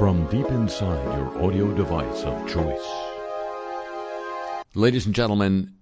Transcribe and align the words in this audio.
from 0.00 0.24
deep 0.30 0.46
inside 0.46 1.18
your 1.18 1.44
audio 1.44 1.74
device 1.74 2.22
of 2.22 2.48
choice. 2.48 2.88
Ladies 4.74 5.04
and 5.04 5.14
gentlemen, 5.14 5.74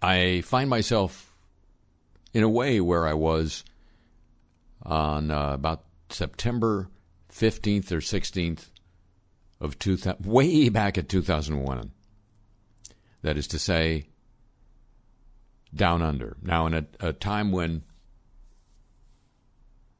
I 0.00 0.42
find 0.42 0.70
myself 0.70 1.34
in 2.32 2.44
a 2.44 2.48
way 2.48 2.80
where 2.80 3.04
I 3.04 3.14
was 3.14 3.64
on 4.84 5.32
uh, 5.32 5.54
about 5.54 5.82
September 6.08 6.88
15th 7.32 7.90
or 7.90 7.98
16th 7.98 8.70
of 9.60 9.76
2000, 9.80 10.24
way 10.24 10.68
back 10.68 10.96
at 10.96 11.08
2001. 11.08 11.90
That 13.22 13.36
is 13.36 13.48
to 13.48 13.58
say, 13.58 14.06
down 15.74 16.00
under. 16.00 16.36
Now, 16.40 16.68
in 16.68 16.74
a, 16.74 16.86
a 17.00 17.12
time 17.12 17.50
when 17.50 17.82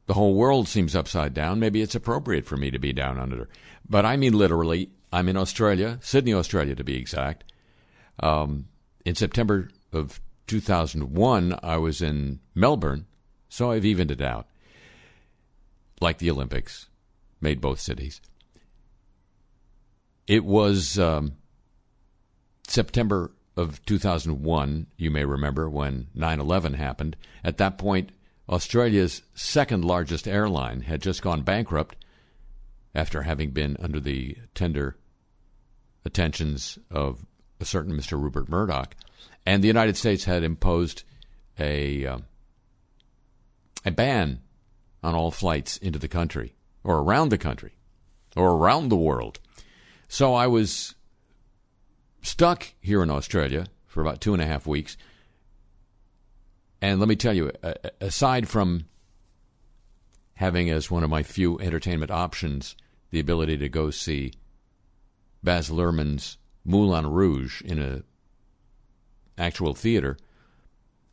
the 0.07 0.15
whole 0.15 0.35
world 0.35 0.69
seems 0.69 0.95
upside 0.95 1.35
down, 1.35 1.59
maybe 1.59 1.81
it's 1.81 1.95
appropriate 1.95 2.47
for 2.47 2.57
me 2.57 2.71
to 2.71 2.79
be 2.79 2.93
down 2.93 3.19
under. 3.19 3.49
But 3.89 4.05
I 4.05 4.17
mean 4.17 4.35
literally, 4.35 4.91
I'm 5.13 5.29
in 5.29 5.37
Australia, 5.37 5.99
Sydney, 6.03 6.35
Australia 6.35 6.75
to 6.75 6.85
be 6.85 6.97
exact. 6.97 7.45
Um, 8.21 8.67
in 9.05 9.15
September 9.15 9.71
of 9.93 10.21
2001, 10.47 11.59
I 11.63 11.77
was 11.79 12.03
in 12.03 12.41
Melbourne, 12.55 13.07
so 13.49 13.71
I've 13.71 13.85
evened 13.85 14.11
it 14.11 14.21
out. 14.21 14.47
Like 16.01 16.19
the 16.19 16.31
Olympics, 16.31 16.89
made 17.41 17.61
both 17.61 17.81
cities. 17.81 18.21
It 20.27 20.45
was 20.45 20.99
um, 20.99 21.35
September 22.67 23.31
of 23.57 23.85
2001, 23.87 24.87
you 24.97 25.11
may 25.11 25.25
remember, 25.25 25.69
when 25.71 26.09
9 26.15 26.41
11 26.41 26.75
happened. 26.75 27.17
At 27.43 27.59
that 27.59 27.79
point, 27.79 28.11
Australia's 28.49 29.23
second 29.35 29.85
largest 29.85 30.29
airline 30.29 30.83
had 30.83 31.01
just 31.01 31.23
gone 31.23 31.43
bankrupt 31.43 31.97
after 32.95 33.23
having 33.23 33.51
been 33.51 33.77
under 33.81 34.01
the 34.01 34.37
tender 34.55 34.97
attentions 36.05 36.79
of 36.91 37.25
a 37.61 37.65
certain 37.65 37.97
Mr. 37.97 38.21
Rupert 38.21 38.49
Murdoch. 38.49 38.95
And 39.47 39.63
the 39.63 39.69
United 39.69 39.97
States 39.97 40.25
had 40.25 40.43
imposed 40.43 41.03
a, 41.59 42.07
uh, 42.07 42.19
a 43.85 43.91
ban 43.91 44.41
on 45.03 45.15
all 45.15 45.31
flights 45.31 45.77
into 45.79 45.99
the 45.99 46.09
country, 46.09 46.55
or 46.83 46.99
around 46.99 47.29
the 47.29 47.39
country, 47.39 47.73
or 48.37 48.53
around 48.53 48.89
the 48.89 48.97
world. 48.97 49.39
So 50.09 50.35
I 50.35 50.47
was 50.47 50.95
stuck 52.23 52.73
here 52.81 53.03
in 53.03 53.11
Australia 53.11 53.67
for 53.87 54.01
about 54.01 54.21
two 54.21 54.33
and 54.33 54.43
a 54.43 54.47
half 54.47 54.67
weeks. 54.67 54.97
And 56.85 57.01
let 57.01 57.09
me 57.09 57.17
tell 57.17 57.33
you, 57.33 57.51
aside 58.03 58.47
from 58.47 58.85
having 60.35 60.69
as 60.69 60.91
one 60.91 61.03
of 61.03 61.09
my 61.09 61.23
few 61.23 61.59
entertainment 61.59 62.11
options 62.11 62.77
the 63.11 63.21
ability 63.21 63.57
to 63.57 63.71
go 63.71 63.91
see 63.91 64.35
Baz 65.43 65.71
Luhrmann's 65.71 66.37
Moulin 66.63 67.07
Rouge 67.07 67.63
in 67.63 67.79
a 67.79 68.03
actual 69.39 69.73
theater, 69.73 70.19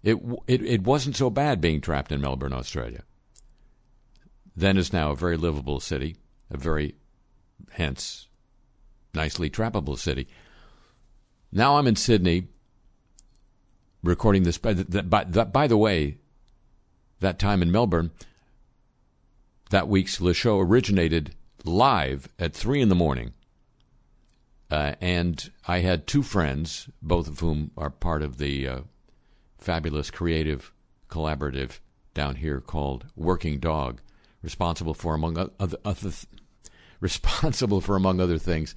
it, 0.03 0.17
it 0.45 0.61
it 0.61 0.83
wasn't 0.83 1.15
so 1.15 1.29
bad 1.29 1.61
being 1.61 1.79
trapped 1.79 2.11
in 2.11 2.19
Melbourne, 2.19 2.51
Australia. 2.51 3.03
Then 4.53 4.75
is 4.75 4.91
now 4.91 5.11
a 5.11 5.15
very 5.15 5.37
livable 5.37 5.79
city, 5.79 6.17
a 6.49 6.57
very 6.57 6.95
hence 7.71 8.27
nicely 9.13 9.49
trappable 9.49 9.97
city. 9.97 10.27
Now 11.49 11.77
I'm 11.77 11.87
in 11.87 11.95
Sydney 11.95 12.49
recording 14.03 14.43
this. 14.43 14.57
By, 14.57 14.73
by 14.73 15.67
the 15.67 15.77
way, 15.77 16.17
that 17.19 17.39
time 17.39 17.61
in 17.61 17.71
Melbourne, 17.71 18.11
that 19.69 19.87
week's 19.87 20.19
Le 20.19 20.33
Show 20.33 20.59
originated 20.59 21.35
live 21.63 22.27
at 22.39 22.53
3 22.53 22.81
in 22.81 22.89
the 22.89 22.95
morning. 22.95 23.33
Uh, 24.69 24.95
and 25.01 25.51
I 25.67 25.79
had 25.79 26.07
two 26.07 26.23
friends, 26.23 26.89
both 27.01 27.27
of 27.27 27.39
whom 27.39 27.71
are 27.77 27.89
part 27.89 28.21
of 28.21 28.37
the 28.37 28.67
uh, 28.67 28.79
fabulous 29.57 30.09
creative 30.09 30.71
collaborative 31.09 31.79
down 32.13 32.35
here 32.35 32.61
called 32.61 33.05
Working 33.15 33.59
Dog, 33.59 34.01
responsible 34.41 34.93
for 34.93 35.13
among 35.13 35.37
other, 35.37 35.77
other 35.83 36.11
responsible 36.99 37.81
for 37.81 37.95
among 37.95 38.21
other 38.21 38.37
things 38.37 38.75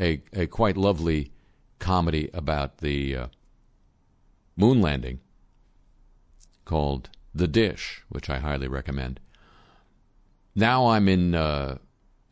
a, 0.00 0.22
a 0.32 0.46
quite 0.46 0.76
lovely 0.76 1.30
comedy 1.78 2.30
about 2.32 2.78
the 2.78 3.16
uh, 3.16 3.26
moon 4.56 4.80
landing 4.80 5.20
called 6.64 7.10
The 7.34 7.48
Dish, 7.48 8.02
which 8.08 8.30
I 8.30 8.38
highly 8.38 8.68
recommend. 8.68 9.20
Now 10.54 10.88
I'm 10.88 11.08
in 11.08 11.34
uh, 11.34 11.78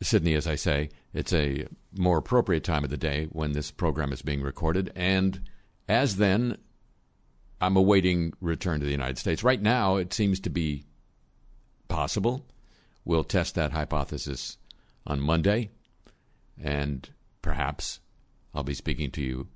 Sydney, 0.01 0.33
as 0.33 0.47
I 0.47 0.55
say. 0.55 0.89
It's 1.13 1.31
a 1.31 1.67
more 1.95 2.17
appropriate 2.17 2.63
time 2.63 2.83
of 2.83 2.89
the 2.89 2.97
day 2.97 3.27
when 3.31 3.53
this 3.53 3.71
program 3.71 4.11
is 4.11 4.21
being 4.21 4.41
recorded. 4.41 4.91
And 4.95 5.41
as 5.87 6.17
then, 6.17 6.57
I'm 7.61 7.77
awaiting 7.77 8.33
return 8.41 8.79
to 8.79 8.85
the 8.85 8.91
United 8.91 9.17
States. 9.17 9.43
Right 9.43 9.61
now, 9.61 9.95
it 9.95 10.13
seems 10.13 10.39
to 10.41 10.49
be 10.49 10.85
possible. 11.87 12.45
We'll 13.05 13.23
test 13.23 13.55
that 13.55 13.71
hypothesis 13.71 14.57
on 15.05 15.21
Monday. 15.21 15.69
And 16.61 17.07
perhaps 17.41 17.99
I'll 18.53 18.63
be 18.63 18.73
speaking 18.73 19.11
to 19.11 19.21
you 19.21 19.47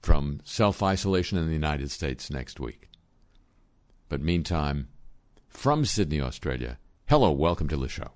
from 0.00 0.40
self 0.44 0.82
isolation 0.82 1.38
in 1.38 1.46
the 1.46 1.52
United 1.52 1.90
States 1.90 2.30
next 2.30 2.60
week. 2.60 2.88
But 4.08 4.20
meantime, 4.20 4.88
from 5.48 5.84
Sydney, 5.84 6.20
Australia, 6.20 6.78
hello, 7.08 7.30
welcome 7.30 7.68
to 7.68 7.76
the 7.76 7.88
show. 7.88 8.12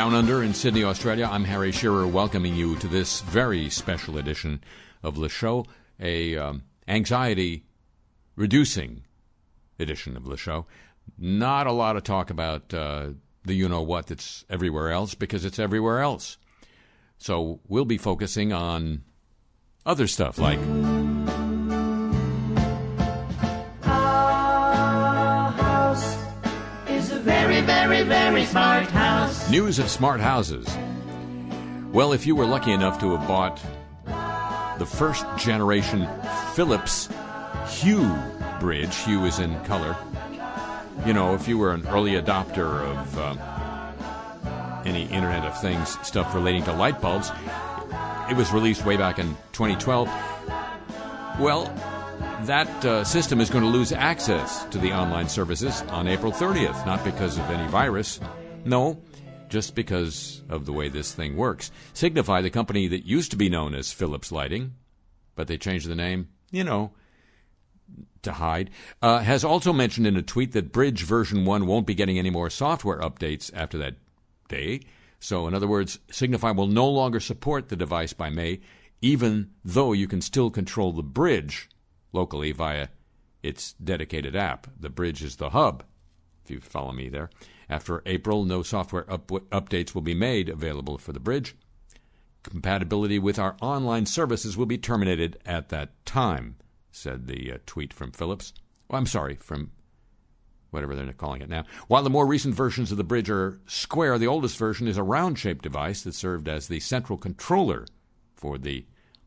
Down 0.00 0.14
under 0.14 0.42
in 0.42 0.54
Sydney, 0.54 0.82
Australia, 0.82 1.28
I'm 1.30 1.44
Harry 1.44 1.72
Shearer 1.72 2.06
welcoming 2.06 2.56
you 2.56 2.74
to 2.76 2.88
this 2.88 3.20
very 3.20 3.68
special 3.68 4.16
edition 4.16 4.64
of 5.02 5.16
the 5.16 5.28
show, 5.28 5.66
a 6.00 6.38
um, 6.38 6.62
anxiety 6.88 7.66
reducing 8.34 9.02
edition 9.78 10.16
of 10.16 10.24
the 10.24 10.38
show. 10.38 10.64
Not 11.18 11.66
a 11.66 11.72
lot 11.72 11.98
of 11.98 12.04
talk 12.04 12.30
about 12.30 12.72
uh, 12.72 13.08
the 13.44 13.52
you 13.52 13.68
know 13.68 13.82
what 13.82 14.06
that's 14.06 14.46
everywhere 14.48 14.90
else 14.90 15.14
because 15.14 15.44
it's 15.44 15.58
everywhere 15.58 16.00
else. 16.00 16.38
So 17.18 17.60
we'll 17.68 17.84
be 17.84 17.98
focusing 17.98 18.54
on 18.54 19.02
other 19.84 20.06
stuff 20.06 20.38
like 20.38 20.60
very, 28.04 28.44
smart 28.44 28.86
house. 28.90 29.50
news 29.50 29.78
of 29.78 29.88
smart 29.88 30.20
houses. 30.20 30.66
Well, 31.92 32.12
if 32.12 32.26
you 32.26 32.36
were 32.36 32.46
lucky 32.46 32.72
enough 32.72 33.00
to 33.00 33.16
have 33.16 33.26
bought 33.26 33.60
the 34.78 34.86
first 34.86 35.26
generation 35.36 36.08
Philips 36.54 37.08
Hue 37.68 38.16
bridge, 38.60 38.96
Hue 38.98 39.24
is 39.24 39.38
in 39.38 39.58
color. 39.64 39.96
You 41.06 41.12
know, 41.12 41.34
if 41.34 41.48
you 41.48 41.58
were 41.58 41.72
an 41.72 41.86
early 41.88 42.12
adopter 42.12 42.82
of 42.82 43.18
uh, 43.18 44.82
any 44.84 45.04
Internet 45.04 45.44
of 45.44 45.60
Things 45.60 45.98
stuff 46.06 46.34
relating 46.34 46.62
to 46.64 46.72
light 46.72 47.00
bulbs, 47.00 47.30
it 48.30 48.36
was 48.36 48.52
released 48.52 48.84
way 48.84 48.96
back 48.96 49.18
in 49.18 49.36
2012. 49.52 50.08
Well, 51.40 51.66
that 52.46 52.84
uh, 52.84 53.04
system 53.04 53.40
is 53.40 53.50
going 53.50 53.64
to 53.64 53.70
lose 53.70 53.92
access 53.92 54.64
to 54.66 54.78
the 54.78 54.92
online 54.92 55.28
services 55.28 55.82
on 55.88 56.08
April 56.08 56.32
30th, 56.32 56.86
not 56.86 57.04
because 57.04 57.38
of 57.38 57.44
any 57.50 57.68
virus. 57.70 58.20
No, 58.64 59.00
just 59.48 59.74
because 59.74 60.42
of 60.48 60.64
the 60.64 60.72
way 60.72 60.88
this 60.88 61.12
thing 61.12 61.36
works. 61.36 61.70
Signify, 61.92 62.40
the 62.40 62.50
company 62.50 62.88
that 62.88 63.04
used 63.04 63.30
to 63.32 63.36
be 63.36 63.48
known 63.48 63.74
as 63.74 63.92
Philips 63.92 64.32
Lighting, 64.32 64.74
but 65.34 65.48
they 65.48 65.58
changed 65.58 65.88
the 65.88 65.94
name, 65.94 66.28
you 66.50 66.64
know, 66.64 66.92
to 68.22 68.32
hide, 68.32 68.70
uh, 69.02 69.18
has 69.18 69.44
also 69.44 69.72
mentioned 69.72 70.06
in 70.06 70.16
a 70.16 70.22
tweet 70.22 70.52
that 70.52 70.72
Bridge 70.72 71.02
version 71.02 71.44
1 71.44 71.66
won't 71.66 71.86
be 71.86 71.94
getting 71.94 72.18
any 72.18 72.30
more 72.30 72.48
software 72.48 73.00
updates 73.00 73.50
after 73.54 73.76
that 73.78 73.96
day. 74.48 74.80
So, 75.18 75.46
in 75.46 75.54
other 75.54 75.68
words, 75.68 75.98
Signify 76.10 76.52
will 76.52 76.66
no 76.66 76.88
longer 76.88 77.20
support 77.20 77.68
the 77.68 77.76
device 77.76 78.12
by 78.12 78.30
May, 78.30 78.60
even 79.02 79.50
though 79.64 79.92
you 79.92 80.08
can 80.08 80.20
still 80.20 80.50
control 80.50 80.92
the 80.92 81.02
bridge 81.02 81.68
locally 82.12 82.52
via 82.52 82.88
its 83.42 83.72
dedicated 83.74 84.36
app. 84.36 84.66
The 84.78 84.90
bridge 84.90 85.22
is 85.22 85.36
the 85.36 85.50
hub, 85.50 85.84
if 86.44 86.50
you 86.50 86.60
follow 86.60 86.92
me 86.92 87.08
there. 87.08 87.30
After 87.68 88.02
April, 88.06 88.44
no 88.44 88.62
software 88.62 89.10
up- 89.10 89.28
updates 89.28 89.94
will 89.94 90.02
be 90.02 90.14
made 90.14 90.48
available 90.48 90.98
for 90.98 91.12
the 91.12 91.20
bridge. 91.20 91.54
Compatibility 92.42 93.18
with 93.18 93.38
our 93.38 93.56
online 93.60 94.06
services 94.06 94.56
will 94.56 94.66
be 94.66 94.78
terminated 94.78 95.38
at 95.44 95.68
that 95.68 96.04
time, 96.06 96.56
said 96.90 97.26
the 97.26 97.52
uh, 97.52 97.58
tweet 97.66 97.92
from 97.92 98.12
Philips. 98.12 98.52
Oh, 98.88 98.96
I'm 98.96 99.06
sorry, 99.06 99.36
from 99.36 99.70
whatever 100.70 100.94
they're 100.94 101.12
calling 101.12 101.42
it 101.42 101.48
now. 101.48 101.64
While 101.88 102.02
the 102.02 102.10
more 102.10 102.26
recent 102.26 102.54
versions 102.54 102.90
of 102.90 102.96
the 102.96 103.04
bridge 103.04 103.28
are 103.30 103.60
square, 103.66 104.18
the 104.18 104.26
oldest 104.26 104.56
version 104.56 104.88
is 104.88 104.96
a 104.96 105.02
round 105.02 105.38
shaped 105.38 105.62
device 105.62 106.02
that 106.02 106.14
served 106.14 106.48
as 106.48 106.68
the 106.68 106.80
central 106.80 107.18
controller 107.18 107.86
for 108.34 108.56
the 108.56 108.86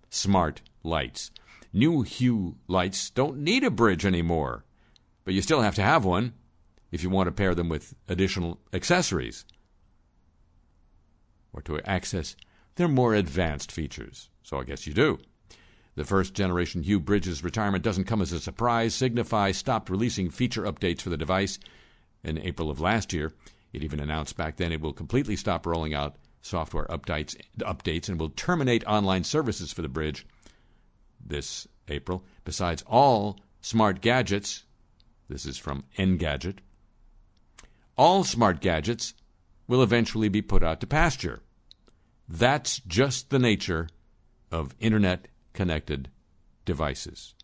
smart 0.09 0.61
lights. 0.83 1.31
New 1.75 2.03
Hue 2.03 2.55
lights 2.67 3.09
don't 3.09 3.39
need 3.39 3.63
a 3.63 3.71
bridge 3.71 4.05
anymore, 4.05 4.63
but 5.25 5.33
you 5.33 5.41
still 5.41 5.61
have 5.61 5.73
to 5.75 5.81
have 5.81 6.05
one 6.05 6.33
if 6.91 7.01
you 7.01 7.09
want 7.09 7.25
to 7.25 7.31
pair 7.31 7.55
them 7.55 7.67
with 7.67 7.95
additional 8.07 8.59
accessories 8.71 9.43
or 11.51 11.63
to 11.63 11.81
access 11.81 12.35
their 12.75 12.87
more 12.87 13.15
advanced 13.15 13.71
features. 13.71 14.29
So 14.43 14.59
I 14.59 14.63
guess 14.63 14.85
you 14.85 14.93
do. 14.93 15.17
The 15.95 16.03
first 16.03 16.35
generation 16.35 16.83
Hue 16.83 16.99
Bridges 16.99 17.43
retirement 17.43 17.83
doesn't 17.83 18.05
come 18.05 18.21
as 18.21 18.31
a 18.31 18.39
surprise. 18.39 18.93
Signify 18.93 19.51
stopped 19.51 19.89
releasing 19.89 20.29
feature 20.29 20.63
updates 20.63 21.01
for 21.01 21.09
the 21.09 21.17
device 21.17 21.57
in 22.23 22.37
April 22.37 22.69
of 22.69 22.81
last 22.81 23.13
year. 23.13 23.31
It 23.73 23.83
even 23.83 23.99
announced 23.99 24.37
back 24.37 24.57
then 24.57 24.71
it 24.71 24.81
will 24.81 24.93
completely 24.93 25.35
stop 25.35 25.65
rolling 25.65 25.95
out 25.95 26.17
software 26.41 26.85
updates, 26.85 27.35
updates 27.59 28.09
and 28.09 28.19
will 28.19 28.29
terminate 28.29 28.85
online 28.85 29.23
services 29.23 29.71
for 29.71 29.81
the 29.81 29.87
bridge 29.87 30.25
this 31.25 31.67
April. 31.87 32.23
Besides 32.43 32.83
all 32.87 33.39
smart 33.61 34.01
gadgets, 34.01 34.63
this 35.29 35.45
is 35.45 35.57
from 35.57 35.83
Engadget, 35.97 36.59
all 37.97 38.23
smart 38.23 38.59
gadgets 38.61 39.13
will 39.67 39.83
eventually 39.83 40.29
be 40.29 40.41
put 40.41 40.63
out 40.63 40.79
to 40.81 40.87
pasture. 40.87 41.41
That's 42.27 42.79
just 42.79 43.29
the 43.29 43.39
nature 43.39 43.89
of 44.51 44.75
internet 44.79 45.27
connected 45.53 46.09
devices. 46.65 47.35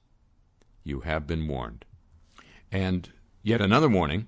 You 0.83 1.01
have 1.01 1.27
been 1.27 1.47
warned. 1.47 1.85
And 2.71 3.11
yet 3.43 3.61
another 3.61 3.89
warning 3.89 4.27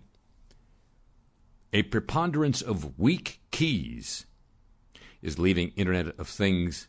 a 1.74 1.84
preponderance 1.84 2.62
of 2.62 3.00
weak 3.00 3.40
keys 3.52 4.26
is 5.22 5.40
leaving 5.40 5.70
Internet 5.76 6.20
of 6.20 6.28
Things 6.28 6.88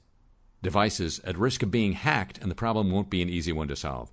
devices 0.62 1.21
at 1.25 1.37
risk 1.37 1.62
of 1.62 1.71
being 1.71 1.92
hacked, 1.92 2.38
and 2.38 2.50
the 2.50 2.54
problem 2.54 2.90
won't 2.90 3.11
be 3.11 3.23
an 3.23 3.28
easy 3.28 3.52
one 3.52 3.69
to 3.69 3.76
solve. 3.76 4.12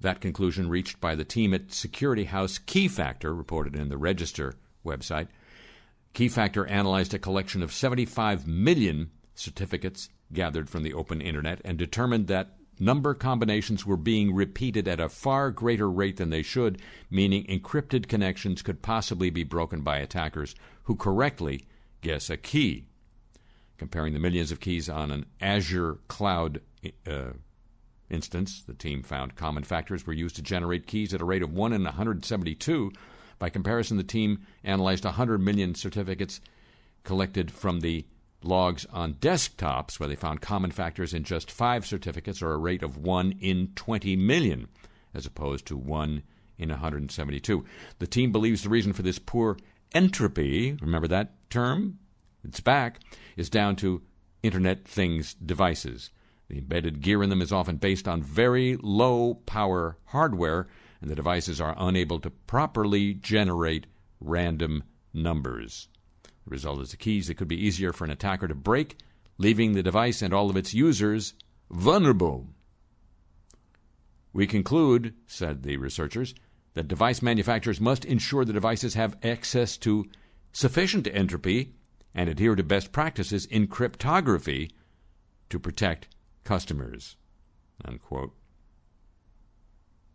That 0.00 0.20
conclusion 0.20 0.68
reached 0.68 1.00
by 1.00 1.14
the 1.14 1.24
team 1.24 1.54
at 1.54 1.72
security 1.72 2.24
house 2.24 2.58
Keyfactor, 2.58 3.36
reported 3.36 3.76
in 3.76 3.88
the 3.88 3.98
Register 3.98 4.54
website. 4.84 5.28
Keyfactor 6.14 6.68
analyzed 6.68 7.14
a 7.14 7.18
collection 7.18 7.62
of 7.62 7.72
75 7.72 8.46
million 8.46 9.10
certificates 9.34 10.08
gathered 10.32 10.68
from 10.68 10.82
the 10.82 10.94
open 10.94 11.20
internet 11.20 11.60
and 11.64 11.78
determined 11.78 12.26
that 12.26 12.56
number 12.80 13.14
combinations 13.14 13.86
were 13.86 13.96
being 13.96 14.34
repeated 14.34 14.88
at 14.88 15.00
a 15.00 15.08
far 15.08 15.50
greater 15.50 15.90
rate 15.90 16.16
than 16.16 16.30
they 16.30 16.42
should, 16.42 16.80
meaning 17.10 17.44
encrypted 17.44 18.08
connections 18.08 18.62
could 18.62 18.82
possibly 18.82 19.30
be 19.30 19.44
broken 19.44 19.82
by 19.82 19.98
attackers 19.98 20.54
who 20.84 20.96
correctly 20.96 21.64
guess 22.00 22.28
a 22.28 22.36
key. 22.36 22.86
Comparing 23.82 24.12
the 24.12 24.20
millions 24.20 24.52
of 24.52 24.60
keys 24.60 24.88
on 24.88 25.10
an 25.10 25.26
Azure 25.40 25.98
cloud 26.06 26.60
uh, 27.04 27.32
instance, 28.08 28.62
the 28.62 28.74
team 28.74 29.02
found 29.02 29.34
common 29.34 29.64
factors 29.64 30.06
were 30.06 30.12
used 30.12 30.36
to 30.36 30.42
generate 30.42 30.86
keys 30.86 31.12
at 31.12 31.20
a 31.20 31.24
rate 31.24 31.42
of 31.42 31.52
1 31.52 31.72
in 31.72 31.82
172. 31.82 32.92
By 33.40 33.50
comparison, 33.50 33.96
the 33.96 34.04
team 34.04 34.46
analyzed 34.62 35.04
100 35.04 35.40
million 35.40 35.74
certificates 35.74 36.40
collected 37.02 37.50
from 37.50 37.80
the 37.80 38.06
logs 38.44 38.86
on 38.92 39.14
desktops, 39.14 39.98
where 39.98 40.08
they 40.08 40.14
found 40.14 40.40
common 40.40 40.70
factors 40.70 41.12
in 41.12 41.24
just 41.24 41.50
five 41.50 41.84
certificates, 41.84 42.40
or 42.40 42.52
a 42.52 42.58
rate 42.58 42.84
of 42.84 42.96
1 42.96 43.32
in 43.40 43.72
20 43.74 44.14
million, 44.14 44.68
as 45.12 45.26
opposed 45.26 45.66
to 45.66 45.76
1 45.76 46.22
in 46.56 46.68
172. 46.68 47.64
The 47.98 48.06
team 48.06 48.30
believes 48.30 48.62
the 48.62 48.68
reason 48.68 48.92
for 48.92 49.02
this 49.02 49.18
poor 49.18 49.56
entropy, 49.92 50.78
remember 50.80 51.08
that 51.08 51.50
term? 51.50 51.98
It's 52.44 52.60
back, 52.60 53.00
is 53.36 53.48
down 53.48 53.76
to 53.76 54.02
Internet 54.42 54.86
Things 54.86 55.34
devices. 55.34 56.10
The 56.48 56.58
embedded 56.58 57.00
gear 57.00 57.22
in 57.22 57.30
them 57.30 57.40
is 57.40 57.52
often 57.52 57.76
based 57.76 58.08
on 58.08 58.22
very 58.22 58.76
low 58.76 59.34
power 59.46 59.96
hardware, 60.06 60.66
and 61.00 61.10
the 61.10 61.14
devices 61.14 61.60
are 61.60 61.74
unable 61.78 62.18
to 62.20 62.30
properly 62.30 63.14
generate 63.14 63.86
random 64.20 64.82
numbers. 65.14 65.88
The 66.44 66.50
result 66.50 66.80
is 66.80 66.90
the 66.90 66.96
keys 66.96 67.28
that 67.28 67.36
could 67.36 67.48
be 67.48 67.64
easier 67.64 67.92
for 67.92 68.04
an 68.04 68.10
attacker 68.10 68.48
to 68.48 68.54
break, 68.54 68.98
leaving 69.38 69.72
the 69.72 69.82
device 69.82 70.20
and 70.20 70.34
all 70.34 70.50
of 70.50 70.56
its 70.56 70.74
users 70.74 71.34
vulnerable. 71.70 72.48
We 74.32 74.46
conclude, 74.46 75.14
said 75.26 75.62
the 75.62 75.76
researchers, 75.76 76.34
that 76.74 76.88
device 76.88 77.22
manufacturers 77.22 77.80
must 77.80 78.04
ensure 78.04 78.44
the 78.44 78.52
devices 78.52 78.94
have 78.94 79.16
access 79.22 79.76
to 79.78 80.06
sufficient 80.52 81.06
entropy 81.12 81.74
and 82.14 82.28
adhere 82.28 82.54
to 82.54 82.62
best 82.62 82.92
practices 82.92 83.46
in 83.46 83.66
cryptography 83.66 84.70
to 85.50 85.58
protect 85.58 86.08
customers. 86.44 87.16
Unquote. 87.84 88.34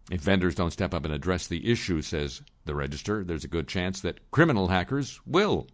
If 0.09 0.21
vendors 0.21 0.55
don't 0.55 0.71
step 0.71 0.93
up 0.93 1.03
and 1.03 1.13
address 1.13 1.47
the 1.47 1.69
issue, 1.69 2.01
says 2.01 2.41
the 2.65 2.75
Register, 2.75 3.23
there's 3.23 3.43
a 3.43 3.49
good 3.49 3.67
chance 3.67 3.99
that 4.01 4.31
criminal 4.31 4.69
hackers 4.69 5.19
will. 5.25 5.67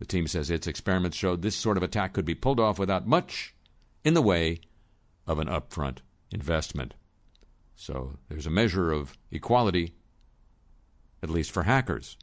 The 0.00 0.06
team 0.06 0.26
says 0.26 0.50
its 0.50 0.66
experiments 0.66 1.16
showed 1.16 1.42
this 1.42 1.54
sort 1.54 1.76
of 1.76 1.82
attack 1.82 2.12
could 2.12 2.24
be 2.24 2.34
pulled 2.34 2.58
off 2.58 2.78
without 2.78 3.06
much 3.06 3.54
in 4.02 4.14
the 4.14 4.22
way 4.22 4.60
of 5.26 5.38
an 5.38 5.46
upfront 5.46 5.98
investment. 6.32 6.94
So 7.76 8.18
there's 8.28 8.46
a 8.46 8.50
measure 8.50 8.90
of 8.90 9.16
equality, 9.30 9.94
at 11.22 11.30
least 11.30 11.50
for 11.50 11.62
hackers. 11.64 12.16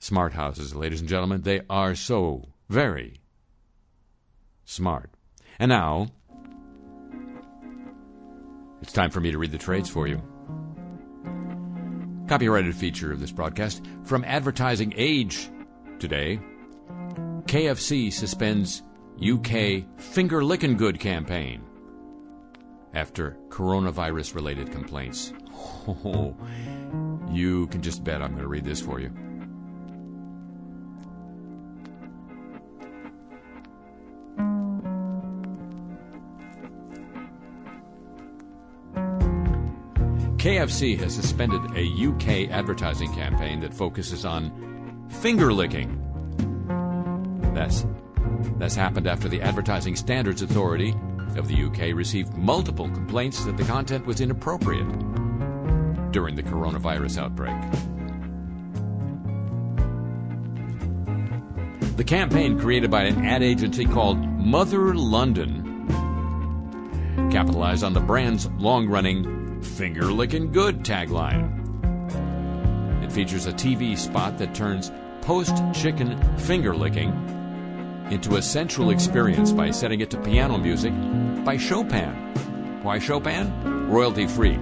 Smart 0.00 0.32
houses, 0.32 0.74
ladies 0.74 1.00
and 1.00 1.08
gentlemen, 1.08 1.42
they 1.42 1.62
are 1.68 1.94
so 1.94 2.48
very 2.68 3.20
smart. 4.64 5.10
And 5.58 5.68
now, 5.68 6.08
it's 8.80 8.92
time 8.92 9.10
for 9.10 9.20
me 9.20 9.32
to 9.32 9.38
read 9.38 9.50
the 9.50 9.58
trades 9.58 9.90
for 9.90 10.06
you. 10.06 10.22
Copyrighted 12.28 12.76
feature 12.76 13.12
of 13.12 13.20
this 13.20 13.32
broadcast 13.32 13.84
from 14.04 14.24
Advertising 14.24 14.94
Age 14.96 15.50
today. 15.98 16.38
KFC 17.46 18.12
suspends 18.12 18.82
UK 19.20 19.84
finger 20.00 20.44
licking 20.44 20.76
good 20.76 21.00
campaign 21.00 21.62
after 22.94 23.36
coronavirus 23.48 24.34
related 24.34 24.70
complaints. 24.70 25.32
Oh, 25.90 26.36
you 27.32 27.66
can 27.68 27.82
just 27.82 28.04
bet 28.04 28.22
I'm 28.22 28.30
going 28.32 28.42
to 28.42 28.48
read 28.48 28.64
this 28.64 28.80
for 28.80 29.00
you. 29.00 29.10
KFC 40.38 40.96
has 41.00 41.16
suspended 41.16 41.60
a 41.74 41.82
UK 42.06 42.48
advertising 42.52 43.12
campaign 43.12 43.58
that 43.58 43.74
focuses 43.74 44.24
on 44.24 45.08
finger 45.08 45.52
licking. 45.52 46.00
That's, 47.54 47.84
that's 48.56 48.76
happened 48.76 49.08
after 49.08 49.28
the 49.28 49.42
Advertising 49.42 49.96
Standards 49.96 50.40
Authority 50.40 50.94
of 51.36 51.48
the 51.48 51.64
UK 51.64 51.92
received 51.92 52.34
multiple 52.34 52.88
complaints 52.88 53.44
that 53.46 53.56
the 53.56 53.64
content 53.64 54.06
was 54.06 54.20
inappropriate 54.20 54.86
during 56.12 56.36
the 56.36 56.44
coronavirus 56.44 57.18
outbreak. 57.18 57.56
The 61.96 62.04
campaign, 62.04 62.60
created 62.60 62.92
by 62.92 63.06
an 63.06 63.26
ad 63.26 63.42
agency 63.42 63.86
called 63.86 64.18
Mother 64.18 64.94
London, 64.94 65.64
capitalized 67.32 67.82
on 67.82 67.92
the 67.92 68.00
brand's 68.00 68.46
long 68.50 68.86
running 68.86 69.37
Finger 69.68 70.04
Licking 70.04 70.50
Good 70.50 70.80
tagline. 70.80 71.54
It 73.04 73.12
features 73.12 73.46
a 73.46 73.52
TV 73.52 73.96
spot 73.96 74.38
that 74.38 74.54
turns 74.54 74.90
post 75.20 75.54
chicken 75.72 76.20
finger 76.38 76.74
licking 76.74 77.10
into 78.10 78.36
a 78.36 78.42
sensual 78.42 78.90
experience 78.90 79.52
by 79.52 79.70
setting 79.70 80.00
it 80.00 80.10
to 80.10 80.20
piano 80.22 80.58
music 80.58 80.92
by 81.44 81.56
Chopin. 81.56 82.10
Why 82.82 82.98
Chopin? 82.98 83.88
Royalty 83.88 84.26
free. 84.26 84.58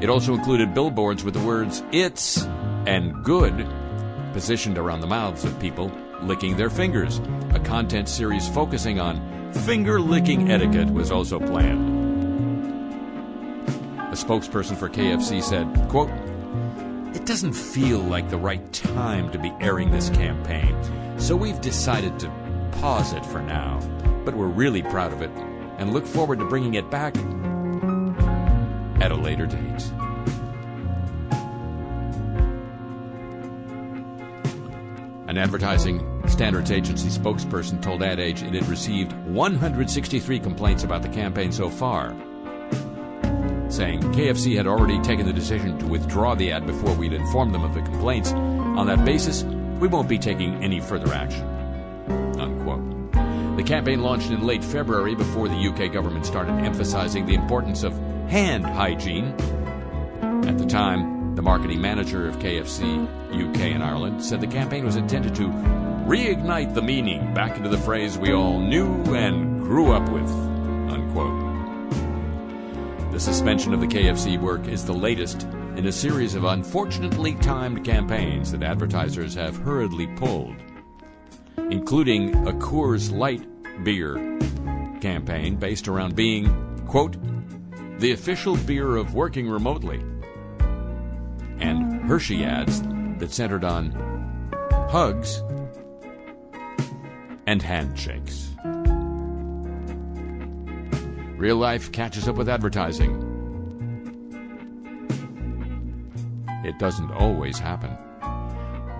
It 0.00 0.10
also 0.10 0.34
included 0.34 0.74
billboards 0.74 1.24
with 1.24 1.34
the 1.34 1.40
words 1.40 1.82
it's 1.92 2.44
and 2.86 3.24
good 3.24 3.66
positioned 4.32 4.76
around 4.76 5.00
the 5.00 5.06
mouths 5.06 5.44
of 5.44 5.58
people 5.60 5.90
licking 6.22 6.56
their 6.56 6.70
fingers. 6.70 7.20
A 7.54 7.60
content 7.60 8.08
series 8.08 8.48
focusing 8.48 9.00
on 9.00 9.52
finger 9.52 10.00
licking 10.00 10.50
etiquette 10.50 10.90
was 10.90 11.10
also 11.10 11.38
planned 11.38 11.87
spokesperson 14.22 14.76
for 14.76 14.88
KFC 14.88 15.42
said, 15.42 15.66
quote, 15.88 16.10
It 17.14 17.24
doesn't 17.26 17.52
feel 17.52 18.00
like 18.00 18.28
the 18.28 18.36
right 18.36 18.72
time 18.72 19.30
to 19.32 19.38
be 19.38 19.52
airing 19.60 19.90
this 19.90 20.10
campaign, 20.10 20.76
so 21.18 21.36
we've 21.36 21.60
decided 21.60 22.18
to 22.20 22.30
pause 22.80 23.12
it 23.12 23.24
for 23.24 23.40
now. 23.40 23.80
But 24.24 24.34
we're 24.34 24.46
really 24.46 24.82
proud 24.82 25.12
of 25.12 25.22
it 25.22 25.30
and 25.78 25.92
look 25.92 26.04
forward 26.04 26.38
to 26.40 26.48
bringing 26.48 26.74
it 26.74 26.90
back 26.90 27.16
at 29.00 29.12
a 29.12 29.16
later 29.16 29.46
date. 29.46 29.92
An 35.28 35.38
advertising 35.38 36.22
standards 36.28 36.70
agency 36.70 37.08
spokesperson 37.08 37.80
told 37.80 38.02
Ad 38.02 38.18
Age 38.18 38.42
it 38.42 38.54
had 38.54 38.66
received 38.68 39.12
163 39.28 40.40
complaints 40.40 40.84
about 40.84 41.02
the 41.02 41.08
campaign 41.08 41.52
so 41.52 41.70
far 41.70 42.14
saying 43.78 44.00
KFC 44.12 44.56
had 44.56 44.66
already 44.66 45.00
taken 45.02 45.24
the 45.24 45.32
decision 45.32 45.78
to 45.78 45.86
withdraw 45.86 46.34
the 46.34 46.50
ad 46.50 46.66
before 46.66 46.92
we'd 46.96 47.12
informed 47.12 47.54
them 47.54 47.62
of 47.62 47.74
the 47.74 47.80
complaints. 47.82 48.32
On 48.32 48.88
that 48.88 49.04
basis, 49.04 49.44
we 49.78 49.86
won't 49.86 50.08
be 50.08 50.18
taking 50.18 50.64
any 50.64 50.80
further 50.80 51.14
action. 51.14 51.44
Unquote. 52.40 53.12
The 53.56 53.62
campaign 53.62 54.02
launched 54.02 54.32
in 54.32 54.44
late 54.44 54.64
February 54.64 55.14
before 55.14 55.46
the 55.46 55.54
UK 55.54 55.92
government 55.92 56.26
started 56.26 56.54
emphasizing 56.54 57.24
the 57.24 57.34
importance 57.34 57.84
of 57.84 57.96
hand 58.28 58.66
hygiene. 58.66 59.26
At 60.48 60.58
the 60.58 60.66
time, 60.66 61.36
the 61.36 61.42
marketing 61.42 61.80
manager 61.80 62.26
of 62.26 62.40
KFC 62.40 63.04
UK 63.30 63.60
and 63.60 63.84
Ireland 63.84 64.24
said 64.24 64.40
the 64.40 64.48
campaign 64.48 64.84
was 64.86 64.96
intended 64.96 65.36
to 65.36 65.46
reignite 66.04 66.74
the 66.74 66.82
meaning 66.82 67.32
back 67.32 67.56
into 67.56 67.68
the 67.68 67.78
phrase 67.78 68.18
we 68.18 68.32
all 68.32 68.58
knew 68.58 69.14
and 69.14 69.62
grew 69.62 69.92
up 69.92 70.08
with. 70.08 70.47
The 73.18 73.24
suspension 73.24 73.74
of 73.74 73.80
the 73.80 73.86
KFC 73.88 74.40
work 74.40 74.68
is 74.68 74.84
the 74.84 74.92
latest 74.92 75.42
in 75.74 75.86
a 75.86 75.90
series 75.90 76.36
of 76.36 76.44
unfortunately 76.44 77.34
timed 77.34 77.84
campaigns 77.84 78.52
that 78.52 78.62
advertisers 78.62 79.34
have 79.34 79.56
hurriedly 79.56 80.06
pulled, 80.06 80.54
including 81.56 82.32
a 82.46 82.52
Coors 82.52 83.10
Light 83.10 83.44
beer 83.82 84.38
campaign 85.00 85.56
based 85.56 85.88
around 85.88 86.14
being, 86.14 86.46
quote, 86.86 87.16
the 87.98 88.12
official 88.12 88.56
beer 88.56 88.94
of 88.94 89.14
working 89.14 89.50
remotely, 89.50 89.98
and 91.58 92.00
Hershey 92.02 92.44
ads 92.44 92.82
that 93.18 93.32
centered 93.32 93.64
on 93.64 93.90
hugs 94.92 95.42
and 97.48 97.60
handshakes. 97.60 98.47
Real 101.38 101.54
life 101.54 101.92
catches 101.92 102.26
up 102.26 102.34
with 102.34 102.48
advertising. 102.48 103.14
It 106.64 106.80
doesn't 106.80 107.12
always 107.12 107.60
happen. 107.60 107.96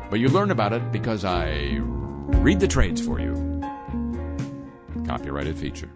But 0.09 0.21
you 0.21 0.29
learn 0.29 0.53
about 0.53 0.73
it 0.73 0.93
because 0.93 1.25
I 1.25 1.79
read 1.81 2.61
the 2.61 2.69
trades 2.69 3.05
for 3.05 3.19
you. 3.19 3.35
Copyrighted 5.05 5.59
feature. 5.59 5.91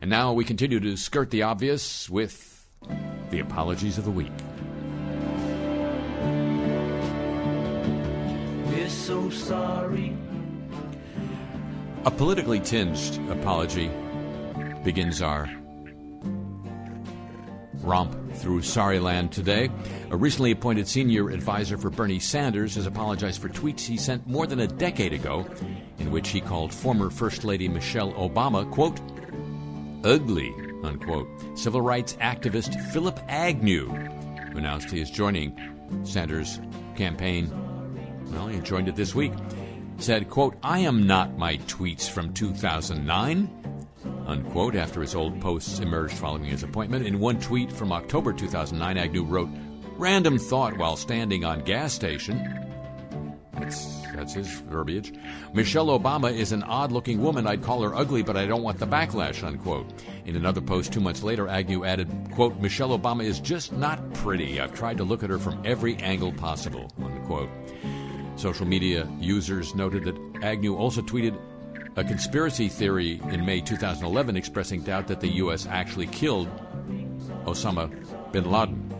And 0.00 0.10
now 0.10 0.32
we 0.32 0.44
continue 0.44 0.80
to 0.80 0.96
skirt 0.96 1.30
the 1.30 1.44
obvious 1.44 2.10
with 2.10 2.68
the 3.30 3.38
apologies 3.38 3.98
of 3.98 4.04
the 4.04 4.10
week. 4.10 4.32
We're 8.66 8.88
so 8.88 9.30
sorry. 9.30 10.16
A 12.04 12.10
politically 12.10 12.58
tinged 12.58 13.30
apology 13.30 13.92
begins 14.84 15.22
our 15.22 15.48
romp 17.82 18.34
through 18.34 18.60
Sorryland 18.60 19.30
today. 19.30 19.70
A 20.10 20.16
recently 20.16 20.50
appointed 20.50 20.86
senior 20.86 21.30
advisor 21.30 21.78
for 21.78 21.90
Bernie 21.90 22.18
Sanders 22.18 22.74
has 22.74 22.86
apologized 22.86 23.40
for 23.40 23.48
tweets 23.48 23.80
he 23.80 23.96
sent 23.96 24.26
more 24.26 24.46
than 24.46 24.60
a 24.60 24.66
decade 24.66 25.12
ago 25.12 25.46
in 25.98 26.10
which 26.10 26.28
he 26.28 26.40
called 26.40 26.72
former 26.72 27.10
First 27.10 27.44
Lady 27.44 27.68
Michelle 27.68 28.12
Obama, 28.12 28.70
quote, 28.70 29.00
ugly, 30.04 30.54
unquote. 30.82 31.28
Civil 31.54 31.80
rights 31.80 32.14
activist 32.14 32.80
Phillip 32.92 33.18
Agnew, 33.28 33.88
who 33.88 34.58
announced 34.58 34.90
he 34.90 35.00
is 35.00 35.10
joining 35.10 35.56
Sanders' 36.04 36.60
campaign, 36.96 37.50
well, 38.32 38.48
he 38.48 38.60
joined 38.60 38.88
it 38.88 38.96
this 38.96 39.14
week, 39.14 39.32
said, 39.98 40.28
quote, 40.28 40.56
I 40.62 40.80
am 40.80 41.06
not 41.06 41.38
my 41.38 41.56
tweets 41.58 42.08
from 42.08 42.32
2009 42.34 43.77
unquote, 44.28 44.76
after 44.76 45.00
his 45.00 45.14
old 45.14 45.40
posts 45.40 45.80
emerged 45.80 46.14
following 46.14 46.44
his 46.44 46.62
appointment. 46.62 47.06
In 47.06 47.18
one 47.18 47.40
tweet 47.40 47.72
from 47.72 47.90
October 47.90 48.32
2009, 48.32 48.96
Agnew 48.96 49.24
wrote, 49.24 49.48
Random 49.96 50.38
thought 50.38 50.78
while 50.78 50.96
standing 50.96 51.44
on 51.44 51.64
gas 51.64 51.92
station. 51.92 52.38
That's, 53.54 54.00
that's 54.14 54.34
his 54.34 54.46
verbiage. 54.46 55.12
Michelle 55.52 55.88
Obama 55.88 56.32
is 56.32 56.52
an 56.52 56.62
odd 56.62 56.92
looking 56.92 57.20
woman. 57.20 57.46
I'd 57.48 57.64
call 57.64 57.82
her 57.82 57.94
ugly, 57.94 58.22
but 58.22 58.36
I 58.36 58.46
don't 58.46 58.62
want 58.62 58.78
the 58.78 58.86
backlash, 58.86 59.42
unquote. 59.42 59.86
In 60.26 60.36
another 60.36 60.60
post 60.60 60.92
two 60.92 61.00
months 61.00 61.24
later, 61.24 61.48
Agnew 61.48 61.84
added, 61.84 62.08
quote, 62.32 62.60
Michelle 62.60 62.96
Obama 62.96 63.24
is 63.24 63.40
just 63.40 63.72
not 63.72 64.14
pretty. 64.14 64.60
I've 64.60 64.74
tried 64.74 64.98
to 64.98 65.04
look 65.04 65.24
at 65.24 65.30
her 65.30 65.38
from 65.38 65.60
every 65.64 65.96
angle 65.96 66.32
possible, 66.32 66.92
unquote. 67.02 67.50
Social 68.36 68.66
media 68.66 69.08
users 69.18 69.74
noted 69.74 70.04
that 70.04 70.44
Agnew 70.44 70.76
also 70.76 71.02
tweeted, 71.02 71.36
a 71.98 72.04
conspiracy 72.04 72.68
theory 72.68 73.20
in 73.30 73.44
May 73.44 73.60
2011 73.60 74.36
expressing 74.36 74.82
doubt 74.82 75.08
that 75.08 75.18
the 75.18 75.34
U.S. 75.42 75.66
actually 75.66 76.06
killed 76.06 76.48
Osama 77.44 77.90
bin 78.30 78.48
Laden. 78.48 78.94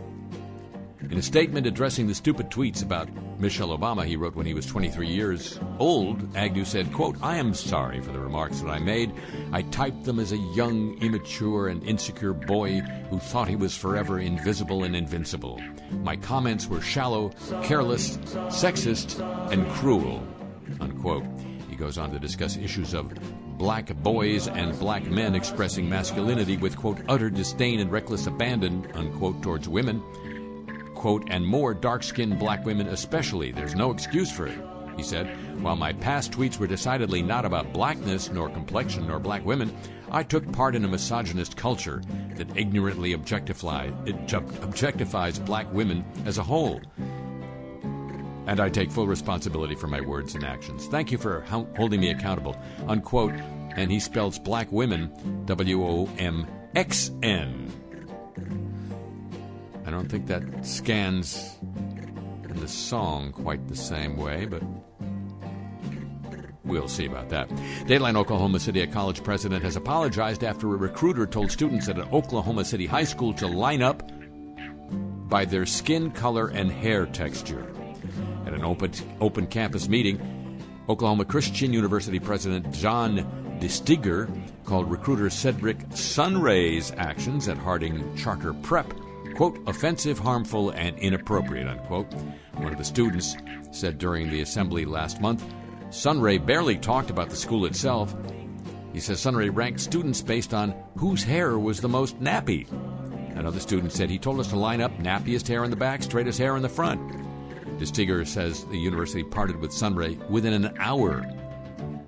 In 1.09 1.17
a 1.17 1.23
statement 1.23 1.65
addressing 1.65 2.09
the 2.09 2.15
stupid 2.15 2.51
tweets 2.51 2.83
about 2.83 3.09
Michelle 3.39 3.69
Obama 3.69 4.05
he 4.05 4.17
wrote 4.17 4.35
when 4.35 4.47
he 4.47 4.53
was 4.53 4.67
23 4.67 5.07
years 5.07 5.61
old, 5.79 6.37
Agnew 6.37 6.65
said, 6.65 6.93
quote, 6.93 7.17
I 7.23 7.37
am 7.37 7.55
sorry 7.55 8.01
for 8.01 8.11
the 8.11 8.19
remarks 8.19 8.63
that 8.63 8.69
I 8.69 8.81
made. 8.81 9.13
I 9.53 9.63
typed 9.63 10.03
them 10.03 10.19
as 10.19 10.33
a 10.33 10.39
young, 10.57 10.99
immature, 11.01 11.69
and 11.69 11.85
insecure 11.85 12.33
boy 12.33 12.81
who 13.11 13.21
thought 13.21 13.47
he 13.47 13.55
was 13.55 13.77
forever 13.77 14.19
invisible 14.19 14.83
and 14.83 14.97
invincible. 14.97 15.63
My 16.03 16.17
comments 16.17 16.67
were 16.67 16.81
shallow, 16.81 17.29
careless, 17.63 18.17
sexist, 18.17 19.21
and 19.53 19.71
cruel. 19.71 20.27
Unquote 20.81 21.25
goes 21.79 21.97
on 21.97 22.11
to 22.13 22.19
discuss 22.19 22.57
issues 22.57 22.93
of 22.93 23.13
black 23.57 23.95
boys 24.03 24.49
and 24.49 24.79
black 24.79 25.05
men 25.07 25.35
expressing 25.35 25.89
masculinity 25.89 26.57
with, 26.57 26.77
quote, 26.77 26.99
utter 27.09 27.31
disdain 27.31 27.81
and 27.81 27.91
reckless 27.91 28.27
abandon, 28.27 28.87
unquote, 28.95 29.43
towards 29.43 29.69
women. 29.69 30.03
quote, 30.95 31.25
and 31.31 31.47
more 31.47 31.75
dark 31.75 32.03
skinned 32.03 32.41
black 32.41 32.65
women 32.67 32.89
especially. 32.89 33.53
There's 33.53 33.77
no 33.77 33.93
excuse 33.93 34.33
for 34.33 34.49
it. 34.49 34.59
He 34.97 35.05
said, 35.05 35.29
While 35.63 35.77
my 35.77 35.93
past 35.93 36.33
tweets 36.33 36.59
were 36.59 36.67
decidedly 36.67 37.23
not 37.23 37.45
about 37.45 37.73
blackness, 37.73 38.33
nor 38.33 38.49
complexion, 38.49 39.07
nor 39.07 39.21
black 39.21 39.47
women, 39.47 39.73
I 40.11 40.25
took 40.25 40.51
part 40.51 40.75
in 40.75 40.85
a 40.85 40.89
misogynist 40.89 41.57
culture 41.57 42.03
that 42.35 42.57
ignorantly 42.57 43.15
objectifies 43.15 43.95
black 45.47 45.73
women 45.73 46.05
as 46.27 46.39
a 46.39 46.43
whole. 46.43 46.81
And 48.49 48.61
I 48.61 48.71
take 48.71 48.91
full 48.91 49.07
responsibility 49.07 49.75
for 49.75 49.87
my 49.87 50.01
words 50.01 50.35
and 50.35 50.43
actions. 50.43 50.87
Thank 50.87 51.13
you 51.13 51.19
for 51.19 51.43
holding 51.77 52.01
me 52.01 52.11
accountable. 52.11 52.57
Unquote. 52.89 53.35
And 53.77 53.93
he 53.93 54.01
spells 54.01 54.39
black 54.39 54.73
women 54.73 55.13
W 55.45 55.85
O 55.85 56.09
M 56.19 56.47
X 56.75 57.13
N. 57.23 57.71
I 59.85 59.91
don't 59.91 60.09
think 60.09 60.27
that 60.27 60.65
scans 60.65 61.57
in 61.63 62.59
the 62.59 62.67
song 62.67 63.33
quite 63.33 63.69
the 63.69 63.77
same 63.77 64.17
way, 64.17 64.47
but 64.47 64.63
we'll 66.65 66.89
see 66.89 67.07
about 67.07 67.29
that. 67.29 67.49
Dateline 67.87 68.17
Oklahoma 68.17 68.61
City, 68.61 68.81
a 68.81 68.87
college 68.87 69.23
president, 69.23 69.63
has 69.63 69.77
apologized 69.77 70.43
after 70.43 70.67
a 70.73 70.77
recruiter 70.77 71.27
told 71.27 71.51
students 71.51 71.89
at 71.89 71.99
an 71.99 72.09
Oklahoma 72.13 72.65
City 72.65 72.87
high 72.87 73.05
school 73.05 73.33
to 73.35 73.47
line 73.47 73.83
up 73.83 74.11
by 75.29 75.45
their 75.45 75.67
skin 75.67 76.11
color 76.11 76.49
and 76.49 76.73
hair 76.73 77.05
texture. 77.07 77.71
At 78.49 78.55
an 78.55 78.65
open, 78.65 78.91
open 79.21 79.47
campus 79.47 79.89
meeting, 79.89 80.19
Oklahoma 80.89 81.27
Christian 81.27 81.71
University 81.73 82.19
President 82.19 82.73
John 82.73 83.19
deSteiguer 83.61 84.27
called 84.65 84.91
recruiter 84.91 85.29
Cedric 85.29 85.77
Sunray's 85.91 86.93
actions 86.97 87.47
at 87.47 87.59
Harding 87.59 88.17
Charter 88.17 88.55
Prep 88.55 88.91
quote, 89.35 89.59
offensive, 89.69 90.19
harmful, 90.19 90.71
and 90.71 90.99
inappropriate, 90.99 91.69
unquote. 91.69 92.13
One 92.55 92.73
of 92.73 92.79
the 92.79 92.85
students 92.85 93.37
said 93.71 93.99
during 93.99 94.31
the 94.31 94.41
assembly 94.41 94.87
last 94.87 95.21
month, 95.21 95.45
Sunray 95.91 96.39
barely 96.39 96.79
talked 96.79 97.11
about 97.11 97.29
the 97.29 97.37
school 97.37 97.67
itself. 97.67 98.17
He 98.95 98.99
says 98.99 99.21
Sunray 99.21 99.51
ranked 99.51 99.79
students 99.79 100.23
based 100.23 100.55
on 100.55 100.75
whose 100.97 101.23
hair 101.23 101.59
was 101.59 101.81
the 101.81 101.89
most 101.89 102.19
nappy. 102.19 102.67
Another 103.37 103.61
student 103.61 103.93
said 103.93 104.09
he 104.09 104.19
told 104.19 104.41
us 104.41 104.49
to 104.49 104.57
line 104.57 104.81
up 104.81 104.99
nappiest 104.99 105.47
hair 105.47 105.65
in 105.65 105.71
the 105.71 105.77
back, 105.77 106.03
straightest 106.03 106.39
hair 106.39 106.57
in 106.57 106.63
the 106.63 106.69
front. 106.69 107.28
DeSteiguer 107.79 108.27
says 108.27 108.65
the 108.65 108.79
university 108.79 109.23
parted 109.23 109.57
with 109.57 109.73
Sunray 109.73 110.19
within 110.29 110.53
an 110.53 110.75
hour 110.79 111.25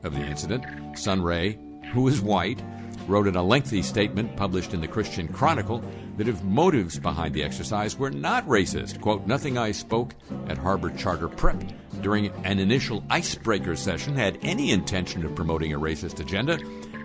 of 0.03 0.15
the 0.15 0.21
incident. 0.21 0.65
Sunray, 0.99 1.59
who 1.93 2.09
is 2.09 2.21
white, 2.21 2.61
wrote 3.07 3.27
in 3.27 3.37
a 3.37 3.43
lengthy 3.43 3.83
statement 3.83 4.37
published 4.37 4.75
in 4.75 4.81
the 4.81 4.89
Christian 4.89 5.29
Chronicle 5.29 5.83
that 6.17 6.29
if 6.29 6.43
motives 6.43 6.99
behind 6.99 7.35
the 7.35 7.43
exercise 7.43 7.99
were 7.99 8.11
not 8.11 8.47
racist, 8.47 9.01
quote, 9.01 9.27
nothing 9.27 9.59
I 9.59 9.73
spoke 9.73 10.15
at 10.49 10.59
Harbor 10.59 10.91
Charter 10.91 11.29
Prep 11.29 11.63
during 12.03 12.27
an 12.45 12.59
initial 12.59 13.05
icebreaker 13.09 13.77
session 13.77 14.17
had 14.17 14.39
any 14.43 14.73
intention 14.73 15.25
of 15.25 15.35
promoting 15.35 15.73
a 15.73 15.79
racist 15.79 16.21
agenda. 16.21 16.59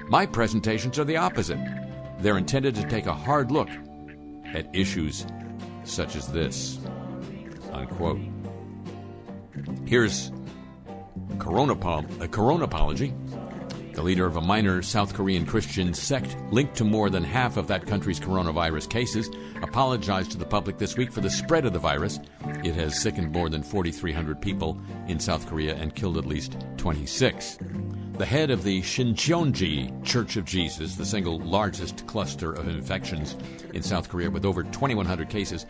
My 0.10 0.26
presentations 0.26 1.00
are 1.00 1.06
the 1.06 1.18
opposite. 1.18 1.60
They're 2.20 2.38
intended 2.38 2.76
to 2.76 2.88
take 2.88 3.06
a 3.06 3.14
hard 3.14 3.52
look 3.52 3.70
at 4.54 4.74
issues 4.76 5.26
such 5.84 6.16
as 6.16 6.28
this. 6.28 6.80
Unquote. 7.72 8.35
Here's 9.86 10.32
corona, 11.38 11.74
a 11.74 12.24
uh, 12.24 12.28
corona 12.28 12.64
apology 12.64 13.14
the 13.96 14.04
leader 14.04 14.26
of 14.26 14.36
a 14.36 14.42
minor 14.42 14.82
South 14.82 15.14
Korean 15.14 15.46
Christian 15.46 15.94
sect 15.94 16.36
linked 16.52 16.76
to 16.76 16.84
more 16.84 17.10
than 17.10 17.24
half 17.24 17.56
of 17.56 17.68
that 17.68 17.88
country's 17.88 18.20
coronavirus 18.20 18.90
cases, 18.90 19.30
apologized 19.62 20.32
to 20.32 20.38
the 20.38 20.46
public 20.46 20.78
this 20.78 20.98
week 20.98 21.14
for 21.14 21.22
the 21.22 21.30
spread 21.30 21.66
of 21.66 21.72
the 21.72 21.80
virus. 21.80 22.20
It 22.66 22.76
has 22.76 23.00
sickened 23.00 23.32
more 23.32 23.50
than 23.50 23.64
4,300 23.64 24.42
people 24.42 24.78
in 25.08 25.18
South 25.18 25.48
Korea 25.48 25.76
and 25.76 25.96
killed 25.96 26.18
at 26.18 26.26
least 26.26 26.58
26. 26.76 27.58
The 28.18 28.26
head 28.26 28.50
of 28.50 28.64
the 28.64 28.82
Shincheonji 28.82 30.04
Church 30.04 30.36
of 30.36 30.44
Jesus, 30.44 30.96
the 30.96 31.06
single 31.06 31.40
largest 31.40 32.06
cluster 32.06 32.52
of 32.52 32.68
infections 32.68 33.38
in 33.74 33.82
South 33.82 34.10
Korea 34.10 34.30
with 34.30 34.46
over 34.46 34.64
2,100 34.64 35.30
cases, 35.30 35.66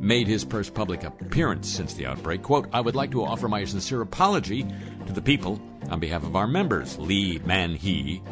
made 0.00 0.26
his 0.26 0.44
first 0.44 0.74
public 0.74 1.04
appearance 1.04 1.68
since 1.68 1.94
the 1.94 2.06
outbreak. 2.06 2.42
Quote, 2.42 2.68
I 2.72 2.80
would 2.80 2.96
like 2.96 3.10
to 3.12 3.24
offer 3.24 3.48
my 3.48 3.64
sincere 3.64 4.00
apology 4.00 4.66
to 5.06 5.12
the 5.12 5.22
people 5.22 5.60
on 5.90 6.00
behalf 6.00 6.24
of 6.24 6.36
our 6.36 6.46
members, 6.46 6.98
Lee 6.98 7.38
Man-hee, 7.44 8.22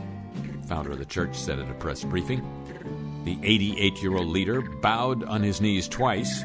founder 0.67 0.93
of 0.93 0.99
the 0.99 1.05
church, 1.05 1.37
said 1.37 1.59
at 1.59 1.71
a 1.71 1.75
press 1.75 2.05
briefing. 2.05 2.43
The 3.25 3.39
88 3.43 4.03
year 4.03 4.17
old 4.17 4.29
leader 4.29 4.63
bowed 4.63 5.25
on 5.25 5.43
his 5.43 5.61
knees 5.61 5.89
twice, 5.89 6.45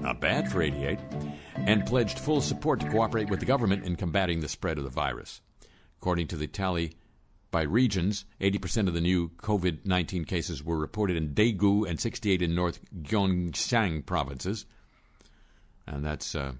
not 0.00 0.20
bad 0.20 0.50
for 0.50 0.62
88, 0.62 0.98
and 1.54 1.86
pledged 1.86 2.18
full 2.18 2.40
support 2.40 2.80
to 2.80 2.90
cooperate 2.90 3.30
with 3.30 3.40
the 3.40 3.46
government 3.46 3.84
in 3.84 3.96
combating 3.96 4.40
the 4.40 4.48
spread 4.48 4.78
of 4.78 4.84
the 4.84 4.90
virus. 4.90 5.40
According 6.00 6.28
to 6.28 6.36
the 6.36 6.46
tally 6.46 6.94
by 7.50 7.62
regions, 7.62 8.24
80% 8.40 8.88
of 8.88 8.94
the 8.94 9.00
new 9.00 9.30
COVID 9.30 9.86
19 9.86 10.24
cases 10.24 10.62
were 10.62 10.78
reported 10.78 11.16
in 11.16 11.34
Daegu 11.34 11.88
and 11.88 11.98
68 11.98 12.42
in 12.42 12.54
North 12.54 12.80
Gyeongsang 13.02 14.04
provinces. 14.04 14.66
And 15.86 16.04
that's 16.04 16.34
uh, 16.34 16.52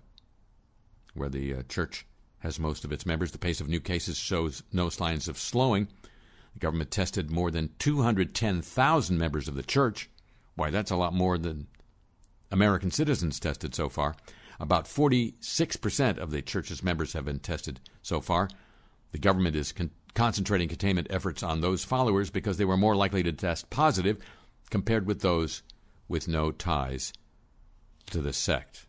where 1.14 1.28
the 1.28 1.54
uh, 1.54 1.62
church 1.68 2.06
has 2.38 2.58
most 2.58 2.84
of 2.84 2.92
its 2.92 3.04
members. 3.04 3.32
The 3.32 3.38
pace 3.38 3.60
of 3.60 3.68
new 3.68 3.80
cases 3.80 4.16
shows 4.16 4.62
no 4.72 4.88
signs 4.88 5.28
of 5.28 5.38
slowing. 5.38 5.88
The 6.54 6.60
government 6.60 6.90
tested 6.90 7.30
more 7.30 7.50
than 7.50 7.70
210,000 7.78 9.18
members 9.18 9.48
of 9.48 9.54
the 9.54 9.62
church. 9.62 10.08
Why, 10.54 10.70
that's 10.70 10.90
a 10.90 10.96
lot 10.96 11.12
more 11.12 11.36
than 11.36 11.66
American 12.50 12.90
citizens 12.90 13.38
tested 13.38 13.74
so 13.74 13.88
far. 13.88 14.16
About 14.60 14.86
46% 14.86 16.18
of 16.18 16.30
the 16.30 16.42
church's 16.42 16.82
members 16.82 17.12
have 17.12 17.26
been 17.26 17.38
tested 17.38 17.80
so 18.02 18.20
far. 18.20 18.48
The 19.12 19.18
government 19.18 19.54
is 19.54 19.72
con- 19.72 19.90
concentrating 20.14 20.68
containment 20.68 21.08
efforts 21.10 21.42
on 21.42 21.60
those 21.60 21.84
followers 21.84 22.30
because 22.30 22.56
they 22.56 22.64
were 22.64 22.76
more 22.76 22.96
likely 22.96 23.22
to 23.22 23.32
test 23.32 23.70
positive 23.70 24.18
compared 24.70 25.06
with 25.06 25.20
those 25.20 25.62
with 26.08 26.28
no 26.28 26.50
ties 26.50 27.12
to 28.06 28.20
the 28.20 28.32
sect. 28.32 28.86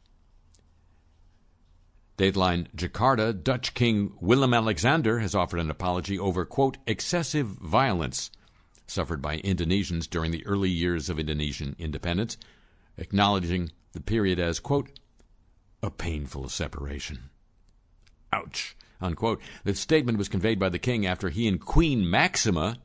Dateline 2.18 2.68
Jakarta, 2.76 3.34
Dutch 3.34 3.74
King 3.74 4.12
Willem 4.20 4.54
Alexander 4.54 5.20
has 5.20 5.34
offered 5.34 5.60
an 5.62 5.72
apology 5.72 6.20
over, 6.20 6.44
quote, 6.44 6.78
excessive 6.86 7.48
violence 7.48 8.30
suffered 8.88 9.22
by 9.22 9.38
Indonesians 9.38 10.10
during 10.10 10.32
the 10.32 10.46
early 10.46 10.70
years 10.70 11.10
of 11.10 11.20
Indonesian 11.20 11.76
independence, 11.80 12.38
acknowledging 12.98 13.72
the 13.94 14.02
period 14.02 14.40
as, 14.40 14.60
quote, 14.60 14.90
a 15.82 15.90
painful 15.90 16.50
separation. 16.50 17.30
Ouch, 18.34 18.76
unquote. 19.02 19.42
The 19.64 19.76
statement 19.76 20.18
was 20.18 20.30
conveyed 20.30 20.60
by 20.60 20.70
the 20.70 20.80
king 20.80 21.06
after 21.06 21.30
he 21.30 21.48
and 21.48 21.60
Queen 21.60 22.10
Maxima, 22.10 22.78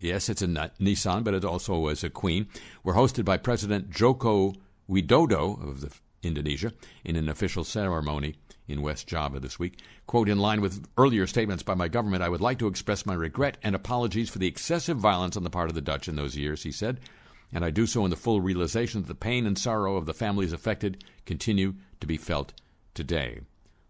yes, 0.00 0.28
it's 0.28 0.42
a 0.42 0.46
Nissan, 0.46 1.24
but 1.24 1.34
it 1.34 1.44
also 1.44 1.78
was 1.78 2.04
a 2.04 2.10
queen, 2.10 2.48
were 2.82 2.94
hosted 2.94 3.24
by 3.24 3.36
President 3.36 3.90
Joko 3.90 4.54
Widodo 4.88 5.62
of 5.66 5.80
the 5.80 5.92
Indonesia, 6.22 6.72
in 7.04 7.16
an 7.16 7.28
official 7.28 7.64
ceremony 7.64 8.36
in 8.68 8.82
West 8.82 9.06
Java 9.06 9.40
this 9.40 9.58
week. 9.58 9.80
Quote, 10.06 10.28
in 10.28 10.38
line 10.38 10.60
with 10.60 10.86
earlier 10.96 11.26
statements 11.26 11.62
by 11.62 11.74
my 11.74 11.88
government, 11.88 12.22
I 12.22 12.28
would 12.28 12.40
like 12.40 12.58
to 12.60 12.68
express 12.68 13.04
my 13.04 13.14
regret 13.14 13.58
and 13.62 13.74
apologies 13.74 14.30
for 14.30 14.38
the 14.38 14.46
excessive 14.46 14.98
violence 14.98 15.36
on 15.36 15.42
the 15.42 15.50
part 15.50 15.68
of 15.68 15.74
the 15.74 15.80
Dutch 15.80 16.08
in 16.08 16.16
those 16.16 16.36
years, 16.36 16.62
he 16.62 16.72
said, 16.72 17.00
and 17.52 17.64
I 17.64 17.70
do 17.70 17.86
so 17.86 18.04
in 18.04 18.10
the 18.10 18.16
full 18.16 18.40
realization 18.40 19.02
that 19.02 19.08
the 19.08 19.14
pain 19.14 19.46
and 19.46 19.58
sorrow 19.58 19.96
of 19.96 20.06
the 20.06 20.14
families 20.14 20.52
affected 20.52 21.04
continue 21.26 21.74
to 22.00 22.06
be 22.06 22.16
felt 22.16 22.52
today. 22.94 23.40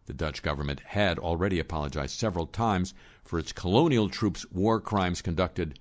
The 0.07 0.12
Dutch 0.12 0.43
government 0.43 0.81
had 0.81 1.19
already 1.19 1.59
apologized 1.59 2.19
several 2.19 2.47
times 2.47 2.93
for 3.25 3.38
its 3.38 3.53
colonial 3.53 4.09
troops' 4.09 4.45
war 4.51 4.81
crimes 4.81 5.23
conducted 5.23 5.79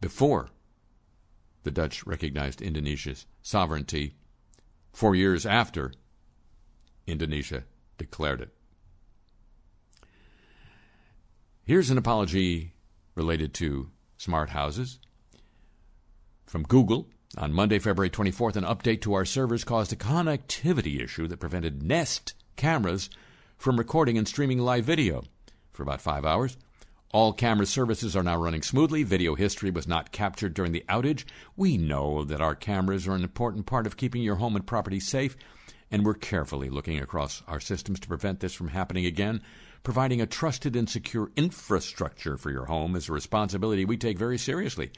before 0.00 0.50
the 1.62 1.70
Dutch 1.70 2.06
recognized 2.06 2.60
Indonesia's 2.60 3.26
sovereignty 3.42 4.14
four 4.92 5.14
years 5.14 5.46
after 5.46 5.92
Indonesia 7.06 7.64
declared 7.96 8.40
it. 8.40 8.54
Here's 11.64 11.90
an 11.90 11.98
apology 11.98 12.72
related 13.14 13.52
to 13.54 13.90
smart 14.16 14.50
houses. 14.50 14.98
From 16.46 16.62
Google, 16.62 17.08
on 17.36 17.52
Monday, 17.52 17.78
February 17.78 18.08
24th, 18.08 18.56
an 18.56 18.64
update 18.64 19.02
to 19.02 19.12
our 19.12 19.26
servers 19.26 19.64
caused 19.64 19.92
a 19.92 19.96
connectivity 19.96 21.02
issue 21.02 21.28
that 21.28 21.40
prevented 21.40 21.82
Nest 21.82 22.34
cameras 22.56 23.10
from 23.58 23.76
recording 23.76 24.16
and 24.16 24.28
streaming 24.28 24.60
live 24.60 24.84
video 24.84 25.24
for 25.72 25.82
about 25.82 26.00
five 26.00 26.24
hours. 26.24 26.56
All 27.12 27.32
camera 27.32 27.66
services 27.66 28.14
are 28.14 28.22
now 28.22 28.36
running 28.40 28.62
smoothly. 28.62 29.02
Video 29.02 29.34
history 29.34 29.72
was 29.72 29.88
not 29.88 30.12
captured 30.12 30.54
during 30.54 30.70
the 30.70 30.84
outage. 30.88 31.24
We 31.56 31.76
know 31.76 32.22
that 32.22 32.40
our 32.40 32.54
cameras 32.54 33.08
are 33.08 33.16
an 33.16 33.24
important 33.24 33.66
part 33.66 33.86
of 33.86 33.96
keeping 33.96 34.22
your 34.22 34.36
home 34.36 34.54
and 34.54 34.64
property 34.64 35.00
safe, 35.00 35.36
and 35.90 36.06
we're 36.06 36.14
carefully 36.14 36.70
looking 36.70 37.00
across 37.00 37.42
our 37.48 37.58
systems 37.58 37.98
to 38.00 38.08
prevent 38.08 38.38
this 38.38 38.54
from 38.54 38.68
happening 38.68 39.06
again. 39.06 39.42
Providing 39.82 40.20
a 40.20 40.26
trusted 40.26 40.76
and 40.76 40.88
secure 40.88 41.32
infrastructure 41.34 42.36
for 42.36 42.50
your 42.50 42.66
home 42.66 42.94
is 42.94 43.08
a 43.08 43.12
responsibility 43.12 43.84
we 43.84 43.96
take 43.96 44.18
very 44.18 44.38
seriously. 44.38 44.92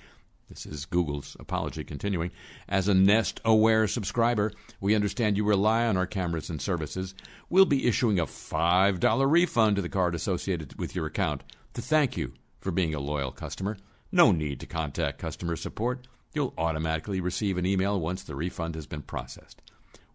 This 0.51 0.67
is 0.67 0.85
Google's 0.85 1.37
apology 1.39 1.85
continuing. 1.85 2.33
As 2.69 2.89
a 2.89 2.95
Nest 2.95 3.41
Aware 3.45 3.87
subscriber, 3.87 4.51
we 4.81 4.97
understand 4.97 5.37
you 5.37 5.45
rely 5.45 5.87
on 5.87 5.97
our 5.97 6.09
cameras 6.09 6.51
and 6.51 6.61
services. 6.61 7.15
We'll 7.49 7.67
be 7.67 7.87
issuing 7.87 8.19
a 8.19 8.27
$5 8.27 9.31
refund 9.31 9.77
to 9.77 9.83
the 9.83 9.89
card 9.89 10.17
associated 10.17 10.77
with 10.77 10.97
your 10.97 11.07
account 11.07 11.45
to 11.75 11.81
thank 11.81 12.17
you 12.17 12.33
for 12.59 12.73
being 12.73 12.97
a 12.97 13.01
loyal 13.01 13.31
customer. 13.31 13.77
No 14.11 14.33
need 14.33 14.59
to 14.59 14.67
contact 14.67 15.21
customer 15.21 15.55
support. 15.55 16.09
You'll 16.35 16.55
automatically 16.59 17.21
receive 17.21 17.57
an 17.57 17.65
email 17.65 18.01
once 18.01 18.25
the 18.25 18.35
refund 18.35 18.75
has 18.75 18.89
been 18.89 19.03
processed. 19.03 19.63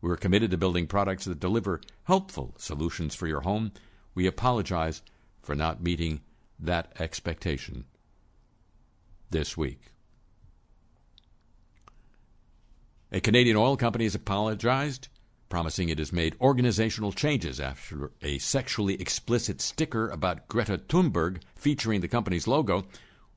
We're 0.01 0.17
committed 0.17 0.51
to 0.51 0.57
building 0.57 0.85
products 0.85 1.23
that 1.25 1.39
deliver 1.39 1.79
helpful 2.03 2.55
solutions 2.57 3.15
for 3.15 3.27
your 3.27 3.41
home. 3.41 3.71
We 4.13 4.27
apologize 4.27 5.01
for 5.41 5.55
not 5.55 5.81
meeting 5.81 6.19
that 6.59 6.91
expectation 6.99 7.85
this 9.29 9.55
week. 9.55 9.94
A 13.11 13.21
Canadian 13.21 13.55
oil 13.55 13.77
company 13.77 14.05
has 14.05 14.15
apologized, 14.15 15.09
promising 15.47 15.89
it 15.89 15.99
has 15.99 16.11
made 16.11 16.35
organizational 16.41 17.11
changes 17.11 17.59
after 17.59 18.11
a 18.23 18.39
sexually 18.39 18.99
explicit 18.99 19.61
sticker 19.61 20.09
about 20.09 20.47
Greta 20.47 20.79
Thunberg 20.79 21.43
featuring 21.55 22.01
the 22.01 22.07
company's 22.07 22.47
logo 22.47 22.87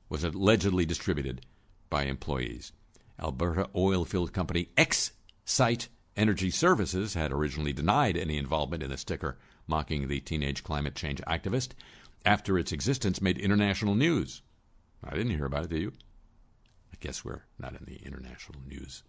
was 0.09 0.23
allegedly 0.23 0.87
distributed 0.87 1.45
by 1.87 2.05
employees. 2.05 2.71
Alberta 3.19 3.69
oil-filled 3.75 4.33
company 4.33 4.69
X-Site 4.75 5.87
Energy 6.17 6.49
Services 6.49 7.13
had 7.13 7.31
originally 7.31 7.71
denied 7.71 8.17
any 8.17 8.39
involvement 8.39 8.81
in 8.81 8.89
the 8.89 8.97
sticker 8.97 9.37
mocking 9.67 10.07
the 10.07 10.19
teenage 10.19 10.63
climate 10.63 10.95
change 10.95 11.21
activist 11.27 11.73
after 12.25 12.57
its 12.57 12.71
existence 12.71 13.21
made 13.21 13.37
international 13.37 13.93
news. 13.93 14.41
I 15.03 15.15
didn't 15.15 15.35
hear 15.35 15.45
about 15.45 15.65
it, 15.65 15.69
did 15.69 15.81
you? 15.83 15.93
I 16.91 16.95
guess 16.99 17.23
we're 17.23 17.43
not 17.59 17.79
in 17.79 17.85
the 17.85 17.97
international 18.03 18.59
news 18.67 19.03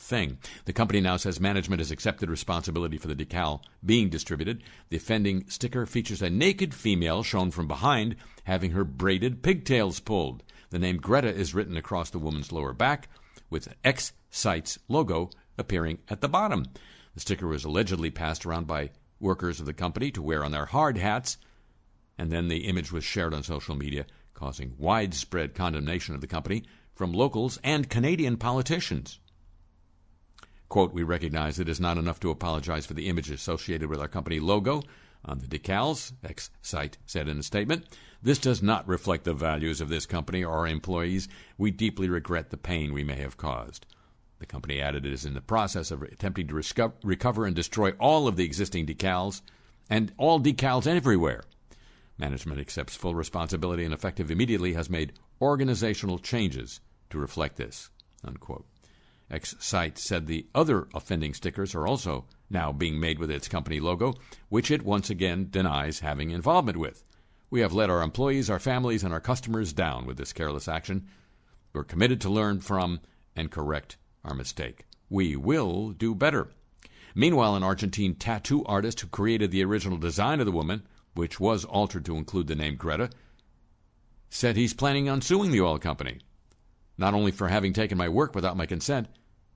thing. 0.00 0.38
The 0.64 0.72
company 0.72 1.00
now 1.00 1.16
says 1.16 1.38
management 1.40 1.80
has 1.80 1.90
accepted 1.90 2.30
responsibility 2.30 2.98
for 2.98 3.08
the 3.08 3.14
decal 3.14 3.62
being 3.84 4.08
distributed. 4.08 4.62
The 4.88 4.96
offending 4.96 5.48
sticker 5.48 5.86
features 5.86 6.22
a 6.22 6.30
naked 6.30 6.74
female 6.74 7.22
shown 7.22 7.50
from 7.50 7.68
behind 7.68 8.16
having 8.44 8.72
her 8.72 8.84
braided 8.84 9.42
pigtails 9.42 10.00
pulled. 10.00 10.42
The 10.70 10.78
name 10.78 10.96
Greta 10.96 11.32
is 11.32 11.54
written 11.54 11.76
across 11.76 12.10
the 12.10 12.18
woman's 12.18 12.52
lower 12.52 12.72
back 12.72 13.08
with 13.50 13.74
X-Site's 13.84 14.78
logo 14.88 15.30
appearing 15.58 15.98
at 16.08 16.20
the 16.20 16.28
bottom. 16.28 16.66
The 17.14 17.20
sticker 17.20 17.46
was 17.46 17.64
allegedly 17.64 18.10
passed 18.10 18.46
around 18.46 18.66
by 18.66 18.90
workers 19.20 19.60
of 19.60 19.66
the 19.66 19.74
company 19.74 20.10
to 20.12 20.22
wear 20.22 20.42
on 20.44 20.52
their 20.52 20.66
hard 20.66 20.96
hats, 20.96 21.36
and 22.16 22.32
then 22.32 22.48
the 22.48 22.66
image 22.66 22.90
was 22.90 23.04
shared 23.04 23.34
on 23.34 23.42
social 23.42 23.76
media, 23.76 24.06
causing 24.34 24.74
widespread 24.78 25.54
condemnation 25.54 26.14
of 26.14 26.20
the 26.20 26.26
company 26.26 26.64
from 26.94 27.12
locals 27.12 27.58
and 27.62 27.88
Canadian 27.88 28.36
politicians. 28.36 29.19
Quote, 30.70 30.94
we 30.94 31.02
recognize 31.02 31.58
it 31.58 31.68
is 31.68 31.80
not 31.80 31.98
enough 31.98 32.20
to 32.20 32.30
apologize 32.30 32.86
for 32.86 32.94
the 32.94 33.08
image 33.08 33.28
associated 33.28 33.90
with 33.90 34.00
our 34.00 34.06
company 34.06 34.38
logo 34.38 34.84
on 35.24 35.40
the 35.40 35.46
decals, 35.46 36.12
X-Site 36.22 36.96
said 37.04 37.28
in 37.28 37.40
a 37.40 37.42
statement. 37.42 37.86
This 38.22 38.38
does 38.38 38.62
not 38.62 38.86
reflect 38.86 39.24
the 39.24 39.34
values 39.34 39.80
of 39.80 39.88
this 39.88 40.06
company 40.06 40.44
or 40.44 40.58
our 40.58 40.68
employees. 40.68 41.28
We 41.58 41.72
deeply 41.72 42.08
regret 42.08 42.50
the 42.50 42.56
pain 42.56 42.94
we 42.94 43.02
may 43.02 43.16
have 43.16 43.36
caused. 43.36 43.84
The 44.38 44.46
company 44.46 44.80
added 44.80 45.04
it 45.04 45.12
is 45.12 45.24
in 45.24 45.34
the 45.34 45.40
process 45.40 45.90
of 45.90 46.02
attempting 46.02 46.46
to 46.46 46.94
recover 47.02 47.46
and 47.46 47.56
destroy 47.56 47.90
all 47.98 48.28
of 48.28 48.36
the 48.36 48.44
existing 48.44 48.86
decals 48.86 49.42
and 49.90 50.12
all 50.18 50.40
decals 50.40 50.86
everywhere. 50.86 51.42
Management 52.16 52.60
accepts 52.60 52.94
full 52.94 53.16
responsibility 53.16 53.84
and 53.84 53.92
effective 53.92 54.30
immediately 54.30 54.74
has 54.74 54.88
made 54.88 55.14
organizational 55.42 56.20
changes 56.20 56.80
to 57.10 57.18
reflect 57.18 57.56
this. 57.56 57.90
Unquote. 58.22 58.66
X-Site 59.30 59.96
said 59.96 60.26
the 60.26 60.46
other 60.54 60.88
offending 60.92 61.34
stickers 61.34 61.74
are 61.74 61.86
also 61.86 62.26
now 62.50 62.72
being 62.72 62.98
made 62.98 63.18
with 63.18 63.30
its 63.30 63.46
company 63.48 63.78
logo, 63.78 64.14
which 64.48 64.70
it 64.70 64.82
once 64.82 65.08
again 65.08 65.48
denies 65.50 66.00
having 66.00 66.30
involvement 66.30 66.76
with. 66.76 67.04
We 67.48 67.60
have 67.60 67.72
let 67.72 67.90
our 67.90 68.02
employees, 68.02 68.50
our 68.50 68.58
families, 68.58 69.04
and 69.04 69.12
our 69.12 69.20
customers 69.20 69.72
down 69.72 70.06
with 70.06 70.16
this 70.16 70.32
careless 70.32 70.68
action. 70.68 71.06
We're 71.72 71.84
committed 71.84 72.20
to 72.22 72.28
learn 72.28 72.60
from 72.60 73.00
and 73.36 73.50
correct 73.50 73.96
our 74.24 74.34
mistake. 74.34 74.86
We 75.08 75.36
will 75.36 75.90
do 75.90 76.14
better. 76.14 76.48
Meanwhile, 77.14 77.56
an 77.56 77.62
Argentine 77.62 78.14
tattoo 78.14 78.64
artist 78.64 79.00
who 79.00 79.08
created 79.08 79.50
the 79.50 79.64
original 79.64 79.98
design 79.98 80.40
of 80.40 80.46
the 80.46 80.52
woman, 80.52 80.82
which 81.14 81.40
was 81.40 81.64
altered 81.64 82.04
to 82.06 82.16
include 82.16 82.46
the 82.46 82.54
name 82.54 82.76
Greta, 82.76 83.10
said 84.28 84.56
he's 84.56 84.74
planning 84.74 85.08
on 85.08 85.20
suing 85.20 85.50
the 85.50 85.60
oil 85.60 85.78
company, 85.78 86.18
not 86.96 87.14
only 87.14 87.32
for 87.32 87.48
having 87.48 87.72
taken 87.72 87.98
my 87.98 88.08
work 88.08 88.34
without 88.34 88.56
my 88.56 88.66
consent, 88.66 89.08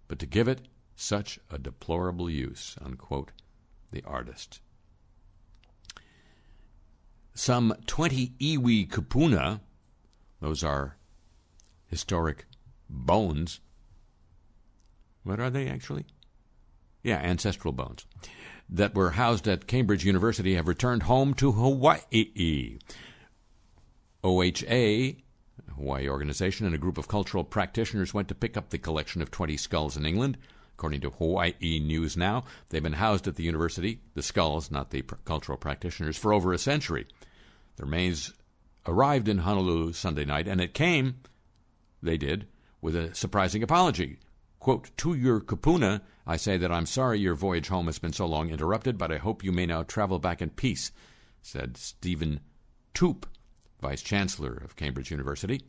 but 0.08 0.18
to 0.18 0.26
give 0.26 0.48
it 0.48 0.68
such 0.96 1.38
a 1.50 1.58
deplorable 1.58 2.30
use, 2.30 2.76
the 3.90 4.02
artist. 4.04 4.60
Some 7.34 7.74
20 7.86 8.34
iwi 8.40 8.88
kupuna, 8.88 9.60
those 10.40 10.62
are 10.62 10.96
historic 11.86 12.46
bones. 12.88 13.60
What 15.24 15.40
are 15.40 15.50
they 15.50 15.68
actually? 15.68 16.06
Yeah, 17.02 17.18
ancestral 17.18 17.72
bones. 17.72 18.06
That 18.68 18.94
were 18.94 19.10
housed 19.10 19.48
at 19.48 19.66
Cambridge 19.66 20.04
University 20.04 20.54
have 20.54 20.68
returned 20.68 21.04
home 21.04 21.34
to 21.34 21.52
Hawaii. 21.52 22.78
OHA 24.22 25.16
Hawaii 25.76 26.08
organization 26.08 26.66
and 26.66 26.74
a 26.74 26.78
group 26.78 26.98
of 26.98 27.08
cultural 27.08 27.44
practitioners 27.44 28.14
went 28.14 28.28
to 28.28 28.34
pick 28.34 28.56
up 28.56 28.70
the 28.70 28.78
collection 28.78 29.22
of 29.22 29.30
20 29.30 29.56
skulls 29.56 29.96
in 29.96 30.06
England. 30.06 30.38
According 30.76 31.02
to 31.02 31.10
Hawaii 31.10 31.78
News 31.80 32.16
Now, 32.16 32.44
they've 32.68 32.82
been 32.82 32.94
housed 32.94 33.28
at 33.28 33.36
the 33.36 33.44
university, 33.44 34.00
the 34.14 34.22
skulls, 34.22 34.70
not 34.70 34.90
the 34.90 35.02
pr- 35.02 35.14
cultural 35.24 35.56
practitioners, 35.56 36.16
for 36.16 36.32
over 36.32 36.52
a 36.52 36.58
century. 36.58 37.06
The 37.76 37.84
remains 37.84 38.32
arrived 38.86 39.28
in 39.28 39.38
Honolulu 39.38 39.92
Sunday 39.92 40.24
night, 40.24 40.48
and 40.48 40.60
it 40.60 40.74
came, 40.74 41.16
they 42.02 42.16
did, 42.16 42.46
with 42.80 42.96
a 42.96 43.14
surprising 43.14 43.62
apology. 43.62 44.18
Quote, 44.58 44.90
to 44.98 45.14
your 45.14 45.40
kupuna, 45.40 46.00
I 46.26 46.36
say 46.36 46.56
that 46.56 46.72
I'm 46.72 46.86
sorry 46.86 47.20
your 47.20 47.34
voyage 47.34 47.68
home 47.68 47.86
has 47.86 47.98
been 47.98 48.12
so 48.12 48.26
long 48.26 48.50
interrupted, 48.50 48.98
but 48.98 49.12
I 49.12 49.18
hope 49.18 49.44
you 49.44 49.52
may 49.52 49.66
now 49.66 49.82
travel 49.82 50.18
back 50.18 50.42
in 50.42 50.50
peace, 50.50 50.90
said 51.42 51.76
Stephen 51.76 52.40
Toope, 52.94 53.26
Vice 53.84 54.00
Chancellor 54.00 54.62
of 54.64 54.76
Cambridge 54.76 55.10
University. 55.10 55.60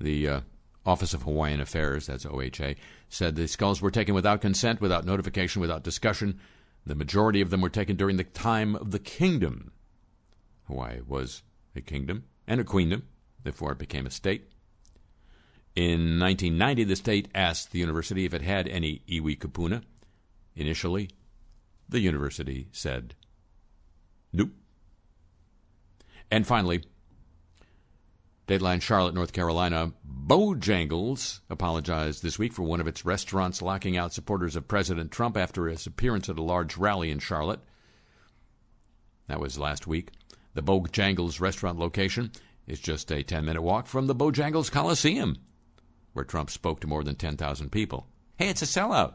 The 0.00 0.28
uh, 0.28 0.40
Office 0.84 1.14
of 1.14 1.22
Hawaiian 1.22 1.60
Affairs, 1.60 2.08
that's 2.08 2.24
OHA, 2.24 2.74
said 3.08 3.36
the 3.36 3.46
skulls 3.46 3.80
were 3.80 3.92
taken 3.92 4.16
without 4.16 4.40
consent, 4.40 4.80
without 4.80 5.06
notification, 5.06 5.60
without 5.60 5.84
discussion. 5.84 6.40
The 6.84 6.96
majority 6.96 7.40
of 7.40 7.50
them 7.50 7.60
were 7.60 7.68
taken 7.68 7.94
during 7.94 8.16
the 8.16 8.24
time 8.24 8.74
of 8.74 8.90
the 8.90 8.98
kingdom. 8.98 9.70
Hawaii 10.66 11.02
was 11.06 11.44
a 11.76 11.80
kingdom 11.80 12.24
and 12.48 12.60
a 12.60 12.64
queendom 12.64 13.04
before 13.44 13.70
it 13.70 13.78
became 13.78 14.04
a 14.06 14.10
state. 14.10 14.50
In 15.76 16.18
1990, 16.18 16.82
the 16.82 16.96
state 16.96 17.28
asked 17.32 17.70
the 17.70 17.78
university 17.78 18.24
if 18.24 18.34
it 18.34 18.42
had 18.42 18.66
any 18.66 19.02
iwi 19.08 19.38
kupuna. 19.38 19.84
Initially, 20.56 21.10
the 21.88 22.00
university 22.00 22.66
said 22.72 23.14
nope. 24.32 24.50
And 26.30 26.46
finally, 26.46 26.84
Dateline 28.46 28.82
Charlotte, 28.82 29.14
North 29.14 29.32
Carolina, 29.32 29.92
Bojangles 30.26 31.40
apologized 31.48 32.22
this 32.22 32.38
week 32.38 32.52
for 32.52 32.62
one 32.62 32.80
of 32.80 32.86
its 32.86 33.04
restaurants 33.04 33.62
locking 33.62 33.96
out 33.96 34.12
supporters 34.12 34.56
of 34.56 34.68
President 34.68 35.10
Trump 35.10 35.36
after 35.36 35.66
his 35.66 35.86
appearance 35.86 36.28
at 36.28 36.38
a 36.38 36.42
large 36.42 36.76
rally 36.76 37.10
in 37.10 37.18
Charlotte. 37.18 37.60
That 39.26 39.40
was 39.40 39.58
last 39.58 39.86
week. 39.86 40.10
The 40.54 40.62
Bojangles 40.62 41.40
restaurant 41.40 41.78
location 41.78 42.32
is 42.66 42.80
just 42.80 43.10
a 43.12 43.22
10 43.22 43.44
minute 43.44 43.62
walk 43.62 43.86
from 43.86 44.06
the 44.06 44.14
Bojangles 44.14 44.70
Coliseum, 44.70 45.36
where 46.12 46.24
Trump 46.24 46.50
spoke 46.50 46.80
to 46.80 46.88
more 46.88 47.04
than 47.04 47.14
10,000 47.14 47.70
people. 47.70 48.08
Hey, 48.36 48.48
it's 48.48 48.62
a 48.62 48.66
sellout. 48.66 49.14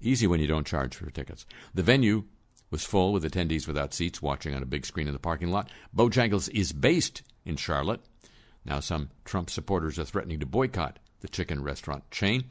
Easy 0.00 0.26
when 0.26 0.40
you 0.40 0.48
don't 0.48 0.66
charge 0.66 0.96
for 0.96 1.10
tickets. 1.10 1.46
The 1.74 1.84
venue 1.84 2.24
was 2.72 2.84
full 2.84 3.12
with 3.12 3.22
attendees 3.22 3.68
without 3.68 3.94
seats 3.94 4.20
watching 4.20 4.54
on 4.54 4.62
a 4.62 4.66
big 4.66 4.84
screen 4.84 5.06
in 5.06 5.12
the 5.12 5.20
parking 5.20 5.52
lot. 5.52 5.70
Bojangles 5.94 6.48
is 6.50 6.72
based 6.72 7.22
in 7.44 7.56
Charlotte. 7.56 8.00
Now, 8.64 8.80
some 8.80 9.10
Trump 9.24 9.50
supporters 9.50 9.98
are 9.98 10.04
threatening 10.04 10.40
to 10.40 10.46
boycott 10.46 10.98
the 11.20 11.28
chicken 11.28 11.62
restaurant 11.62 12.10
chain. 12.10 12.44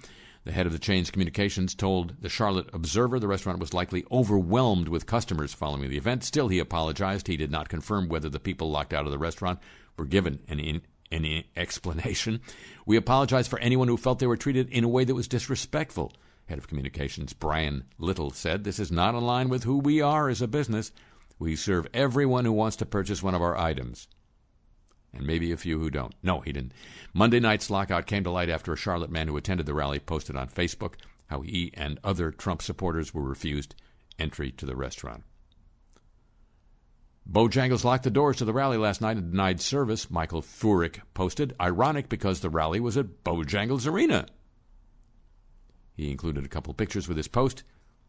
The 0.44 0.52
head 0.52 0.66
of 0.66 0.72
the 0.72 0.80
chain's 0.80 1.12
communications 1.12 1.76
told 1.76 2.16
the 2.22 2.30
Charlotte 2.30 2.70
Observer 2.74 3.20
the 3.20 3.28
restaurant 3.28 3.60
was 3.60 3.74
likely 3.74 4.06
overwhelmed 4.12 4.88
with 4.88 5.06
customers 5.06 5.54
following 5.54 5.90
the 5.90 5.98
event. 5.98 6.24
Still, 6.24 6.48
he 6.48 6.60
apologized. 6.60 7.28
He 7.28 7.38
did 7.38 7.52
not 7.52 7.70
confirm 7.70 8.08
whether 8.08 8.30
the 8.30 8.40
people 8.40 8.72
locked 8.72 8.94
out 8.94 9.06
of 9.06 9.12
the 9.12 9.20
restaurant 9.20 9.60
were 9.98 10.06
given 10.06 10.40
any, 10.48 10.82
any 11.12 11.48
explanation. 11.56 12.42
We 12.86 12.98
apologize 12.98 13.48
for 13.48 13.60
anyone 13.60 13.88
who 13.88 13.98
felt 13.98 14.20
they 14.20 14.28
were 14.28 14.38
treated 14.38 14.70
in 14.70 14.84
a 14.84 14.90
way 14.90 15.04
that 15.04 15.14
was 15.14 15.28
disrespectful. 15.28 16.12
Head 16.52 16.58
of 16.58 16.68
Communications 16.68 17.32
Brian 17.32 17.86
Little 17.98 18.30
said, 18.30 18.66
This 18.66 18.78
is 18.78 18.92
not 18.92 19.16
in 19.16 19.22
line 19.22 19.48
with 19.48 19.64
who 19.64 19.78
we 19.78 20.02
are 20.02 20.28
as 20.28 20.42
a 20.42 20.50
business. 20.50 20.92
We 21.40 21.56
serve 21.56 21.88
everyone 21.94 22.44
who 22.44 22.52
wants 22.52 22.76
to 22.76 22.86
purchase 22.86 23.24
one 23.24 23.34
of 23.34 23.42
our 23.42 23.58
items. 23.58 24.10
and 25.14 25.26
maybe 25.26 25.54
a 25.54 25.56
few 25.56 25.80
who 25.80 25.90
don't. 25.90 26.14
No, 26.22 26.42
he 26.42 26.52
didn't. 26.52 26.74
Monday 27.14 27.40
night's 27.40 27.70
lockout 27.70 28.06
came 28.06 28.26
to 28.26 28.32
light 28.32 28.50
after 28.50 28.74
a 28.74 28.78
Charlotte 28.78 29.10
man 29.10 29.30
who 29.30 29.38
attended 29.38 29.66
the 29.66 29.74
rally 29.74 29.98
posted 29.98 30.36
on 30.36 30.50
Facebook 30.50 30.96
how 31.28 31.40
he 31.40 31.72
and 31.74 32.02
other 32.04 32.32
Trump 32.32 32.62
supporters 32.62 33.14
were 33.14 33.24
refused 33.24 33.74
entry 34.20 34.52
to 34.52 34.66
the 34.66 34.76
restaurant. 34.76 35.24
Bojangles 37.26 37.86
locked 37.86 38.04
the 38.04 38.12
doors 38.12 38.36
to 38.36 38.46
the 38.46 38.52
rally 38.52 38.76
last 38.76 39.00
night 39.00 39.16
and 39.16 39.32
denied 39.32 39.62
service, 39.62 40.12
Michael 40.12 40.42
Furick 40.42 41.00
posted. 41.14 41.56
Ironic 41.62 42.10
because 42.10 42.42
the 42.42 42.50
rally 42.50 42.82
was 42.82 42.98
at 42.98 43.24
Bojangles 43.24 43.88
Arena. 43.88 44.26
He 46.02 46.10
included 46.10 46.44
a 46.44 46.50
couple 46.50 46.74
pictures 46.74 47.08
with 47.08 47.18
his 47.18 47.28
post, 47.28 47.62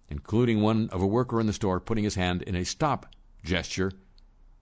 including 0.09 0.63
one 0.63 0.89
of 0.89 1.03
a 1.03 1.07
worker 1.07 1.39
in 1.39 1.47
the 1.47 1.53
store 1.53 1.79
putting 1.79 2.05
his 2.05 2.15
hand 2.15 2.41
in 2.41 2.55
a 2.55 2.65
stop 2.65 3.05
gesture 3.45 3.93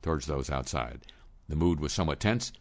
towards 0.02 0.26
those 0.26 0.50
outside. 0.50 1.06
The 1.48 1.54
mood 1.54 1.78
was 1.78 1.92
somewhat 1.92 2.18
tense. 2.18 2.52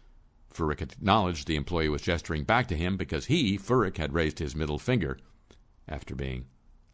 Furick 0.47 0.83
acknowledged 0.83 1.47
the 1.47 1.55
employee 1.55 1.89
was 1.89 2.03
gesturing 2.03 2.43
back 2.43 2.67
to 2.67 2.77
him 2.77 2.97
because 2.97 3.25
he, 3.25 3.57
Furick, 3.57 3.97
had 3.97 4.13
raised 4.13 4.37
his 4.37 4.55
middle 4.55 4.77
finger 4.77 5.17
after 5.87 6.13
being 6.13 6.45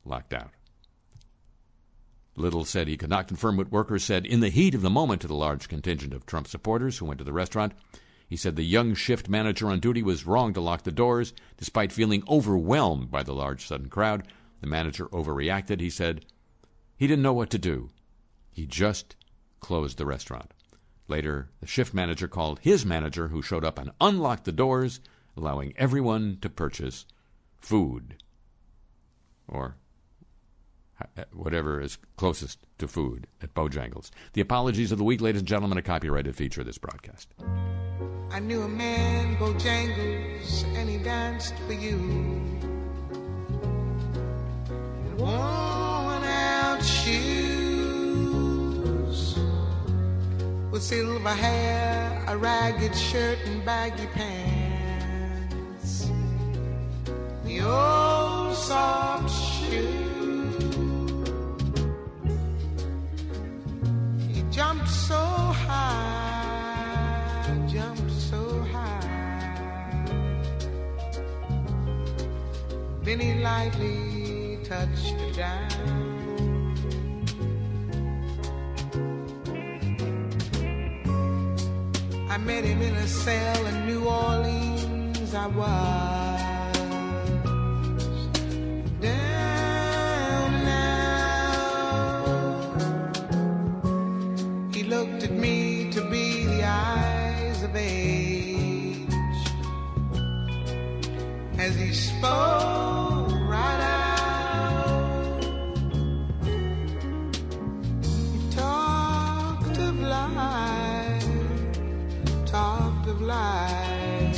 locked 0.05 0.33
out. 0.33 0.51
Little 2.37 2.63
said 2.63 2.87
he 2.87 2.95
could 2.95 3.09
not 3.09 3.27
confirm 3.27 3.57
what 3.57 3.73
workers 3.73 4.05
said 4.05 4.25
in 4.25 4.39
the 4.39 4.47
heat 4.47 4.73
of 4.73 4.83
the 4.83 4.89
moment 4.89 5.19
to 5.23 5.27
the 5.27 5.35
large 5.35 5.67
contingent 5.67 6.13
of 6.13 6.25
Trump 6.25 6.47
supporters 6.47 6.99
who 6.99 7.05
went 7.07 7.17
to 7.17 7.25
the 7.25 7.33
restaurant. 7.33 7.73
He 8.27 8.35
said 8.35 8.55
the 8.55 8.63
young 8.63 8.95
shift 8.95 9.29
manager 9.29 9.67
on 9.67 9.79
duty 9.79 10.01
was 10.01 10.25
wrong 10.25 10.53
to 10.53 10.61
lock 10.61 10.83
the 10.83 10.91
doors, 10.91 11.33
despite 11.57 11.91
feeling 11.91 12.23
overwhelmed 12.27 13.11
by 13.11 13.23
the 13.23 13.33
large 13.33 13.65
sudden 13.65 13.89
crowd. 13.89 14.27
The 14.61 14.67
manager 14.67 15.05
overreacted, 15.07 15.79
he 15.79 15.89
said. 15.89 16.25
He 16.97 17.07
didn't 17.07 17.23
know 17.23 17.33
what 17.33 17.49
to 17.51 17.59
do. 17.59 17.91
He 18.51 18.65
just 18.65 19.15
closed 19.59 19.97
the 19.97 20.05
restaurant. 20.05 20.53
Later, 21.07 21.49
the 21.59 21.67
shift 21.67 21.93
manager 21.93 22.27
called 22.27 22.59
his 22.59 22.85
manager, 22.85 23.27
who 23.27 23.41
showed 23.41 23.63
up 23.63 23.77
and 23.77 23.91
unlocked 24.01 24.45
the 24.45 24.51
doors, 24.51 24.99
allowing 25.37 25.73
everyone 25.77 26.39
to 26.41 26.49
purchase 26.49 27.05
food. 27.59 28.15
Or 29.47 29.77
uh, 30.99 31.25
whatever 31.33 31.79
is 31.79 31.99
closest 32.15 32.65
to 32.79 32.87
food 32.87 33.27
at 33.41 33.53
Bojangles. 33.53 34.09
The 34.33 34.41
apologies 34.41 34.91
of 34.91 34.97
the 34.97 35.03
week, 35.03 35.21
ladies 35.21 35.41
and 35.41 35.47
gentlemen, 35.47 35.77
a 35.77 35.83
copyrighted 35.83 36.35
feature 36.35 36.61
of 36.61 36.67
this 36.67 36.77
broadcast. 36.77 37.33
I 38.31 38.39
knew 38.39 38.61
a 38.63 38.67
man, 38.67 39.37
Bojangles, 39.37 40.63
and 40.75 40.89
he 40.89 40.97
danced 40.97 41.55
for 41.65 41.73
you. 41.73 41.97
Worn 45.17 46.23
out 46.23 46.83
shoes, 46.83 47.15
with 50.69 50.83
silver 50.83 51.29
hair, 51.29 52.23
a 52.27 52.37
ragged 52.37 52.95
shirt, 52.95 53.39
and 53.45 53.63
baggy 53.63 54.07
pants. 54.07 54.33
The 57.45 57.61
old 57.61 58.55
soft 58.55 59.29
shoes. 59.29 60.75
He 64.27 64.41
jumped 64.51 64.89
so 64.89 65.15
high, 65.15 66.14
Then 73.05 73.19
he 73.19 73.35
lightly 73.35 74.57
touched 74.63 75.15
the 75.19 75.31
down. 75.37 75.69
I 82.31 82.37
met 82.39 82.63
him 82.63 82.81
in 82.81 82.95
a 82.95 83.07
cell 83.07 83.65
in 83.67 83.85
New 83.85 84.05
Orleans. 84.05 85.35
I 85.35 85.45
was. 85.45 86.45
Spoke 101.93 103.31
right 103.49 103.81
out. 103.81 105.43
He 108.03 108.49
talked 108.51 109.77
of 109.77 109.99
life, 109.99 111.25
talked 112.45 113.07
of 113.07 113.21
life. 113.21 114.37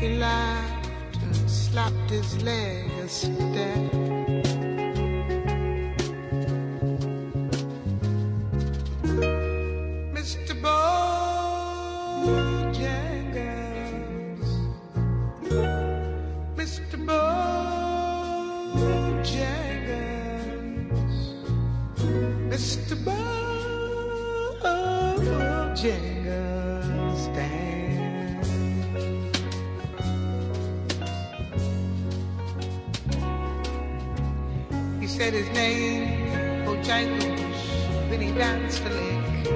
He 0.00 0.18
laughed 0.18 1.16
and 1.22 1.50
slapped 1.50 2.10
his 2.10 2.42
leg 2.44 2.79
Mr. 16.90 17.06
Bojangles, 17.06 18.50
Mr. 22.50 22.94
Bojangles, 25.70 27.22
dance. 27.32 28.50
He 35.00 35.06
said 35.06 35.32
his 35.32 35.48
name, 35.50 36.66
Bojangles, 36.66 38.10
then 38.10 38.20
he 38.20 38.32
danced 38.32 38.82
a 38.82 38.88
lick. 38.88 39.46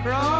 Across 0.00 0.39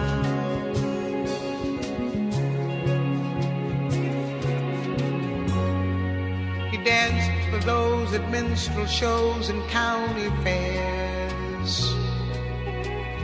at 8.13 8.29
minstrel 8.29 8.85
shows 8.85 9.49
and 9.49 9.61
county 9.69 10.29
fairs 10.43 11.93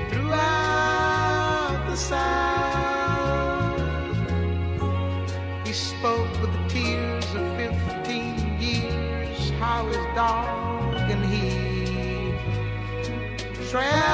throughout 0.10 1.86
the 1.89 1.95
South. 1.95 2.28
He 5.67 5.73
spoke 5.73 6.32
with 6.41 6.54
the 6.54 6.67
tears 6.69 7.26
of 7.36 7.56
fifteen 7.58 8.62
years, 8.62 9.50
how 9.60 9.86
his 9.88 9.97
dog 10.15 10.95
and 11.12 11.26
he 11.26 12.32
traveled 13.69 14.07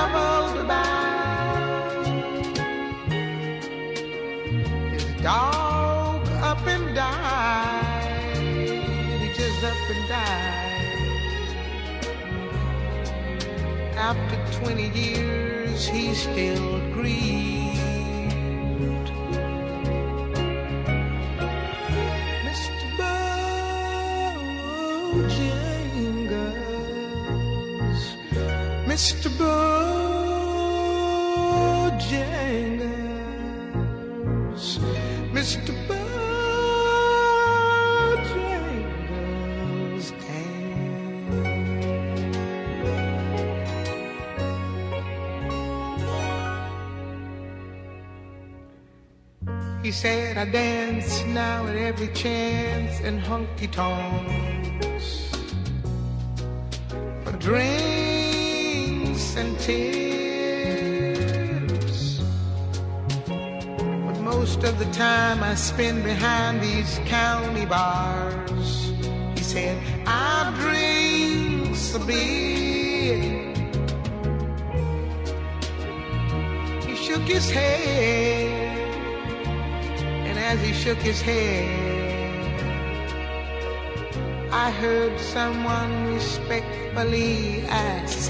After 14.03 14.35
20 14.59 14.89
years, 14.89 15.87
he 15.87 16.13
still 16.13 16.81
grieves. 16.91 17.79
Mr. 22.43 22.89
Bojangles, 22.99 23.23
Mr. 28.85 29.29
Bojangles 29.39 30.03
said, 49.93 50.37
I 50.37 50.45
dance 50.45 51.23
now 51.25 51.67
at 51.67 51.75
every 51.75 52.07
chance 52.09 52.99
in 53.01 53.19
honky 53.19 53.71
tonks 53.71 55.29
for 57.23 57.31
drinks 57.33 57.75
and 59.37 59.59
tips. 59.59 59.83
But 63.27 64.19
most 64.21 64.63
of 64.63 64.79
the 64.79 64.89
time 64.91 65.43
I 65.43 65.53
spend 65.53 66.03
behind 66.03 66.61
these 66.61 66.99
county 67.05 67.67
bars. 67.67 68.91
He 69.37 69.43
said, 69.43 69.77
I 70.07 70.51
drink 70.59 71.77
a 71.93 71.99
beer. 72.07 73.53
He 76.81 76.95
shook 76.95 77.21
his 77.21 77.51
head 77.51 78.62
as 80.53 80.61
he 80.61 80.71
shook 80.71 80.99
his 80.99 81.19
head, 81.19 81.65
I 84.51 84.69
heard 84.69 85.19
someone 85.19 86.13
respectfully 86.13 87.63
ask, 87.69 88.22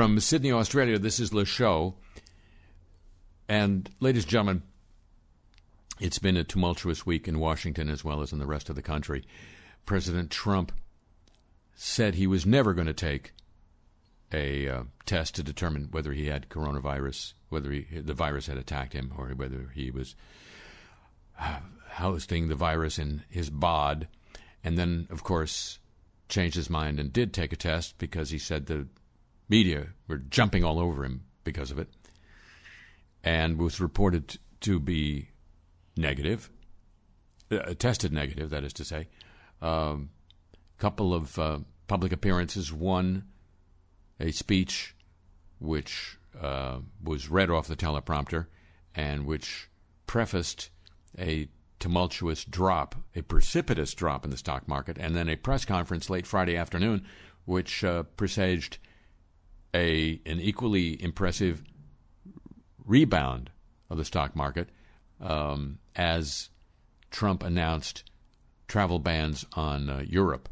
From 0.00 0.18
Sydney, 0.18 0.50
Australia, 0.50 0.98
this 0.98 1.20
is 1.20 1.34
Le 1.34 1.44
Show. 1.44 1.94
And, 3.50 3.90
ladies 4.00 4.22
and 4.22 4.30
gentlemen, 4.30 4.62
it's 6.00 6.18
been 6.18 6.38
a 6.38 6.42
tumultuous 6.42 7.04
week 7.04 7.28
in 7.28 7.38
Washington 7.38 7.90
as 7.90 8.02
well 8.02 8.22
as 8.22 8.32
in 8.32 8.38
the 8.38 8.46
rest 8.46 8.70
of 8.70 8.76
the 8.76 8.80
country. 8.80 9.26
President 9.84 10.30
Trump 10.30 10.72
said 11.74 12.14
he 12.14 12.26
was 12.26 12.46
never 12.46 12.72
going 12.72 12.86
to 12.86 12.94
take 12.94 13.34
a 14.32 14.66
uh, 14.68 14.82
test 15.04 15.34
to 15.34 15.42
determine 15.42 15.88
whether 15.90 16.14
he 16.14 16.28
had 16.28 16.48
coronavirus, 16.48 17.34
whether 17.50 17.70
he, 17.70 17.84
the 18.00 18.14
virus 18.14 18.46
had 18.46 18.56
attacked 18.56 18.94
him, 18.94 19.12
or 19.18 19.26
whether 19.36 19.70
he 19.74 19.90
was 19.90 20.16
uh, 21.38 21.58
hosting 21.90 22.48
the 22.48 22.54
virus 22.54 22.98
in 22.98 23.22
his 23.28 23.50
bod. 23.50 24.08
And 24.64 24.78
then, 24.78 25.08
of 25.10 25.22
course, 25.22 25.78
changed 26.30 26.56
his 26.56 26.70
mind 26.70 26.98
and 26.98 27.12
did 27.12 27.34
take 27.34 27.52
a 27.52 27.56
test 27.56 27.98
because 27.98 28.30
he 28.30 28.38
said 28.38 28.64
the 28.64 28.88
media 29.50 29.88
were 30.08 30.18
jumping 30.18 30.64
all 30.64 30.78
over 30.78 31.04
him 31.04 31.24
because 31.44 31.70
of 31.70 31.78
it, 31.78 31.88
and 33.22 33.58
was 33.58 33.80
reported 33.80 34.38
to 34.60 34.78
be 34.78 35.28
negative, 35.96 36.48
uh, 37.50 37.74
tested 37.78 38.12
negative, 38.12 38.50
that 38.50 38.64
is 38.64 38.72
to 38.72 38.84
say. 38.84 39.08
A 39.60 39.68
um, 39.68 40.10
couple 40.78 41.12
of 41.12 41.38
uh, 41.38 41.58
public 41.86 42.12
appearances, 42.12 42.72
one 42.72 43.24
a 44.20 44.30
speech 44.30 44.94
which 45.58 46.18
uh, 46.40 46.78
was 47.02 47.28
read 47.28 47.50
off 47.50 47.66
the 47.66 47.76
teleprompter 47.76 48.46
and 48.94 49.26
which 49.26 49.68
prefaced 50.06 50.70
a 51.18 51.48
tumultuous 51.78 52.44
drop, 52.44 52.94
a 53.16 53.22
precipitous 53.22 53.94
drop 53.94 54.24
in 54.24 54.30
the 54.30 54.36
stock 54.36 54.68
market, 54.68 54.98
and 54.98 55.16
then 55.16 55.28
a 55.28 55.36
press 55.36 55.64
conference 55.64 56.10
late 56.10 56.26
Friday 56.26 56.56
afternoon 56.56 57.04
which 57.46 57.82
uh, 57.82 58.02
presaged 58.16 58.78
a 59.74 60.20
an 60.26 60.40
equally 60.40 61.02
impressive 61.02 61.62
rebound 62.84 63.50
of 63.88 63.98
the 63.98 64.04
stock 64.04 64.34
market 64.34 64.68
um, 65.20 65.78
as 65.94 66.50
Trump 67.10 67.42
announced 67.42 68.04
travel 68.68 68.98
bans 68.98 69.44
on 69.54 69.90
uh, 69.90 70.02
Europe, 70.06 70.48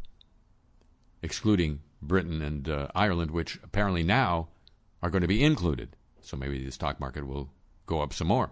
excluding 1.22 1.80
Britain 2.02 2.42
and 2.42 2.68
uh, 2.68 2.88
Ireland, 2.94 3.30
which 3.30 3.58
apparently 3.62 4.02
now 4.02 4.48
are 5.02 5.10
going 5.10 5.22
to 5.22 5.28
be 5.28 5.44
included. 5.44 5.96
So 6.20 6.36
maybe 6.36 6.64
the 6.64 6.72
stock 6.72 7.00
market 7.00 7.26
will 7.26 7.50
go 7.86 8.00
up 8.00 8.12
some 8.12 8.28
more. 8.28 8.50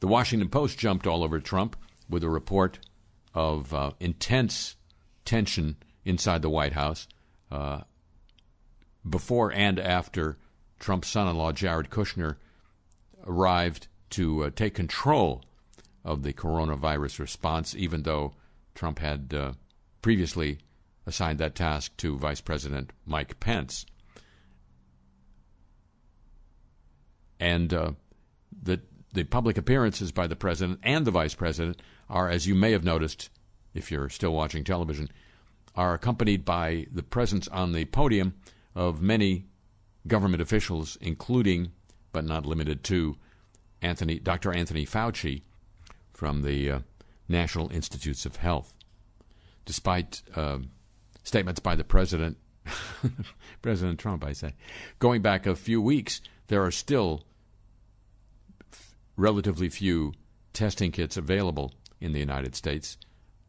The 0.00 0.06
Washington 0.06 0.48
Post 0.48 0.78
jumped 0.78 1.06
all 1.06 1.22
over 1.22 1.40
Trump 1.40 1.76
with 2.08 2.24
a 2.24 2.30
report 2.30 2.78
of 3.34 3.72
uh, 3.74 3.92
intense 4.00 4.76
tension 5.24 5.76
inside 6.04 6.42
the 6.42 6.50
White 6.50 6.72
House 6.72 7.06
uh, 7.50 7.80
before 9.08 9.52
and 9.52 9.78
after 9.78 10.36
Trump's 10.78 11.08
son 11.08 11.28
in 11.28 11.36
law, 11.36 11.52
Jared 11.52 11.90
Kushner, 11.90 12.36
arrived 13.26 13.88
to 14.10 14.44
uh, 14.44 14.50
take 14.54 14.74
control 14.74 15.42
of 16.04 16.22
the 16.22 16.32
coronavirus 16.32 17.18
response, 17.18 17.74
even 17.74 18.02
though 18.02 18.32
Trump 18.74 18.98
had 18.98 19.34
uh, 19.34 19.52
previously 20.02 20.58
assigned 21.06 21.38
that 21.38 21.54
task 21.54 21.96
to 21.98 22.16
Vice 22.16 22.40
President 22.40 22.90
Mike 23.06 23.38
Pence. 23.40 23.84
And 27.38 27.72
uh, 27.72 27.92
the, 28.62 28.80
the 29.12 29.24
public 29.24 29.56
appearances 29.56 30.12
by 30.12 30.26
the 30.26 30.36
president 30.36 30.80
and 30.82 31.06
the 31.06 31.10
vice 31.10 31.34
president 31.34 31.80
are, 32.08 32.28
as 32.28 32.46
you 32.46 32.54
may 32.54 32.72
have 32.72 32.84
noticed 32.84 33.30
if 33.74 33.90
you're 33.90 34.08
still 34.08 34.32
watching 34.32 34.64
television, 34.64 35.10
are 35.74 35.94
accompanied 35.94 36.44
by 36.44 36.86
the 36.92 37.02
presence 37.02 37.48
on 37.48 37.72
the 37.72 37.84
podium 37.86 38.34
of 38.74 39.02
many 39.02 39.46
government 40.06 40.42
officials, 40.42 40.96
including 41.00 41.72
but 42.12 42.24
not 42.24 42.46
limited 42.46 42.82
to 42.84 43.16
Anthony, 43.82 44.18
Dr. 44.18 44.52
Anthony 44.52 44.84
Fauci 44.84 45.42
from 46.12 46.42
the 46.42 46.70
uh, 46.70 46.80
National 47.28 47.70
Institutes 47.72 48.26
of 48.26 48.36
Health. 48.36 48.72
Despite 49.64 50.22
uh, 50.34 50.58
statements 51.22 51.60
by 51.60 51.76
the 51.76 51.84
president, 51.84 52.36
President 53.62 53.98
Trump, 53.98 54.24
I 54.24 54.32
say, 54.32 54.54
going 54.98 55.22
back 55.22 55.46
a 55.46 55.54
few 55.54 55.80
weeks, 55.80 56.20
there 56.48 56.64
are 56.64 56.70
still 56.70 57.24
f- 58.72 58.96
relatively 59.16 59.68
few 59.68 60.12
testing 60.52 60.92
kits 60.92 61.16
available 61.16 61.72
in 62.00 62.12
the 62.12 62.18
United 62.18 62.54
States, 62.54 62.96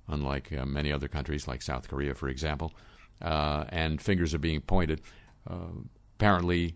unlike 0.08 0.52
uh, 0.54 0.66
many 0.66 0.92
other 0.92 1.08
countries, 1.08 1.48
like 1.48 1.62
South 1.62 1.88
Korea, 1.88 2.14
for 2.14 2.30
example 2.30 2.74
uh, 3.22 3.66
and 3.70 4.02
fingers 4.02 4.34
are 4.34 4.40
being 4.40 4.62
pointed. 4.62 5.02
Uh, 5.50 5.82
apparently, 6.18 6.76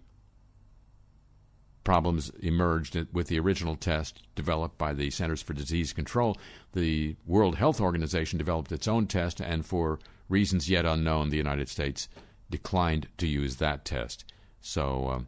problems 1.84 2.32
emerged 2.42 2.98
with 3.14 3.28
the 3.28 3.40
original 3.40 3.76
test 3.76 4.24
developed 4.36 4.78
by 4.78 4.94
the 4.94 5.10
Centers 5.10 5.42
for 5.42 5.54
Disease 5.54 5.94
Control. 5.94 6.38
The 6.74 7.16
World 7.26 7.56
Health 7.56 7.80
Organization 7.80 8.38
developed 8.38 8.72
its 8.72 8.88
own 8.88 9.08
test, 9.08 9.40
and 9.40 9.66
for 9.66 10.00
reasons 10.28 10.70
yet 10.70 10.86
unknown, 10.86 11.30
the 11.30 11.38
United 11.38 11.70
States 11.70 12.10
declined 12.50 13.08
to 13.18 13.28
use 13.28 13.58
that 13.58 13.86
test. 13.86 14.26
So, 14.62 15.10
um, 15.10 15.28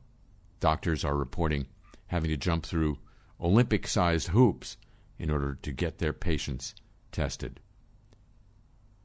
doctors 0.59 1.05
are 1.05 1.15
reporting 1.15 1.68
having 2.07 2.30
to 2.30 2.38
jump 2.38 2.65
through 2.65 2.97
Olympic 3.39 3.88
sized 3.88 4.30
hoops 4.30 4.78
in 5.20 5.30
order 5.30 5.57
to 5.61 5.72
get 5.72 5.99
their 5.99 6.13
patients 6.13 6.74
tested. 7.11 7.59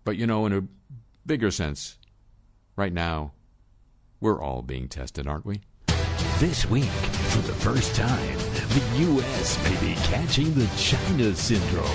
But, 0.04 0.16
you 0.16 0.26
know, 0.26 0.46
in 0.46 0.52
a 0.52 0.64
bigger 1.26 1.50
sense, 1.50 1.98
Right 2.74 2.92
now, 2.92 3.32
we're 4.20 4.40
all 4.40 4.62
being 4.62 4.88
tested, 4.88 5.26
aren't 5.26 5.44
we? 5.44 5.60
This 6.38 6.64
week, 6.64 6.84
for 6.84 7.40
the 7.46 7.52
first 7.52 7.94
time, 7.94 8.38
the 8.38 8.82
U.S. 9.02 9.62
may 9.62 9.88
be 9.88 9.94
catching 10.00 10.54
the 10.54 10.66
China 10.78 11.34
syndrome. 11.34 11.86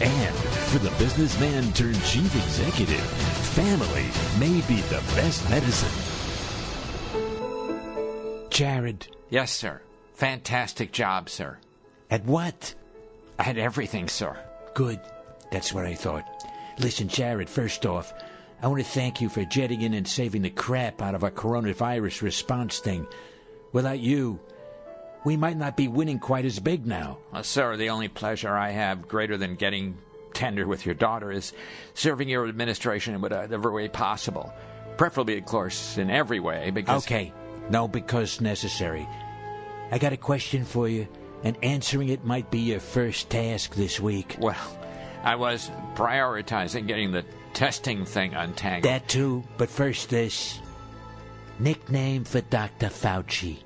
And 0.00 0.34
for 0.68 0.78
the 0.80 0.90
businessman 0.98 1.72
turned 1.72 2.02
chief 2.04 2.34
executive, 2.36 3.00
family 3.00 4.06
may 4.38 4.60
be 4.68 4.82
the 4.82 5.02
best 5.16 5.48
medicine. 5.48 5.88
Jared. 8.50 9.08
Yes, 9.30 9.50
sir. 9.50 9.80
Fantastic 10.12 10.92
job, 10.92 11.30
sir. 11.30 11.58
At 12.10 12.24
what? 12.26 12.74
At 13.38 13.56
everything, 13.56 14.08
sir. 14.08 14.38
Good. 14.74 15.00
That's 15.50 15.72
what 15.72 15.86
I 15.86 15.94
thought. 15.94 16.26
Listen, 16.78 17.08
Jared, 17.08 17.48
first 17.48 17.86
off, 17.86 18.12
I 18.60 18.66
want 18.66 18.82
to 18.82 18.90
thank 18.90 19.20
you 19.20 19.28
for 19.28 19.44
jetting 19.44 19.82
in 19.82 19.94
and 19.94 20.06
saving 20.06 20.42
the 20.42 20.50
crap 20.50 21.00
out 21.00 21.14
of 21.14 21.22
our 21.22 21.30
coronavirus 21.30 22.22
response 22.22 22.80
thing. 22.80 23.06
Without 23.72 24.00
you, 24.00 24.40
we 25.24 25.36
might 25.36 25.56
not 25.56 25.76
be 25.76 25.86
winning 25.86 26.18
quite 26.18 26.44
as 26.44 26.58
big 26.58 26.86
now. 26.86 27.18
Well, 27.32 27.44
sir, 27.44 27.76
the 27.76 27.90
only 27.90 28.08
pleasure 28.08 28.56
I 28.56 28.70
have 28.70 29.06
greater 29.06 29.36
than 29.36 29.54
getting 29.54 29.96
tender 30.34 30.66
with 30.66 30.86
your 30.86 30.94
daughter 30.94 31.30
is 31.30 31.52
serving 31.94 32.28
your 32.28 32.48
administration 32.48 33.14
in 33.14 33.20
whatever 33.20 33.70
way 33.70 33.88
possible. 33.88 34.52
Preferably, 34.96 35.38
of 35.38 35.44
course, 35.44 35.96
in 35.96 36.10
every 36.10 36.40
way, 36.40 36.70
because. 36.70 37.04
Okay. 37.04 37.32
No, 37.70 37.86
because 37.86 38.40
necessary. 38.40 39.06
I 39.92 39.98
got 39.98 40.12
a 40.12 40.16
question 40.16 40.64
for 40.64 40.88
you, 40.88 41.06
and 41.44 41.56
answering 41.62 42.08
it 42.08 42.24
might 42.24 42.50
be 42.50 42.60
your 42.60 42.80
first 42.80 43.30
task 43.30 43.74
this 43.74 44.00
week. 44.00 44.36
Well, 44.40 44.56
I 45.22 45.36
was 45.36 45.70
prioritizing 45.94 46.86
getting 46.86 47.12
the 47.12 47.24
testing 47.58 48.04
thing 48.04 48.34
untangled. 48.34 48.84
That 48.84 49.08
too, 49.08 49.42
but 49.56 49.68
first 49.68 50.10
this 50.10 50.60
nickname 51.58 52.22
for 52.22 52.40
Dr. 52.40 52.86
Fauci. 52.86 53.58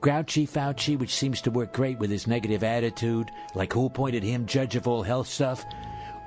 Grouchy 0.00 0.48
Fauci, 0.48 0.98
which 0.98 1.14
seems 1.14 1.40
to 1.42 1.52
work 1.52 1.72
great 1.72 2.00
with 2.00 2.10
his 2.10 2.26
negative 2.26 2.64
attitude, 2.64 3.30
like 3.54 3.72
who 3.72 3.86
appointed 3.86 4.24
him 4.24 4.46
judge 4.46 4.74
of 4.74 4.88
all 4.88 5.04
health 5.04 5.28
stuff, 5.28 5.64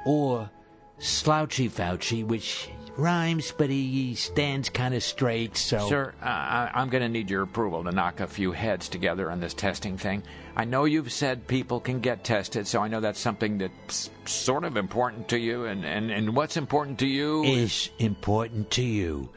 or 0.05 0.49
Slouchy 0.97 1.67
Fauci, 1.67 2.25
which 2.25 2.69
rhymes, 2.97 3.53
but 3.57 3.69
he 3.69 4.15
stands 4.15 4.69
kind 4.69 4.93
of 4.93 5.03
straight, 5.03 5.57
so. 5.57 5.87
Sir, 5.89 6.13
uh, 6.21 6.25
I- 6.25 6.71
I'm 6.73 6.89
going 6.89 7.03
to 7.03 7.09
need 7.09 7.29
your 7.29 7.43
approval 7.43 7.83
to 7.83 7.91
knock 7.91 8.19
a 8.19 8.27
few 8.27 8.51
heads 8.51 8.89
together 8.89 9.29
on 9.31 9.39
this 9.39 9.53
testing 9.53 9.97
thing. 9.97 10.23
I 10.55 10.65
know 10.65 10.85
you've 10.85 11.11
said 11.11 11.47
people 11.47 11.79
can 11.79 11.99
get 11.99 12.23
tested, 12.23 12.67
so 12.67 12.81
I 12.81 12.87
know 12.87 13.01
that's 13.01 13.19
something 13.19 13.57
that's 13.57 14.09
sort 14.25 14.63
of 14.63 14.77
important 14.77 15.27
to 15.29 15.37
you, 15.37 15.65
and, 15.65 15.83
and, 15.85 16.09
and 16.11 16.35
what's 16.35 16.55
important 16.57 16.99
to 16.99 17.07
you 17.07 17.43
is 17.43 17.89
important 17.99 18.71
to 18.71 18.83
you. 18.83 19.29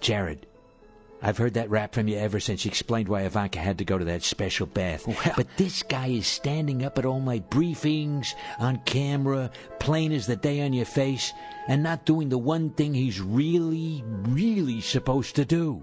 Jared, 0.00 0.46
I've 1.22 1.38
heard 1.38 1.54
that 1.54 1.70
rap 1.70 1.94
from 1.94 2.06
you 2.06 2.18
ever 2.18 2.38
since 2.38 2.64
you 2.64 2.68
explained 2.68 3.08
why 3.08 3.22
Ivanka 3.22 3.58
had 3.58 3.78
to 3.78 3.84
go 3.84 3.96
to 3.96 4.04
that 4.04 4.22
special 4.22 4.66
bath. 4.66 5.06
but 5.36 5.46
this 5.56 5.82
guy 5.82 6.08
is 6.08 6.26
standing 6.26 6.84
up 6.84 6.98
at 6.98 7.06
all 7.06 7.20
my 7.20 7.38
briefings, 7.40 8.34
on 8.58 8.78
camera, 8.84 9.50
plain 9.80 10.12
as 10.12 10.26
the 10.26 10.36
day 10.36 10.60
on 10.60 10.74
your 10.74 10.84
face, 10.84 11.32
and 11.66 11.82
not 11.82 12.04
doing 12.04 12.28
the 12.28 12.36
one 12.38 12.70
thing 12.70 12.92
he's 12.92 13.20
really, 13.22 14.04
really 14.28 14.80
supposed 14.82 15.36
to 15.36 15.44
do. 15.46 15.82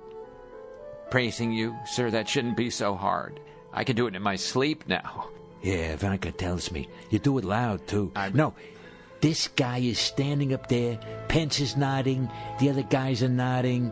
praising 1.10 1.52
you, 1.52 1.76
sir. 1.86 2.10
That 2.12 2.30
shouldn't 2.30 2.56
be 2.56 2.70
so 2.70 2.96
hard. 2.96 3.40
I 3.74 3.84
can 3.84 3.96
do 3.96 4.08
it 4.08 4.16
in 4.16 4.22
my 4.22 4.36
sleep 4.38 4.86
now. 4.88 5.28
Yeah, 5.62 5.94
Ivanka 5.94 6.32
tells 6.32 6.72
me. 6.72 6.88
You 7.10 7.20
do 7.20 7.38
it 7.38 7.44
loud, 7.46 7.86
too. 7.88 8.12
I'm- 8.16 8.32
No, 8.36 8.54
this 9.22 9.48
guy 9.50 9.80
is 9.80 10.00
standing 10.00 10.54
up 10.54 10.68
there. 10.70 11.00
Pence 11.28 11.60
is 11.60 11.76
nodding. 11.76 12.30
The 12.60 12.70
other 12.70 12.84
guys 12.84 13.22
are 13.24 13.30
nodding. 13.30 13.92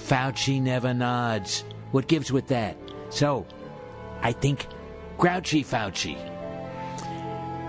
Fauci 0.00 0.60
never 0.60 0.94
nods. 0.94 1.64
What 1.92 2.08
gives 2.08 2.32
with 2.32 2.48
that? 2.48 2.76
So, 3.10 3.46
I 4.22 4.32
think 4.32 4.66
grouchy 5.18 5.62
Fauci. 5.62 6.16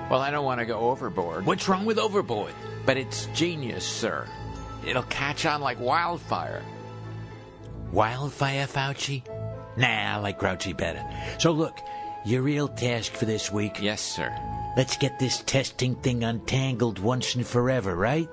Well, 0.09 0.19
I 0.19 0.31
don't 0.31 0.45
want 0.45 0.59
to 0.59 0.65
go 0.65 0.89
overboard. 0.89 1.45
What's 1.45 1.67
wrong 1.69 1.85
with 1.85 1.97
overboard? 1.97 2.53
But 2.85 2.97
it's 2.97 3.27
genius, 3.27 3.85
sir. 3.85 4.27
It'll 4.85 5.03
catch 5.03 5.45
on 5.45 5.61
like 5.61 5.79
wildfire. 5.79 6.63
Wildfire 7.91 8.67
Fauci? 8.67 9.23
Nah, 9.77 10.15
I 10.15 10.17
like 10.17 10.39
Grouchy 10.39 10.73
better. 10.73 11.03
So 11.39 11.51
look, 11.51 11.79
your 12.25 12.41
real 12.41 12.67
task 12.67 13.13
for 13.13 13.25
this 13.25 13.51
week. 13.51 13.81
Yes, 13.81 14.01
sir. 14.01 14.33
Let's 14.77 14.97
get 14.97 15.19
this 15.19 15.41
testing 15.41 15.95
thing 15.95 16.23
untangled 16.23 16.99
once 16.99 17.35
and 17.35 17.45
forever, 17.45 17.95
right? 17.95 18.29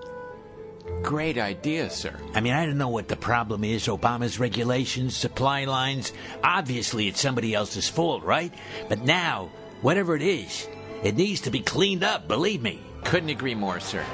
Great 1.03 1.39
idea, 1.39 1.89
sir. 1.91 2.14
I 2.34 2.41
mean, 2.41 2.53
I 2.53 2.66
don't 2.66 2.78
know 2.78 2.89
what 2.89 3.09
the 3.09 3.16
problem 3.16 3.64
is 3.64 3.86
Obama's 3.86 4.39
regulations, 4.39 5.16
supply 5.16 5.64
lines. 5.64 6.12
Obviously, 6.43 7.09
it's 7.09 7.20
somebody 7.20 7.55
else's 7.55 7.89
fault, 7.89 8.22
right? 8.24 8.53
But 8.89 9.05
now, 9.05 9.51
whatever 9.80 10.16
it 10.16 10.22
is, 10.22 10.68
it 11.03 11.16
needs 11.16 11.43
to 11.43 11.51
be 11.51 11.61
cleaned 11.61 12.05
up, 12.05 12.28
believe 12.28 12.62
me. 12.62 12.80
Couldn't 13.05 13.30
agree 13.30 13.55
more, 13.55 13.80
sir. 13.80 14.05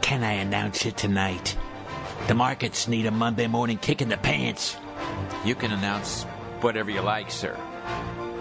Can 0.00 0.22
I 0.24 0.32
announce 0.32 0.84
it 0.84 0.96
tonight? 0.96 1.56
The 2.26 2.34
markets 2.34 2.88
need 2.88 3.06
a 3.06 3.10
Monday 3.10 3.46
morning 3.46 3.78
kick 3.78 4.02
in 4.02 4.08
the 4.08 4.16
pants. 4.16 4.76
You 5.44 5.54
can 5.54 5.72
announce 5.72 6.24
whatever 6.60 6.90
you 6.90 7.00
like, 7.00 7.30
sir. 7.30 7.56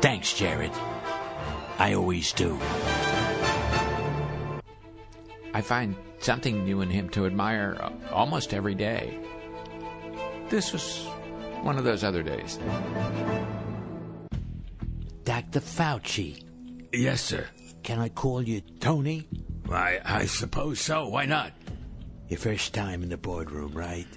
Thanks, 0.02 0.34
Jared. 0.34 0.72
I 1.78 1.94
always 1.94 2.32
do. 2.34 2.60
I 5.54 5.62
find 5.62 5.96
something 6.22 6.64
new 6.64 6.82
in 6.82 6.90
him 6.90 7.10
to 7.10 7.26
admire 7.26 7.78
uh, 7.80 7.92
almost 8.14 8.54
every 8.54 8.76
day. 8.76 9.18
This 10.50 10.72
was 10.74 11.06
one 11.64 11.78
of 11.78 11.84
those 11.84 12.04
other 12.04 12.24
days. 12.24 12.60
Dr. 15.24 15.60
Fauci, 15.60 16.44
Yes, 16.92 17.22
sir. 17.22 17.48
can 17.84 18.00
I 18.00 18.10
call 18.10 18.42
you 18.42 18.62
Tony? 18.80 19.28
I, 19.72 20.00
I 20.04 20.26
suppose 20.26 20.82
so. 20.82 21.08
Why 21.08 21.26
not? 21.26 21.52
Your 22.28 22.40
first 22.40 22.74
time 22.74 23.04
in 23.04 23.10
the 23.10 23.18
boardroom, 23.18 23.74
right? 23.74 24.08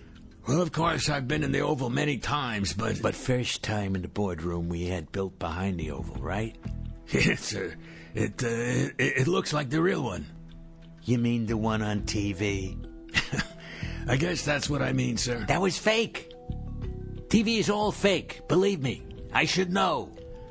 Well, 0.49 0.61
of 0.61 0.73
course, 0.73 1.09
I've 1.09 1.29
been 1.29 1.43
in 1.45 1.53
the 1.53 1.61
Oval 1.61 1.91
many 1.91 2.19
times, 2.19 2.73
but. 2.73 3.01
But 3.01 3.15
first 3.15 3.63
time 3.63 3.95
in 3.95 4.03
the 4.03 4.09
boardroom 4.09 4.69
we 4.69 4.87
had 4.87 5.11
built 5.13 5.39
behind 5.39 5.79
the 5.79 5.91
Oval, 5.93 6.17
right? 6.17 6.57
Yes, 7.13 7.43
sir. 7.43 7.75
It, 8.15 8.43
uh, 8.43 8.47
it, 8.49 8.95
it 8.99 9.27
looks 9.29 9.53
like 9.53 9.69
the 9.69 9.81
real 9.83 10.03
one. 10.03 10.27
You 11.05 11.19
mean 11.19 11.47
the 11.47 11.57
one 11.57 11.83
on 11.83 12.03
TV? 12.03 12.77
I 14.09 14.17
guess 14.17 14.43
that's 14.43 14.71
what 14.71 14.83
I 14.83 14.93
mean, 14.93 15.17
sir. 15.17 15.45
That 15.49 15.61
was 15.61 15.79
fake. 15.79 16.33
TV 17.29 17.59
is 17.59 17.69
all 17.69 17.93
fake, 17.93 18.43
believe 18.49 18.81
me. 18.81 19.03
I 19.33 19.45
should 19.45 19.73
know. 19.73 20.11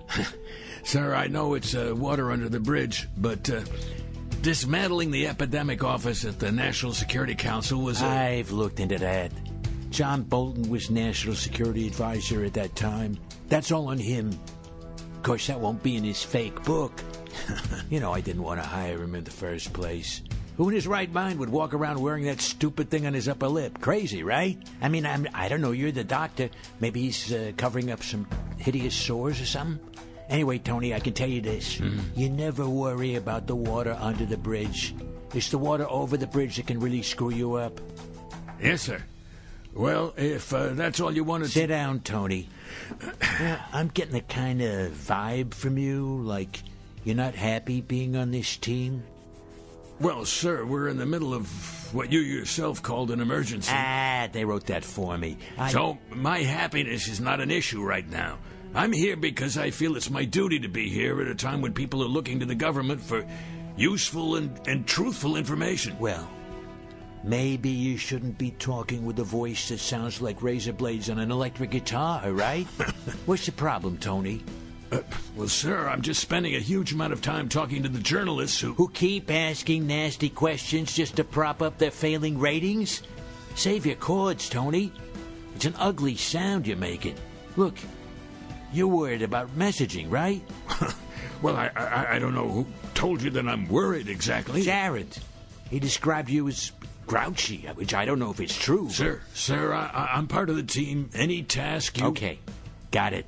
Sir, 0.83 1.15
I 1.15 1.27
know 1.27 1.53
it's 1.53 1.73
uh, 1.75 1.93
water 1.95 2.31
under 2.31 2.49
the 2.49 2.59
bridge, 2.59 3.07
but 3.17 3.49
uh, 3.49 3.61
dismantling 4.41 5.11
the 5.11 5.27
epidemic 5.27 5.83
office 5.83 6.25
at 6.25 6.39
the 6.39 6.51
National 6.51 6.93
Security 6.93 7.35
Council 7.35 7.79
was 7.81 8.01
a. 8.01 8.05
I've 8.05 8.51
looked 8.51 8.81
into 8.81 8.97
that. 8.99 9.31
John 9.91 10.23
Bolton 10.23 10.69
was 10.69 10.89
National 10.89 11.35
Security 11.35 11.87
Advisor 11.87 12.43
at 12.43 12.53
that 12.55 12.75
time. 12.75 13.17
That's 13.47 13.71
all 13.71 13.87
on 13.87 13.97
him. 13.97 14.37
Of 15.15 15.23
course, 15.23 15.47
that 15.47 15.59
won't 15.59 15.81
be 15.81 15.95
in 15.95 16.03
his 16.03 16.21
fake 16.21 16.61
book. 16.63 17.01
you 17.89 18.01
know, 18.01 18.11
I 18.11 18.19
didn't 18.19 18.43
want 18.43 18.61
to 18.61 18.67
hire 18.67 19.01
him 19.01 19.15
in 19.15 19.23
the 19.23 19.31
first 19.31 19.71
place. 19.71 20.21
Who 20.57 20.69
in 20.69 20.75
his 20.75 20.87
right 20.87 21.11
mind 21.11 21.39
would 21.39 21.49
walk 21.49 21.73
around 21.73 21.99
wearing 21.99 22.25
that 22.25 22.39
stupid 22.39 22.89
thing 22.89 23.07
on 23.07 23.13
his 23.13 23.27
upper 23.27 23.47
lip? 23.47 23.81
Crazy, 23.81 24.23
right? 24.23 24.57
I 24.81 24.89
mean, 24.89 25.05
I'm, 25.05 25.27
I 25.33 25.47
don't 25.47 25.61
know. 25.61 25.71
You're 25.71 25.91
the 25.91 26.03
doctor. 26.03 26.49
Maybe 26.79 27.01
he's 27.01 27.33
uh, 27.33 27.53
covering 27.57 27.89
up 27.89 28.03
some 28.03 28.27
hideous 28.57 28.95
sores 28.95 29.41
or 29.41 29.45
something. 29.45 29.79
Anyway, 30.29 30.59
Tony, 30.59 30.93
I 30.93 30.99
can 30.99 31.13
tell 31.13 31.29
you 31.29 31.41
this: 31.41 31.79
you 32.15 32.29
never 32.29 32.67
worry 32.67 33.15
about 33.15 33.47
the 33.47 33.55
water 33.55 33.97
under 33.99 34.25
the 34.25 34.37
bridge. 34.37 34.95
It's 35.33 35.49
the 35.49 35.57
water 35.57 35.89
over 35.89 36.17
the 36.17 36.27
bridge 36.27 36.57
that 36.57 36.67
can 36.67 36.79
really 36.79 37.01
screw 37.01 37.31
you 37.31 37.53
up. 37.55 37.81
Yes, 38.61 38.83
sir. 38.83 39.03
Well, 39.73 40.13
if 40.15 40.53
uh, 40.53 40.69
that's 40.69 40.99
all 40.99 41.11
you 41.11 41.23
wanted 41.23 41.45
to. 41.45 41.51
Sit 41.51 41.67
down, 41.67 42.01
Tony. 42.01 42.47
I'm 43.73 43.87
getting 43.87 44.15
a 44.15 44.21
kind 44.21 44.61
of 44.61 44.91
vibe 44.91 45.55
from 45.55 45.79
you, 45.79 46.21
like 46.21 46.61
you're 47.03 47.15
not 47.15 47.33
happy 47.33 47.81
being 47.81 48.15
on 48.15 48.29
this 48.29 48.55
team. 48.55 49.03
Well, 49.99 50.25
sir, 50.25 50.65
we're 50.65 50.87
in 50.89 50.97
the 50.97 51.05
middle 51.05 51.33
of 51.33 51.47
what 51.93 52.11
you 52.11 52.19
yourself 52.19 52.81
called 52.81 53.11
an 53.11 53.21
emergency. 53.21 53.71
Ah, 53.73 54.27
they 54.31 54.43
wrote 54.43 54.65
that 54.65 54.83
for 54.83 55.17
me. 55.17 55.37
I, 55.57 55.71
So, 55.71 55.97
my 56.09 56.39
happiness 56.39 57.07
is 57.07 57.19
not 57.19 57.39
an 57.39 57.51
issue 57.51 57.83
right 57.83 58.07
now. 58.09 58.39
I'm 58.75 58.91
here 58.91 59.15
because 59.15 59.57
I 59.57 59.69
feel 59.69 59.95
it's 59.95 60.09
my 60.09 60.25
duty 60.25 60.59
to 60.61 60.67
be 60.67 60.89
here 60.89 61.21
at 61.21 61.27
a 61.27 61.35
time 61.35 61.61
when 61.61 61.73
people 61.73 62.03
are 62.03 62.07
looking 62.07 62.39
to 62.39 62.45
the 62.45 62.55
government 62.55 63.01
for 63.01 63.23
useful 63.77 64.35
and, 64.35 64.59
and 64.67 64.87
truthful 64.87 65.35
information. 65.35 65.95
well, 65.99 66.27
maybe 67.23 67.69
you 67.69 67.95
shouldn't 67.95 68.37
be 68.37 68.51
talking 68.51 69.05
with 69.05 69.17
a 69.19 69.23
voice 69.23 69.69
that 69.69 69.79
sounds 69.79 70.21
like 70.21 70.41
razor 70.41 70.73
blades 70.73 71.09
on 71.09 71.19
an 71.19 71.31
electric 71.31 71.69
guitar, 71.69 72.31
right? 72.31 72.65
What's 73.25 73.45
the 73.45 73.51
problem, 73.51 73.97
Tony? 73.97 74.43
Well, 75.35 75.47
sir, 75.47 75.87
I'm 75.87 76.01
just 76.01 76.21
spending 76.21 76.55
a 76.55 76.59
huge 76.59 76.93
amount 76.93 77.13
of 77.13 77.21
time 77.21 77.49
talking 77.49 77.83
to 77.83 77.89
the 77.89 77.99
journalists 77.99 78.59
who. 78.59 78.73
Who 78.73 78.89
keep 78.89 79.31
asking 79.31 79.87
nasty 79.87 80.29
questions 80.29 80.93
just 80.93 81.15
to 81.17 81.23
prop 81.23 81.61
up 81.61 81.77
their 81.77 81.91
failing 81.91 82.37
ratings? 82.39 83.03
Save 83.55 83.85
your 83.85 83.95
chords, 83.95 84.49
Tony. 84.49 84.91
It's 85.55 85.65
an 85.65 85.75
ugly 85.77 86.15
sound 86.15 86.65
you're 86.67 86.77
making. 86.77 87.15
Look, 87.55 87.75
you're 88.71 88.87
worried 88.87 89.21
about 89.21 89.55
messaging, 89.57 90.11
right? 90.11 90.41
Well, 91.41 91.57
I, 91.57 91.69
I, 91.75 92.15
I 92.15 92.19
don't 92.19 92.33
know 92.33 92.47
who 92.47 92.65
told 92.93 93.21
you 93.21 93.29
that 93.31 93.45
I'm 93.49 93.67
worried 93.67 94.07
exactly. 94.07 94.61
Jared. 94.61 95.17
He 95.69 95.77
described 95.77 96.29
you 96.29 96.47
as 96.47 96.71
grouchy, 97.05 97.67
which 97.75 97.93
I 97.93 98.05
don't 98.05 98.17
know 98.17 98.31
if 98.31 98.39
it's 98.39 98.57
true. 98.57 98.89
Sir, 98.89 99.19
sir, 99.33 99.73
I- 99.73 100.11
I'm 100.15 100.27
part 100.27 100.49
of 100.49 100.55
the 100.55 100.63
team. 100.63 101.09
Any 101.13 101.43
task 101.43 101.99
you. 101.99 102.05
Okay, 102.07 102.39
got 102.91 103.11
it. 103.11 103.25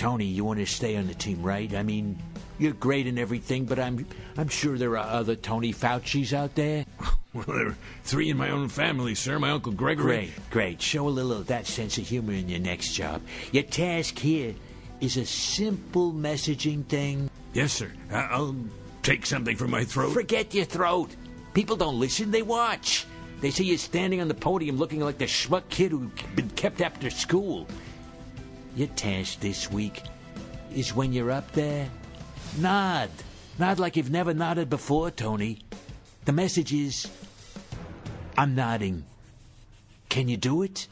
Tony, 0.00 0.24
you 0.24 0.46
want 0.46 0.58
to 0.58 0.64
stay 0.64 0.96
on 0.96 1.06
the 1.08 1.12
team, 1.14 1.42
right? 1.42 1.74
I 1.74 1.82
mean, 1.82 2.18
you're 2.58 2.72
great 2.72 3.06
and 3.06 3.18
everything, 3.18 3.66
but 3.66 3.78
I'm 3.78 4.06
I'm 4.38 4.48
sure 4.48 4.78
there 4.78 4.96
are 4.96 5.06
other 5.06 5.36
Tony 5.36 5.74
Fauci's 5.74 6.32
out 6.32 6.54
there. 6.54 6.86
Well, 7.32 7.44
there 7.46 7.66
are 7.68 7.76
three 8.02 8.28
in 8.28 8.36
my 8.36 8.50
own 8.50 8.68
family, 8.68 9.14
sir. 9.14 9.38
My 9.38 9.52
Uncle 9.52 9.70
Gregory. 9.70 10.02
Great, 10.04 10.50
great. 10.50 10.82
Show 10.82 11.06
a 11.06 11.10
little 11.10 11.30
of 11.30 11.46
that 11.46 11.64
sense 11.64 11.96
of 11.96 12.08
humor 12.08 12.32
in 12.32 12.48
your 12.48 12.58
next 12.58 12.92
job. 12.92 13.22
Your 13.52 13.62
task 13.62 14.18
here 14.18 14.52
is 15.00 15.16
a 15.16 15.24
simple 15.24 16.12
messaging 16.12 16.84
thing. 16.86 17.30
Yes, 17.52 17.72
sir. 17.74 17.92
I- 18.10 18.30
I'll 18.32 18.56
take 19.04 19.26
something 19.26 19.54
from 19.54 19.70
my 19.70 19.84
throat. 19.84 20.12
Forget 20.12 20.54
your 20.54 20.64
throat. 20.64 21.14
People 21.54 21.76
don't 21.76 22.00
listen, 22.00 22.32
they 22.32 22.42
watch. 22.42 23.06
They 23.42 23.52
see 23.52 23.62
you 23.62 23.76
standing 23.76 24.20
on 24.20 24.26
the 24.26 24.34
podium 24.34 24.76
looking 24.76 24.98
like 24.98 25.18
the 25.18 25.26
schmuck 25.26 25.68
kid 25.68 25.92
who's 25.92 26.10
been 26.34 26.50
kept 26.50 26.80
after 26.80 27.10
school. 27.10 27.68
Your 28.76 28.88
test 28.88 29.40
this 29.40 29.70
week 29.70 30.02
is 30.74 30.94
when 30.94 31.12
you're 31.12 31.30
up 31.30 31.50
there, 31.52 31.88
nod. 32.58 33.10
Nod 33.58 33.78
like 33.78 33.96
you've 33.96 34.10
never 34.10 34.32
nodded 34.32 34.70
before, 34.70 35.10
Tony. 35.10 35.58
The 36.24 36.32
message 36.32 36.72
is 36.72 37.08
I'm 38.36 38.54
nodding. 38.54 39.04
Can 40.08 40.28
you 40.28 40.36
do 40.36 40.62
it? 40.62 40.88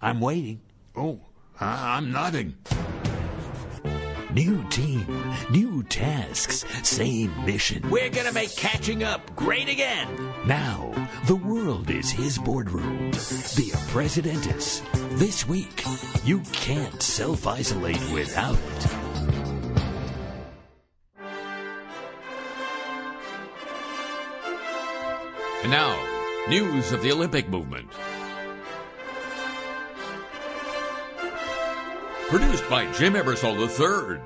I'm 0.00 0.20
waiting. 0.20 0.60
Oh, 0.94 1.20
I'm 1.58 2.12
nodding. 2.12 2.56
New 4.36 4.62
team, 4.68 5.06
new 5.48 5.82
tasks, 5.84 6.66
same 6.82 7.32
mission. 7.46 7.88
We're 7.88 8.10
gonna 8.10 8.32
make 8.32 8.54
catching 8.54 9.02
up 9.02 9.34
great 9.34 9.66
again. 9.66 10.06
Now, 10.44 10.92
the 11.24 11.36
world 11.36 11.88
is 11.88 12.10
his 12.10 12.36
boardroom. 12.36 13.12
The 13.12 13.72
Presidentes. 13.88 14.82
This 15.18 15.48
week, 15.48 15.82
you 16.22 16.40
can't 16.52 17.00
self 17.02 17.46
isolate 17.46 18.12
without 18.12 18.58
it. 18.58 18.86
And 25.62 25.70
now, 25.70 25.96
news 26.50 26.92
of 26.92 27.00
the 27.00 27.10
Olympic 27.10 27.48
movement. 27.48 27.88
Produced 32.28 32.68
by 32.68 32.90
Jim 32.90 33.14
Ebersol 33.14 33.56
III. 33.56 34.20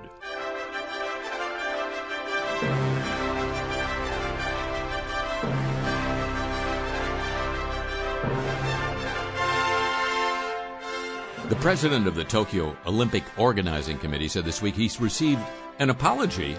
The 11.50 11.56
president 11.56 12.06
of 12.06 12.14
the 12.14 12.24
Tokyo 12.24 12.74
Olympic 12.86 13.22
Organizing 13.36 13.98
Committee 13.98 14.28
said 14.28 14.46
this 14.46 14.62
week 14.62 14.76
he's 14.76 14.98
received 14.98 15.42
an 15.78 15.90
apology 15.90 16.56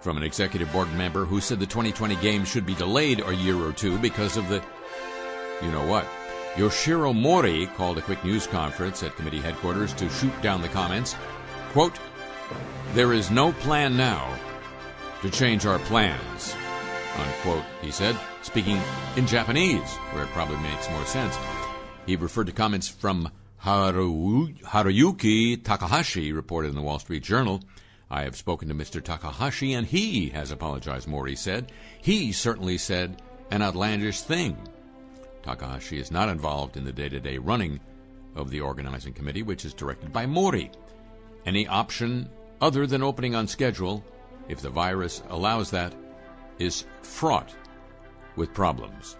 from 0.00 0.18
an 0.18 0.22
executive 0.22 0.70
board 0.72 0.92
member 0.92 1.24
who 1.24 1.40
said 1.40 1.58
the 1.58 1.64
2020 1.64 2.16
games 2.16 2.48
should 2.48 2.66
be 2.66 2.74
delayed 2.74 3.20
a 3.20 3.34
year 3.34 3.56
or 3.56 3.72
two 3.72 3.98
because 3.98 4.36
of 4.36 4.46
the 4.50 4.62
you 5.62 5.70
know 5.72 5.86
what. 5.86 6.06
Yoshiro 6.58 7.14
Mori 7.14 7.66
called 7.76 7.98
a 7.98 8.02
quick 8.02 8.24
news 8.24 8.48
conference 8.48 9.04
at 9.04 9.14
committee 9.14 9.38
headquarters 9.38 9.92
to 9.92 10.10
shoot 10.10 10.32
down 10.42 10.60
the 10.60 10.66
comments. 10.66 11.14
Quote, 11.70 11.96
There 12.94 13.12
is 13.12 13.30
no 13.30 13.52
plan 13.52 13.96
now 13.96 14.36
to 15.22 15.30
change 15.30 15.66
our 15.66 15.78
plans. 15.78 16.56
Unquote, 17.16 17.62
he 17.80 17.92
said, 17.92 18.18
speaking 18.42 18.80
in 19.14 19.24
Japanese, 19.24 19.88
where 20.10 20.24
it 20.24 20.30
probably 20.30 20.56
makes 20.56 20.90
more 20.90 21.04
sense. 21.06 21.38
He 22.06 22.16
referred 22.16 22.48
to 22.48 22.52
comments 22.52 22.88
from 22.88 23.30
Haru, 23.58 24.48
Haruyuki 24.64 25.62
Takahashi, 25.62 26.32
reported 26.32 26.70
in 26.70 26.74
the 26.74 26.82
Wall 26.82 26.98
Street 26.98 27.22
Journal. 27.22 27.62
I 28.10 28.22
have 28.22 28.34
spoken 28.34 28.66
to 28.66 28.74
Mr. 28.74 29.00
Takahashi 29.00 29.74
and 29.74 29.86
he 29.86 30.30
has 30.30 30.50
apologized, 30.50 31.06
Mori 31.06 31.36
said. 31.36 31.70
He 32.02 32.32
certainly 32.32 32.78
said 32.78 33.22
an 33.52 33.62
outlandish 33.62 34.22
thing. 34.22 34.56
Takahashi 35.42 35.98
is 35.98 36.10
not 36.10 36.28
involved 36.28 36.76
in 36.76 36.84
the 36.84 36.92
day 36.92 37.08
to 37.08 37.20
day 37.20 37.38
running 37.38 37.80
of 38.34 38.50
the 38.50 38.60
organizing 38.60 39.12
committee, 39.12 39.42
which 39.42 39.64
is 39.64 39.74
directed 39.74 40.12
by 40.12 40.26
Mori. 40.26 40.70
Any 41.46 41.66
option 41.66 42.28
other 42.60 42.86
than 42.86 43.02
opening 43.02 43.34
on 43.34 43.46
schedule, 43.46 44.04
if 44.48 44.60
the 44.60 44.70
virus 44.70 45.22
allows 45.28 45.70
that, 45.70 45.94
is 46.58 46.84
fraught 47.02 47.54
with 48.36 48.54
problems. 48.54 49.16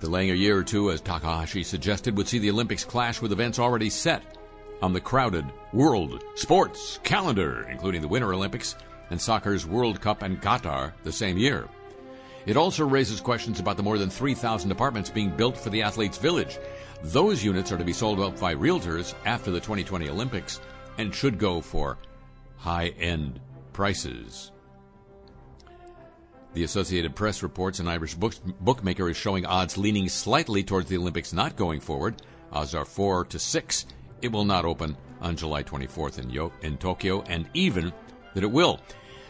Delaying 0.00 0.30
a 0.30 0.34
year 0.34 0.58
or 0.58 0.62
two, 0.62 0.92
as 0.92 1.00
Takahashi 1.00 1.64
suggested, 1.64 2.16
would 2.16 2.28
see 2.28 2.38
the 2.38 2.50
Olympics 2.50 2.84
clash 2.84 3.20
with 3.20 3.32
events 3.32 3.58
already 3.58 3.90
set 3.90 4.38
on 4.80 4.92
the 4.92 5.00
crowded 5.00 5.44
world 5.72 6.22
sports 6.36 7.00
calendar, 7.02 7.66
including 7.68 8.00
the 8.00 8.08
Winter 8.08 8.32
Olympics 8.32 8.76
and 9.10 9.20
soccer's 9.20 9.66
World 9.66 10.00
Cup 10.00 10.22
and 10.22 10.40
Qatar 10.40 10.92
the 11.02 11.12
same 11.12 11.36
year. 11.36 11.68
It 12.48 12.56
also 12.56 12.86
raises 12.86 13.20
questions 13.20 13.60
about 13.60 13.76
the 13.76 13.82
more 13.82 13.98
than 13.98 14.08
3,000 14.08 14.70
apartments 14.70 15.10
being 15.10 15.28
built 15.28 15.54
for 15.54 15.68
the 15.68 15.82
athletes' 15.82 16.16
village. 16.16 16.58
Those 17.02 17.44
units 17.44 17.70
are 17.72 17.76
to 17.76 17.84
be 17.84 17.92
sold 17.92 18.20
out 18.20 18.40
by 18.40 18.54
realtors 18.54 19.12
after 19.26 19.50
the 19.50 19.60
2020 19.60 20.08
Olympics 20.08 20.58
and 20.96 21.14
should 21.14 21.38
go 21.38 21.60
for 21.60 21.98
high 22.56 22.94
end 22.98 23.38
prices. 23.74 24.50
The 26.54 26.64
Associated 26.64 27.14
Press 27.14 27.42
reports 27.42 27.80
an 27.80 27.86
Irish 27.86 28.14
book- 28.14 28.42
bookmaker 28.60 29.10
is 29.10 29.16
showing 29.18 29.44
odds 29.44 29.76
leaning 29.76 30.08
slightly 30.08 30.64
towards 30.64 30.88
the 30.88 30.96
Olympics 30.96 31.34
not 31.34 31.54
going 31.54 31.80
forward. 31.80 32.22
Odds 32.50 32.74
are 32.74 32.86
4 32.86 33.26
to 33.26 33.38
6. 33.38 33.84
It 34.22 34.32
will 34.32 34.46
not 34.46 34.64
open 34.64 34.96
on 35.20 35.36
July 35.36 35.62
24th 35.64 36.18
in, 36.18 36.30
Yo- 36.30 36.52
in 36.62 36.78
Tokyo, 36.78 37.20
and 37.28 37.46
even 37.52 37.92
that 38.32 38.42
it 38.42 38.50
will. 38.50 38.80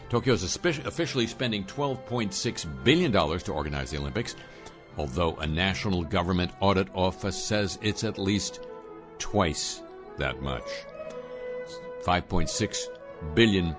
Tokyo 0.09 0.33
is 0.33 0.43
officially 0.43 1.27
spending 1.27 1.63
$12.6 1.65 2.83
billion 2.83 3.11
to 3.11 3.53
organize 3.53 3.91
the 3.91 3.97
Olympics, 3.97 4.35
although 4.97 5.35
a 5.35 5.45
national 5.45 6.03
government 6.03 6.51
audit 6.59 6.87
office 6.95 7.41
says 7.41 7.77
it's 7.83 8.03
at 8.03 8.17
least 8.17 8.61
twice 9.19 9.81
that 10.17 10.41
much. 10.41 10.67
5.6 12.03 12.87
billion 13.35 13.75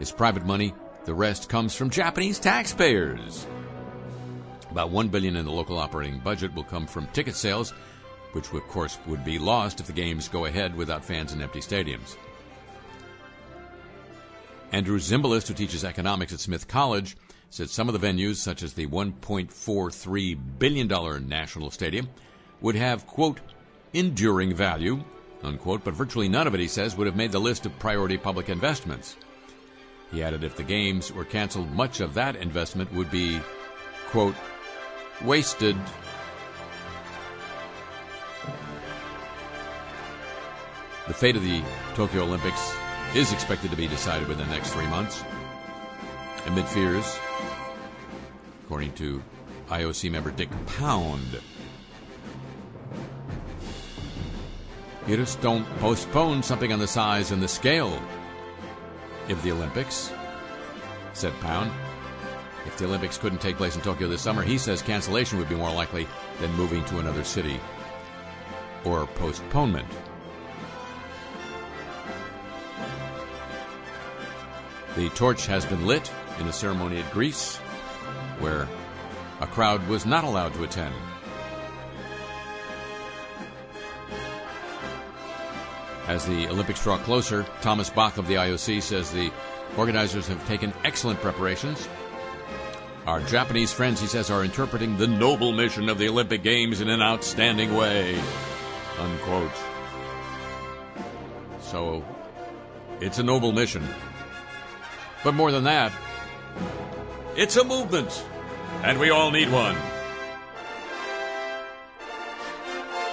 is 0.00 0.10
private 0.10 0.44
money. 0.44 0.74
The 1.04 1.14
rest 1.14 1.48
comes 1.48 1.74
from 1.74 1.88
Japanese 1.88 2.40
taxpayers. 2.40 3.46
About 4.72 4.90
1 4.90 5.08
billion 5.08 5.36
in 5.36 5.44
the 5.44 5.52
local 5.52 5.78
operating 5.78 6.18
budget 6.18 6.52
will 6.54 6.64
come 6.64 6.86
from 6.86 7.06
ticket 7.08 7.36
sales, 7.36 7.72
which 8.32 8.52
of 8.52 8.66
course 8.68 8.98
would 9.06 9.24
be 9.24 9.38
lost 9.38 9.78
if 9.78 9.86
the 9.86 9.92
games 9.92 10.28
go 10.28 10.46
ahead 10.46 10.76
without 10.76 11.04
fans 11.04 11.32
in 11.32 11.42
empty 11.42 11.60
stadiums. 11.60 12.16
Andrew 14.72 14.98
Zimbalist, 14.98 15.48
who 15.48 15.54
teaches 15.54 15.84
economics 15.84 16.32
at 16.32 16.40
Smith 16.40 16.68
College, 16.68 17.16
said 17.50 17.68
some 17.68 17.88
of 17.88 18.00
the 18.00 18.06
venues, 18.06 18.36
such 18.36 18.62
as 18.62 18.74
the 18.74 18.86
$1.43 18.86 20.38
billion 20.58 21.28
National 21.28 21.70
Stadium, 21.72 22.08
would 22.60 22.76
have, 22.76 23.06
quote, 23.06 23.40
enduring 23.92 24.54
value, 24.54 25.02
unquote, 25.42 25.82
but 25.82 25.94
virtually 25.94 26.28
none 26.28 26.46
of 26.46 26.54
it, 26.54 26.60
he 26.60 26.68
says, 26.68 26.96
would 26.96 27.08
have 27.08 27.16
made 27.16 27.32
the 27.32 27.40
list 27.40 27.66
of 27.66 27.76
priority 27.80 28.16
public 28.16 28.48
investments. 28.48 29.16
He 30.12 30.22
added 30.22 30.44
if 30.44 30.54
the 30.54 30.62
games 30.62 31.12
were 31.12 31.24
canceled, 31.24 31.72
much 31.72 32.00
of 32.00 32.14
that 32.14 32.36
investment 32.36 32.92
would 32.92 33.10
be, 33.10 33.40
quote, 34.08 34.36
wasted. 35.24 35.76
The 41.08 41.14
fate 41.14 41.34
of 41.34 41.42
the 41.42 41.62
Tokyo 41.94 42.22
Olympics 42.22 42.72
is 43.14 43.32
expected 43.32 43.70
to 43.70 43.76
be 43.76 43.88
decided 43.88 44.28
within 44.28 44.46
the 44.48 44.54
next 44.54 44.72
three 44.72 44.86
months. 44.86 45.24
Amid 46.46 46.66
fears, 46.68 47.18
according 48.64 48.92
to 48.94 49.22
IOC 49.68 50.10
member 50.10 50.30
Dick 50.30 50.48
Pound, 50.78 51.40
you 55.08 55.16
just 55.16 55.40
don't 55.40 55.66
postpone 55.78 56.42
something 56.42 56.72
on 56.72 56.78
the 56.78 56.86
size 56.86 57.32
and 57.32 57.42
the 57.42 57.48
scale 57.48 58.00
of 59.28 59.42
the 59.42 59.50
Olympics, 59.50 60.12
said 61.12 61.32
Pound. 61.40 61.70
If 62.66 62.76
the 62.76 62.84
Olympics 62.84 63.18
couldn't 63.18 63.40
take 63.40 63.56
place 63.56 63.74
in 63.74 63.82
Tokyo 63.82 64.06
this 64.06 64.22
summer, 64.22 64.42
he 64.42 64.56
says 64.56 64.82
cancellation 64.82 65.38
would 65.38 65.48
be 65.48 65.56
more 65.56 65.72
likely 65.72 66.06
than 66.40 66.52
moving 66.54 66.84
to 66.86 66.98
another 67.00 67.24
city 67.24 67.58
or 68.84 69.06
postponement. 69.06 69.88
The 74.96 75.08
torch 75.10 75.46
has 75.46 75.64
been 75.64 75.86
lit 75.86 76.10
in 76.38 76.48
a 76.48 76.52
ceremony 76.52 76.98
at 76.98 77.12
Greece 77.12 77.56
where 78.40 78.68
a 79.40 79.46
crowd 79.46 79.86
was 79.88 80.04
not 80.04 80.24
allowed 80.24 80.52
to 80.54 80.64
attend. 80.64 80.94
As 86.08 86.26
the 86.26 86.48
Olympics 86.48 86.82
draw 86.82 86.98
closer, 86.98 87.46
Thomas 87.60 87.88
Bach 87.88 88.18
of 88.18 88.26
the 88.26 88.34
IOC 88.34 88.82
says 88.82 89.12
the 89.12 89.30
organizers 89.76 90.26
have 90.26 90.44
taken 90.48 90.72
excellent 90.84 91.20
preparations. 91.20 91.88
Our 93.06 93.20
Japanese 93.20 93.72
friends, 93.72 94.00
he 94.00 94.08
says, 94.08 94.28
are 94.28 94.44
interpreting 94.44 94.96
the 94.96 95.06
noble 95.06 95.52
mission 95.52 95.88
of 95.88 95.98
the 95.98 96.08
Olympic 96.08 96.42
Games 96.42 96.80
in 96.80 96.88
an 96.88 97.00
outstanding 97.00 97.76
way. 97.76 98.20
Unquote. 98.98 99.52
So, 101.60 102.04
it's 103.00 103.18
a 103.18 103.22
noble 103.22 103.52
mission. 103.52 103.86
But 105.22 105.34
more 105.34 105.52
than 105.52 105.64
that, 105.64 105.92
it's 107.36 107.56
a 107.56 107.64
movement, 107.64 108.24
and 108.82 108.98
we 108.98 109.10
all 109.10 109.30
need 109.30 109.50
one. 109.52 109.76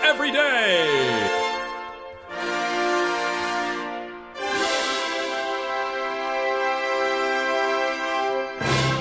Every 0.04 0.32
day! 0.32 1.44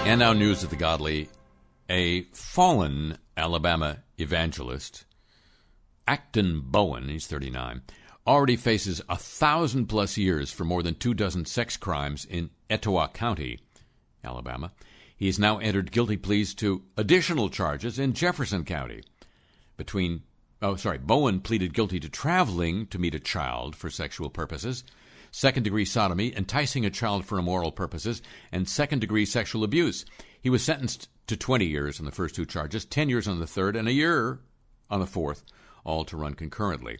And 0.06 0.20
now, 0.20 0.32
news 0.32 0.62
of 0.62 0.70
the 0.70 0.76
godly. 0.76 1.28
A 1.88 2.22
fallen 2.32 3.18
Alabama 3.36 3.98
evangelist, 4.18 5.04
Acton 6.08 6.62
Bowen, 6.64 7.08
he's 7.08 7.28
39, 7.28 7.82
already 8.26 8.56
faces 8.56 9.00
a 9.08 9.16
thousand 9.16 9.86
plus 9.86 10.16
years 10.16 10.50
for 10.50 10.64
more 10.64 10.82
than 10.82 10.96
two 10.96 11.14
dozen 11.14 11.44
sex 11.44 11.76
crimes 11.76 12.24
in 12.24 12.50
Etowah 12.68 13.08
County 13.08 13.60
Alabama. 14.24 14.72
He 15.16 15.26
has 15.26 15.38
now 15.38 15.58
entered 15.58 15.92
guilty 15.92 16.16
pleas 16.16 16.54
to 16.56 16.82
additional 16.96 17.48
charges 17.48 17.98
in 17.98 18.12
Jefferson 18.12 18.64
County. 18.64 19.02
Between 19.76 20.22
oh 20.62 20.76
sorry, 20.76 20.98
Bowen 20.98 21.40
pleaded 21.40 21.74
guilty 21.74 22.00
to 22.00 22.08
traveling 22.08 22.86
to 22.88 22.98
meet 22.98 23.14
a 23.14 23.20
child 23.20 23.76
for 23.76 23.90
sexual 23.90 24.30
purposes, 24.30 24.84
second 25.30 25.62
degree 25.62 25.84
sodomy, 25.84 26.34
enticing 26.36 26.84
a 26.84 26.90
child 26.90 27.24
for 27.24 27.38
immoral 27.38 27.72
purposes, 27.72 28.22
and 28.52 28.68
second 28.68 29.00
degree 29.00 29.26
sexual 29.26 29.64
abuse. 29.64 30.04
He 30.40 30.50
was 30.50 30.62
sentenced 30.62 31.08
to 31.26 31.36
20 31.36 31.66
years 31.66 31.98
on 31.98 32.06
the 32.06 32.12
first 32.12 32.34
two 32.34 32.46
charges, 32.46 32.84
10 32.84 33.08
years 33.08 33.28
on 33.28 33.40
the 33.40 33.46
third, 33.46 33.76
and 33.76 33.88
a 33.88 33.92
year 33.92 34.40
on 34.90 35.00
the 35.00 35.06
fourth, 35.06 35.44
all 35.84 36.04
to 36.04 36.16
run 36.16 36.34
concurrently. 36.34 36.98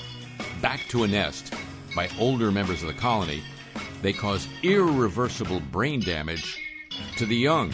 back 0.63 0.79
to 0.91 1.03
a 1.03 1.09
nest 1.09 1.53
by 1.97 2.09
older 2.17 2.53
members 2.53 2.81
of 2.81 2.87
the 2.87 2.95
colony, 2.95 3.43
they 4.03 4.13
cause 4.13 4.47
irreversible 4.63 5.59
brain 5.59 5.99
damage 5.99 6.63
to 7.17 7.27
the 7.27 7.35
young, 7.35 7.73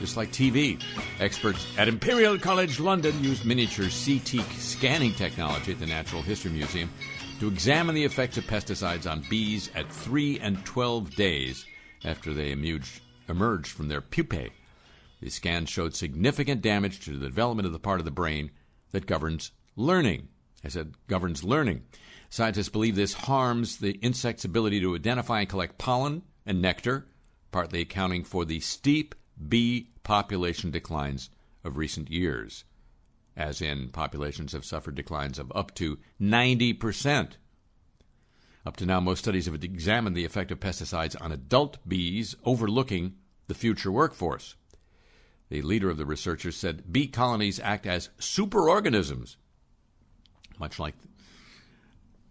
just 0.00 0.16
like 0.16 0.30
TV. 0.30 0.82
Experts 1.20 1.66
at 1.78 1.88
Imperial 1.88 2.38
College 2.38 2.80
London 2.80 3.22
used 3.22 3.44
miniature 3.44 3.86
CT 3.86 4.44
scanning 4.58 5.12
technology 5.12 5.72
at 5.72 5.80
the 5.80 5.86
Natural 5.86 6.22
History 6.22 6.50
Museum 6.50 6.90
to 7.40 7.48
examine 7.48 7.94
the 7.94 8.04
effects 8.04 8.36
of 8.38 8.44
pesticides 8.44 9.10
on 9.10 9.24
bees 9.28 9.70
at 9.74 9.90
3 9.90 10.38
and 10.40 10.64
12 10.64 11.14
days 11.14 11.66
after 12.04 12.32
they 12.32 12.52
emerged, 12.52 13.72
from 13.72 13.88
their 13.88 14.00
pupae. 14.00 14.50
The 15.20 15.30
scans 15.30 15.70
showed 15.70 15.94
significant 15.94 16.60
damage 16.60 17.00
to 17.04 17.16
the 17.16 17.26
development 17.26 17.66
of 17.66 17.72
the 17.72 17.78
part 17.78 17.98
of 17.98 18.04
the 18.04 18.10
brain 18.10 18.50
that 18.92 19.06
governs 19.06 19.52
learning. 19.76 20.28
I 20.64 20.68
said 20.68 20.94
governs 21.08 21.42
learning. 21.42 21.82
Scientists 22.30 22.68
believe 22.68 22.96
this 22.96 23.14
harms 23.14 23.78
the 23.78 23.92
insect's 23.92 24.44
ability 24.44 24.80
to 24.80 24.94
identify 24.94 25.40
and 25.40 25.48
collect 25.48 25.78
pollen 25.78 26.22
and 26.44 26.60
nectar, 26.60 27.06
partly 27.52 27.80
accounting 27.80 28.24
for 28.24 28.44
the 28.44 28.60
steep 28.60 29.14
bee 29.48 29.90
population 30.02 30.70
declines 30.70 31.30
of 31.64 31.76
recent 31.76 32.10
years, 32.10 32.64
as 33.36 33.60
in 33.60 33.88
populations 33.88 34.52
have 34.52 34.64
suffered 34.64 34.94
declines 34.94 35.38
of 35.38 35.52
up 35.54 35.74
to 35.74 35.98
90%. 36.20 37.32
Up 38.66 38.76
to 38.76 38.86
now, 38.86 39.00
most 39.00 39.18
studies 39.20 39.46
have 39.46 39.62
examined 39.62 40.16
the 40.16 40.24
effect 40.24 40.50
of 40.50 40.60
pesticides 40.60 41.20
on 41.20 41.32
adult 41.32 41.78
bees, 41.86 42.34
overlooking 42.44 43.14
the 43.46 43.54
future 43.54 43.92
workforce. 43.92 44.54
The 45.50 45.62
leader 45.62 45.90
of 45.90 45.98
the 45.98 46.06
researchers 46.06 46.56
said 46.56 46.90
bee 46.90 47.06
colonies 47.06 47.60
act 47.60 47.86
as 47.86 48.08
superorganisms, 48.18 49.36
much 50.58 50.78
like 50.78 50.94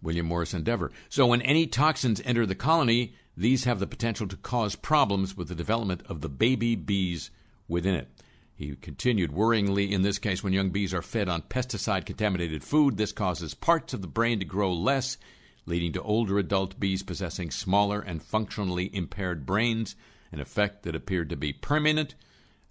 William 0.02 0.26
Morris 0.26 0.54
Endeavor. 0.54 0.90
So 1.08 1.26
when 1.26 1.40
any 1.42 1.66
toxins 1.66 2.20
enter 2.24 2.44
the 2.46 2.54
colony, 2.54 3.14
these 3.36 3.64
have 3.64 3.80
the 3.80 3.86
potential 3.86 4.28
to 4.28 4.36
cause 4.36 4.76
problems 4.76 5.36
with 5.36 5.48
the 5.48 5.54
development 5.54 6.02
of 6.06 6.20
the 6.20 6.28
baby 6.28 6.76
bees 6.76 7.30
within 7.68 7.94
it. 7.94 8.08
He 8.54 8.76
continued, 8.76 9.32
worryingly, 9.32 9.90
in 9.90 10.02
this 10.02 10.18
case, 10.18 10.44
when 10.44 10.52
young 10.52 10.70
bees 10.70 10.94
are 10.94 11.02
fed 11.02 11.28
on 11.28 11.42
pesticide 11.42 12.06
contaminated 12.06 12.62
food, 12.62 12.96
this 12.96 13.10
causes 13.10 13.52
parts 13.54 13.92
of 13.92 14.00
the 14.00 14.06
brain 14.06 14.38
to 14.38 14.44
grow 14.44 14.72
less, 14.72 15.18
leading 15.66 15.92
to 15.92 16.02
older 16.02 16.38
adult 16.38 16.78
bees 16.78 17.02
possessing 17.02 17.50
smaller 17.50 18.00
and 18.00 18.22
functionally 18.22 18.94
impaired 18.94 19.44
brains, 19.44 19.96
an 20.30 20.38
effect 20.38 20.84
that 20.84 20.94
appeared 20.94 21.28
to 21.30 21.36
be 21.36 21.52
permanent 21.52 22.14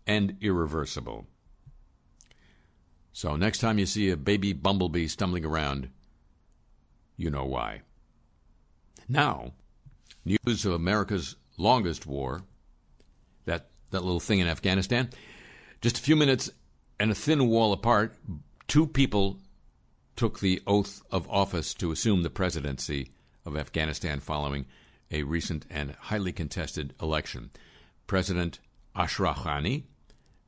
and 0.07 0.38
irreversible. 0.39 1.28
So, 3.11 3.36
next 3.36 3.59
time 3.59 3.78
you 3.78 3.86
see 3.86 4.09
a 4.09 4.18
baby 4.18 4.53
bumblebee 4.53 5.07
stumbling 5.07 5.43
around, 5.43 5.89
you 7.18 7.30
know 7.30 7.45
why. 7.45 7.82
Now, 9.09 9.51
news 10.26 10.65
of 10.65 10.74
America's 10.74 11.36
longest 11.57 12.05
war, 12.05 12.43
that, 13.45 13.69
that 13.91 14.03
little 14.03 14.19
thing 14.19 14.39
in 14.39 14.47
Afghanistan. 14.47 15.09
Just 15.82 15.97
a 15.97 16.01
few 16.01 16.15
minutes 16.15 16.49
and 16.99 17.11
a 17.11 17.15
thin 17.15 17.47
wall 17.47 17.74
apart, 17.74 18.15
two 18.67 18.88
people 18.88 19.39
took 20.15 20.39
the 20.39 20.61
oath 20.67 21.01
of 21.11 21.30
office 21.30 21.74
to 21.76 21.91
assume 21.91 22.24
the 22.24 22.30
presidency 22.30 23.09
of 23.45 23.57
Afghanistan 23.57 24.19
following 24.19 24.65
a 25.11 25.24
recent 25.24 25.65
and 25.69 25.95
highly 25.99 26.32
contested 26.32 26.93
election. 27.01 27.51
President 28.07 28.59
Ashraf 28.95 29.43
Ghani 29.43 29.84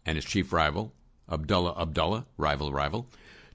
and 0.06 0.18
his 0.18 0.26
chief 0.26 0.54
rival, 0.54 0.94
Abdullah 1.32 1.80
Abdullah, 1.80 2.26
rival 2.38 2.72
rival, 2.72 3.10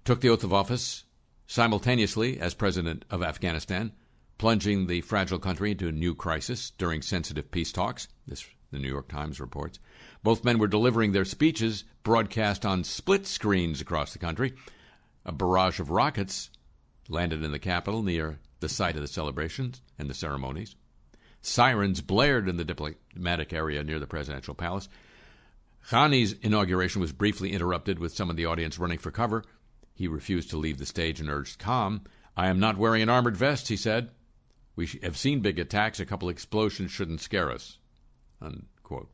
took 0.04 0.20
the 0.20 0.28
oath 0.28 0.44
of 0.44 0.52
office 0.52 1.04
simultaneously 1.46 2.40
as 2.40 2.54
president 2.54 3.04
of 3.10 3.22
Afghanistan, 3.22 3.92
plunging 4.40 4.86
the 4.86 5.02
fragile 5.02 5.38
country 5.38 5.72
into 5.72 5.86
a 5.86 5.92
new 5.92 6.14
crisis 6.14 6.70
during 6.70 7.02
sensitive 7.02 7.50
peace 7.50 7.70
talks. 7.70 8.08
This 8.26 8.46
the 8.72 8.78
New 8.78 8.88
York 8.88 9.06
Times 9.06 9.38
reports. 9.38 9.78
Both 10.22 10.44
men 10.44 10.58
were 10.58 10.66
delivering 10.66 11.12
their 11.12 11.26
speeches 11.26 11.84
broadcast 12.04 12.64
on 12.64 12.84
split 12.84 13.26
screens 13.26 13.82
across 13.82 14.14
the 14.14 14.18
country. 14.18 14.54
A 15.26 15.32
barrage 15.32 15.78
of 15.78 15.90
rockets 15.90 16.48
landed 17.06 17.44
in 17.44 17.52
the 17.52 17.58
capital 17.58 18.02
near 18.02 18.38
the 18.60 18.68
site 18.70 18.94
of 18.94 19.02
the 19.02 19.08
celebrations 19.08 19.82
and 19.98 20.08
the 20.08 20.14
ceremonies. 20.14 20.74
Sirens 21.42 22.00
blared 22.00 22.48
in 22.48 22.56
the 22.56 22.64
diplomatic 22.64 23.52
area 23.52 23.84
near 23.84 23.98
the 23.98 24.06
presidential 24.06 24.54
palace. 24.54 24.88
Ghani's 25.90 26.32
inauguration 26.40 27.02
was 27.02 27.12
briefly 27.12 27.52
interrupted 27.52 27.98
with 27.98 28.14
some 28.14 28.30
of 28.30 28.36
the 28.36 28.46
audience 28.46 28.78
running 28.78 28.98
for 28.98 29.10
cover. 29.10 29.44
He 29.92 30.08
refused 30.08 30.48
to 30.48 30.56
leave 30.56 30.78
the 30.78 30.86
stage 30.86 31.20
and 31.20 31.28
urged 31.28 31.58
calm. 31.58 32.04
I 32.38 32.48
am 32.48 32.58
not 32.58 32.78
wearing 32.78 33.02
an 33.02 33.10
armored 33.10 33.36
vest, 33.36 33.68
he 33.68 33.76
said. 33.76 34.10
We 34.76 34.86
have 35.02 35.16
seen 35.16 35.40
big 35.40 35.58
attacks. 35.58 36.00
A 36.00 36.06
couple 36.06 36.28
explosions 36.28 36.90
shouldn't 36.90 37.20
scare 37.20 37.50
us. 37.50 37.78
Unquote. 38.40 39.10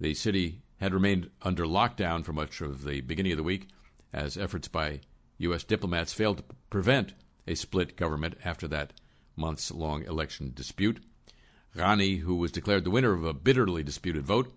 The 0.00 0.14
city 0.14 0.62
had 0.78 0.92
remained 0.92 1.30
under 1.42 1.64
lockdown 1.64 2.24
for 2.24 2.32
much 2.32 2.60
of 2.60 2.84
the 2.84 3.00
beginning 3.00 3.32
of 3.32 3.38
the 3.38 3.44
week 3.44 3.68
as 4.12 4.36
efforts 4.36 4.68
by 4.68 5.00
U.S. 5.38 5.64
diplomats 5.64 6.12
failed 6.12 6.38
to 6.38 6.44
prevent 6.70 7.14
a 7.46 7.54
split 7.54 7.96
government 7.96 8.36
after 8.44 8.68
that 8.68 8.92
months 9.36 9.70
long 9.70 10.04
election 10.04 10.52
dispute. 10.54 11.00
Ghani, 11.76 12.20
who 12.20 12.36
was 12.36 12.52
declared 12.52 12.84
the 12.84 12.90
winner 12.90 13.12
of 13.12 13.24
a 13.24 13.34
bitterly 13.34 13.82
disputed 13.82 14.24
vote, 14.24 14.52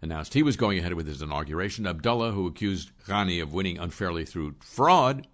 announced 0.00 0.34
he 0.34 0.42
was 0.42 0.56
going 0.56 0.78
ahead 0.78 0.94
with 0.94 1.06
his 1.06 1.22
inauguration. 1.22 1.86
Abdullah, 1.86 2.32
who 2.32 2.46
accused 2.46 2.90
Ghani 3.06 3.42
of 3.42 3.52
winning 3.52 3.78
unfairly 3.78 4.24
through 4.24 4.56
fraud, 4.60 5.26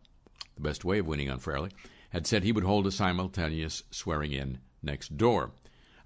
the 0.56 0.62
best 0.62 0.84
way 0.84 0.98
of 0.98 1.06
winning 1.06 1.28
unfairly, 1.28 1.70
had 2.10 2.26
said 2.26 2.42
he 2.42 2.52
would 2.52 2.64
hold 2.64 2.86
a 2.86 2.90
simultaneous 2.90 3.82
swearing 3.90 4.32
in 4.32 4.58
next 4.82 5.16
door. 5.16 5.52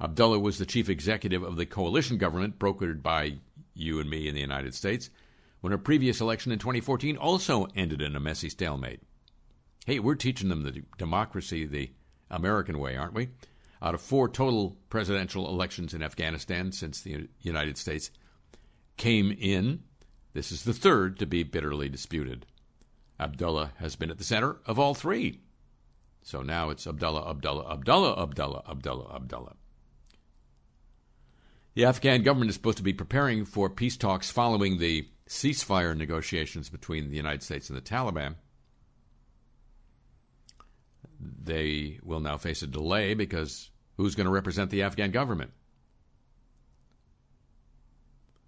Abdullah 0.00 0.38
was 0.38 0.58
the 0.58 0.66
chief 0.66 0.88
executive 0.88 1.42
of 1.42 1.56
the 1.56 1.66
coalition 1.66 2.18
government 2.18 2.58
brokered 2.58 3.02
by 3.02 3.38
you 3.74 4.00
and 4.00 4.10
me 4.10 4.28
in 4.28 4.34
the 4.34 4.40
United 4.40 4.74
States, 4.74 5.10
when 5.60 5.72
a 5.72 5.78
previous 5.78 6.20
election 6.20 6.50
in 6.50 6.58
2014 6.58 7.16
also 7.16 7.66
ended 7.76 8.02
in 8.02 8.16
a 8.16 8.20
messy 8.20 8.48
stalemate. 8.48 9.00
Hey, 9.86 10.00
we're 10.00 10.16
teaching 10.16 10.48
them 10.48 10.62
the 10.62 10.82
democracy 10.98 11.66
the 11.66 11.90
American 12.30 12.78
way, 12.78 12.96
aren't 12.96 13.14
we? 13.14 13.28
Out 13.80 13.94
of 13.94 14.00
four 14.00 14.28
total 14.28 14.76
presidential 14.90 15.48
elections 15.48 15.94
in 15.94 16.02
Afghanistan 16.02 16.72
since 16.72 17.00
the 17.00 17.28
United 17.40 17.76
States 17.76 18.10
came 18.96 19.32
in, 19.32 19.82
this 20.34 20.50
is 20.52 20.64
the 20.64 20.72
third 20.72 21.18
to 21.18 21.26
be 21.26 21.42
bitterly 21.42 21.88
disputed. 21.88 22.46
Abdullah 23.20 23.72
has 23.76 23.96
been 23.96 24.10
at 24.10 24.18
the 24.18 24.24
center 24.24 24.56
of 24.66 24.78
all 24.78 24.94
three. 24.94 25.40
So 26.22 26.42
now 26.42 26.70
it's 26.70 26.86
Abdullah, 26.86 27.28
Abdullah, 27.28 27.72
Abdullah, 27.72 28.22
Abdullah, 28.22 28.62
Abdullah, 28.68 29.14
Abdullah. 29.14 29.56
The 31.74 31.84
Afghan 31.84 32.22
government 32.22 32.50
is 32.50 32.54
supposed 32.54 32.76
to 32.76 32.82
be 32.82 32.92
preparing 32.92 33.44
for 33.44 33.70
peace 33.70 33.96
talks 33.96 34.30
following 34.30 34.78
the 34.78 35.08
ceasefire 35.28 35.96
negotiations 35.96 36.68
between 36.68 37.10
the 37.10 37.16
United 37.16 37.42
States 37.42 37.70
and 37.70 37.76
the 37.76 37.82
Taliban. 37.82 38.36
They 41.18 41.98
will 42.02 42.20
now 42.20 42.36
face 42.36 42.62
a 42.62 42.66
delay 42.66 43.14
because 43.14 43.70
who's 43.96 44.14
going 44.14 44.26
to 44.26 44.32
represent 44.32 44.70
the 44.70 44.82
Afghan 44.82 45.10
government? 45.10 45.52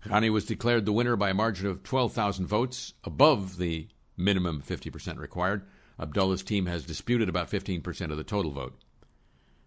Ghani 0.04 0.30
was 0.30 0.44
declared 0.44 0.84
the 0.84 0.92
winner 0.92 1.16
by 1.16 1.30
a 1.30 1.34
margin 1.34 1.66
of 1.66 1.82
12,000 1.82 2.46
votes, 2.46 2.92
above 3.04 3.56
the 3.56 3.88
minimum 4.18 4.60
50% 4.60 5.18
required. 5.18 5.66
Abdullah's 5.98 6.42
team 6.42 6.66
has 6.66 6.84
disputed 6.84 7.28
about 7.28 7.50
15% 7.50 8.10
of 8.10 8.16
the 8.16 8.24
total 8.24 8.50
vote. 8.50 8.78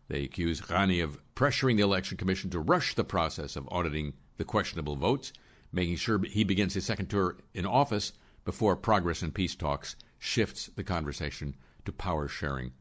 They 0.10 0.24
accuse 0.24 0.62
Ghani 0.62 1.04
of 1.04 1.20
pressuring 1.36 1.78
the 1.78 1.84
Election 1.84 2.18
Commission 2.18 2.50
to 2.52 2.60
rush 2.60 2.96
the 2.96 3.04
process 3.04 3.56
of 3.56 3.68
auditing 3.72 4.14
the 4.38 4.46
questionable 4.46 4.96
votes, 4.96 5.34
making 5.72 5.98
sure 5.98 6.22
he 6.24 6.44
begins 6.44 6.74
his 6.74 6.86
second 6.86 7.08
tour 7.08 7.38
in 7.54 7.66
office 7.66 8.14
before 8.46 8.76
progress 8.76 9.22
in 9.22 9.32
peace 9.32 9.56
talks 9.56 9.96
shifts 10.20 10.70
the 10.76 10.84
conversation 10.84 11.56
to 11.86 11.92
power 11.92 12.28
sharing 12.28 12.72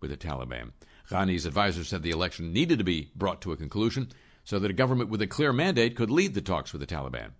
with 0.00 0.10
the 0.10 0.16
Taliban. 0.16 0.72
Ghani's 1.08 1.46
advisors 1.46 1.88
said 1.88 2.02
the 2.02 2.10
election 2.10 2.52
needed 2.52 2.78
to 2.78 2.84
be 2.84 3.10
brought 3.14 3.40
to 3.42 3.52
a 3.52 3.56
conclusion 3.56 4.10
so 4.44 4.58
that 4.58 4.70
a 4.70 4.74
government 4.74 5.10
with 5.10 5.22
a 5.22 5.26
clear 5.26 5.52
mandate 5.52 5.96
could 5.96 6.10
lead 6.10 6.34
the 6.34 6.40
talks 6.40 6.72
with 6.72 6.80
the 6.80 6.86
Taliban. 6.86 7.30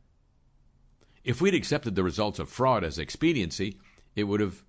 If 1.25 1.41
we'd 1.41 1.55
accepted 1.55 1.95
the 1.95 2.05
results 2.05 2.39
of 2.39 2.49
fraud 2.49 2.85
as 2.85 2.99
expediency, 2.99 3.79
it 4.15 4.25
would 4.25 4.41
have 4.41 4.63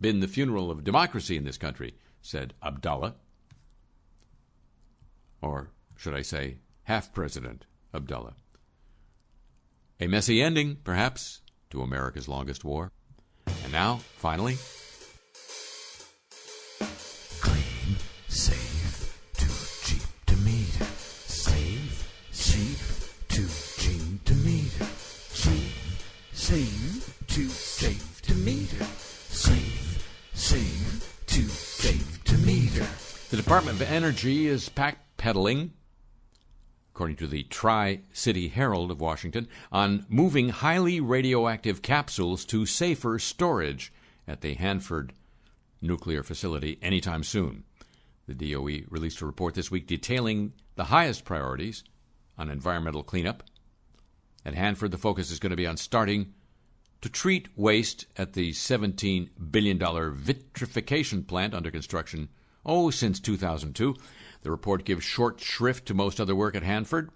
been 0.00 0.20
the 0.20 0.28
funeral 0.28 0.70
of 0.70 0.84
democracy 0.84 1.36
in 1.36 1.44
this 1.44 1.58
country, 1.58 1.94
said 2.22 2.54
Abdullah. 2.62 3.14
Or 5.42 5.70
should 5.96 6.14
I 6.14 6.22
say, 6.22 6.58
half 6.84 7.12
President 7.12 7.66
Abdullah. 7.92 8.34
A 10.00 10.06
messy 10.06 10.40
ending, 10.40 10.76
perhaps, 10.84 11.40
to 11.70 11.82
America's 11.82 12.28
longest 12.28 12.64
war. 12.64 12.92
And 13.64 13.72
now, 13.72 13.96
finally, 14.16 14.56
Clean, 17.40 17.96
safe, 18.28 19.18
too 19.34 19.48
cheap 19.84 20.02
to 20.26 20.36
meter. 20.36 20.84
Safe, 20.84 22.30
cheap, 22.32 22.78
too 23.28 23.48
cheap 23.76 24.24
to 24.24 24.34
meter. 24.34 24.86
Cheap, 25.34 25.72
safe, 26.32 26.77
Department 33.48 33.80
of 33.80 33.90
Energy 33.90 34.46
is 34.46 34.68
backpedaling, 34.68 35.70
according 36.92 37.16
to 37.16 37.26
the 37.26 37.44
Tri 37.44 38.00
City 38.12 38.48
Herald 38.48 38.90
of 38.90 39.00
Washington, 39.00 39.48
on 39.72 40.04
moving 40.10 40.50
highly 40.50 41.00
radioactive 41.00 41.80
capsules 41.80 42.44
to 42.44 42.66
safer 42.66 43.18
storage 43.18 43.90
at 44.26 44.42
the 44.42 44.52
Hanford 44.52 45.14
nuclear 45.80 46.22
facility 46.22 46.78
anytime 46.82 47.22
soon. 47.22 47.64
The 48.26 48.34
DOE 48.34 48.84
released 48.90 49.22
a 49.22 49.26
report 49.26 49.54
this 49.54 49.70
week 49.70 49.86
detailing 49.86 50.52
the 50.74 50.84
highest 50.84 51.24
priorities 51.24 51.84
on 52.36 52.50
environmental 52.50 53.02
cleanup. 53.02 53.42
At 54.44 54.56
Hanford, 54.56 54.90
the 54.90 54.98
focus 54.98 55.30
is 55.30 55.38
going 55.38 55.52
to 55.52 55.56
be 55.56 55.66
on 55.66 55.78
starting 55.78 56.34
to 57.00 57.08
treat 57.08 57.48
waste 57.56 58.04
at 58.14 58.34
the 58.34 58.50
$17 58.50 59.30
billion 59.50 59.78
vitrification 60.12 61.24
plant 61.24 61.54
under 61.54 61.70
construction, 61.70 62.28
oh, 62.64 62.90
since 62.90 63.20
2002. 63.20 63.96
The 64.42 64.50
report 64.50 64.84
gives 64.84 65.04
short 65.04 65.40
shrift 65.40 65.86
to 65.86 65.94
most 65.94 66.20
other 66.20 66.34
work 66.34 66.54
at 66.54 66.62
Hanford, 66.62 67.10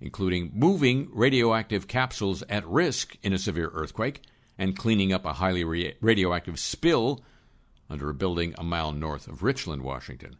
including 0.00 0.50
moving 0.54 1.08
radioactive 1.12 1.86
capsules 1.86 2.42
at 2.48 2.66
risk 2.66 3.16
in 3.22 3.32
a 3.32 3.38
severe 3.38 3.70
earthquake 3.72 4.22
and 4.58 4.76
cleaning 4.76 5.12
up 5.12 5.24
a 5.24 5.34
highly 5.34 5.64
ra- 5.64 5.92
radioactive 6.00 6.58
spill 6.58 7.22
under 7.88 8.10
a 8.10 8.14
building 8.14 8.54
a 8.58 8.64
mile 8.64 8.92
north 8.92 9.28
of 9.28 9.42
Richland, 9.42 9.82
Washington. 9.82 10.36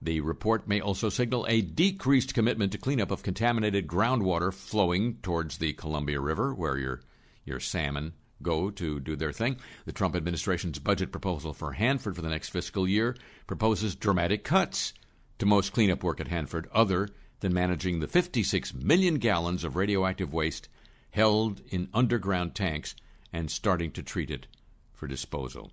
The 0.00 0.20
report 0.20 0.68
may 0.68 0.80
also 0.80 1.08
signal 1.08 1.44
a 1.48 1.60
decreased 1.60 2.34
commitment 2.34 2.72
to 2.72 2.78
cleanup 2.78 3.10
of 3.10 3.22
contaminated 3.22 3.88
groundwater 3.88 4.52
flowing 4.52 5.18
towards 5.22 5.58
the 5.58 5.72
Columbia 5.72 6.20
River, 6.20 6.54
where 6.54 6.78
your, 6.78 7.00
your 7.44 7.58
salmon 7.58 8.12
go 8.42 8.70
to 8.70 9.00
do 9.00 9.16
their 9.16 9.32
thing. 9.32 9.56
The 9.84 9.92
Trump 9.92 10.14
administration's 10.14 10.78
budget 10.78 11.10
proposal 11.10 11.52
for 11.52 11.72
Hanford 11.72 12.16
for 12.16 12.22
the 12.22 12.28
next 12.28 12.50
fiscal 12.50 12.88
year 12.88 13.16
proposes 13.46 13.94
dramatic 13.94 14.44
cuts 14.44 14.92
to 15.38 15.46
most 15.46 15.72
cleanup 15.72 16.02
work 16.02 16.20
at 16.20 16.28
Hanford, 16.28 16.68
other 16.72 17.08
than 17.40 17.54
managing 17.54 18.00
the 18.00 18.08
56 18.08 18.74
million 18.74 19.16
gallons 19.16 19.64
of 19.64 19.76
radioactive 19.76 20.32
waste 20.32 20.68
held 21.10 21.62
in 21.68 21.88
underground 21.94 22.54
tanks 22.54 22.94
and 23.32 23.50
starting 23.50 23.90
to 23.92 24.02
treat 24.02 24.30
it 24.30 24.46
for 24.92 25.06
disposal. 25.06 25.70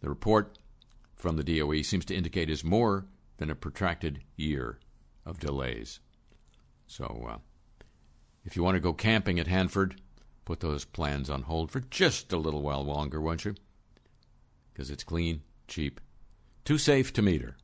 The 0.00 0.08
report 0.08 0.58
from 1.14 1.36
the 1.36 1.44
DOE 1.44 1.82
seems 1.82 2.04
to 2.06 2.14
indicate 2.14 2.50
is 2.50 2.64
more 2.64 3.06
than 3.38 3.50
a 3.50 3.54
protracted 3.54 4.22
year 4.36 4.78
of 5.24 5.38
delays. 5.38 6.00
So, 6.86 7.26
uh, 7.28 7.38
if 8.44 8.56
you 8.56 8.62
want 8.62 8.74
to 8.74 8.80
go 8.80 8.92
camping 8.92 9.38
at 9.38 9.46
Hanford, 9.46 10.00
put 10.44 10.60
those 10.60 10.84
plans 10.84 11.30
on 11.30 11.42
hold 11.42 11.70
for 11.70 11.80
just 11.80 12.32
a 12.32 12.36
little 12.36 12.62
while 12.62 12.84
longer, 12.84 13.20
won't 13.20 13.44
you? 13.44 13.54
Because 14.72 14.90
it's 14.90 15.04
clean, 15.04 15.42
cheap, 15.68 16.00
too 16.64 16.78
safe 16.78 17.12
to 17.12 17.22
meter. 17.22 17.56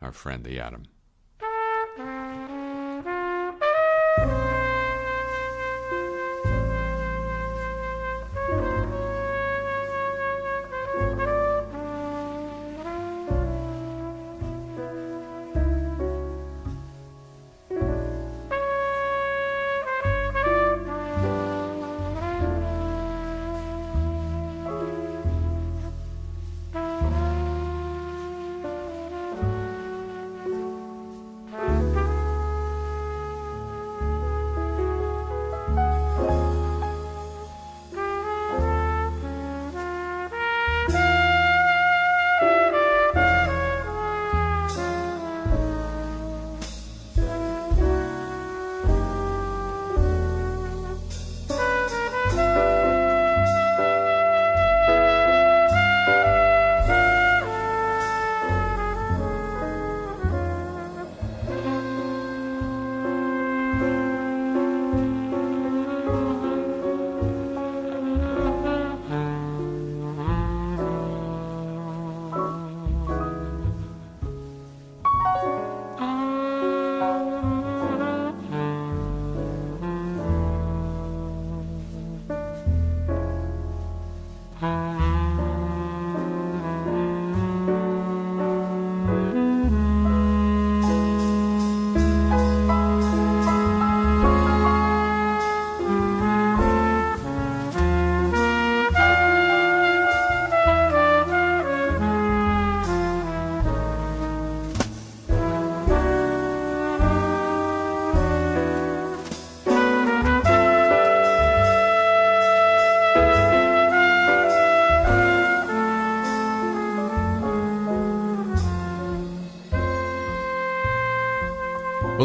Our 0.00 0.12
friend 0.12 0.44
the 0.44 0.60
atom. 0.60 0.84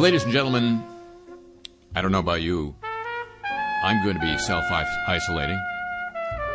Well, 0.02 0.10
ladies 0.10 0.24
and 0.24 0.34
gentlemen, 0.34 0.84
I 1.94 2.02
don't 2.02 2.12
know 2.12 2.18
about 2.18 2.42
you. 2.42 2.74
I'm 3.84 4.04
going 4.04 4.16
to 4.16 4.20
be 4.20 4.36
self 4.40 4.66
isolating 5.08 5.62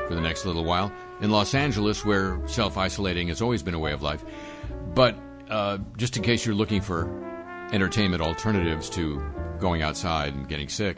for 0.09 0.17
the 0.17 0.21
next 0.21 0.45
little 0.47 0.65
while 0.65 0.91
in 1.21 1.31
Los 1.31 1.55
Angeles, 1.55 2.05
where 2.05 2.41
self 2.49 2.77
isolating 2.77 3.29
has 3.29 3.41
always 3.41 3.63
been 3.63 3.75
a 3.75 3.79
way 3.79 3.93
of 3.93 4.03
life. 4.03 4.25
But 4.97 5.17
uh, 5.49 5.79
just 5.97 6.17
in 6.17 6.25
case 6.25 6.45
you're 6.45 6.57
looking 6.57 6.81
for 6.81 7.09
entertainment 7.71 8.21
alternatives 8.21 8.91
to 8.91 9.23
going 9.61 9.81
outside 9.81 10.35
and 10.35 10.49
getting 10.49 10.69
sick, 10.69 10.97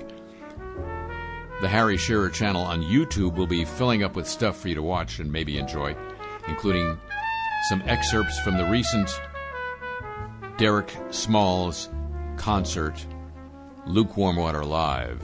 the 1.61 1.68
Harry 1.68 1.99
Shearer 1.99 2.30
channel 2.30 2.62
on 2.62 2.82
YouTube 2.82 3.34
will 3.34 3.46
be 3.46 3.66
filling 3.66 4.03
up 4.03 4.16
with 4.16 4.26
stuff 4.26 4.59
for 4.59 4.68
you 4.68 4.74
to 4.74 4.82
watch 4.82 5.18
and 5.18 5.30
maybe 5.30 5.59
enjoy, 5.59 5.94
including 6.46 6.99
some 7.68 7.82
excerpts 7.84 8.40
from 8.40 8.57
the 8.57 8.64
recent 8.70 9.20
Derek 10.57 10.96
Smalls 11.11 11.90
concert, 12.39 13.05
Lukewarm 13.86 14.36
Water 14.36 14.64
Live, 14.64 15.22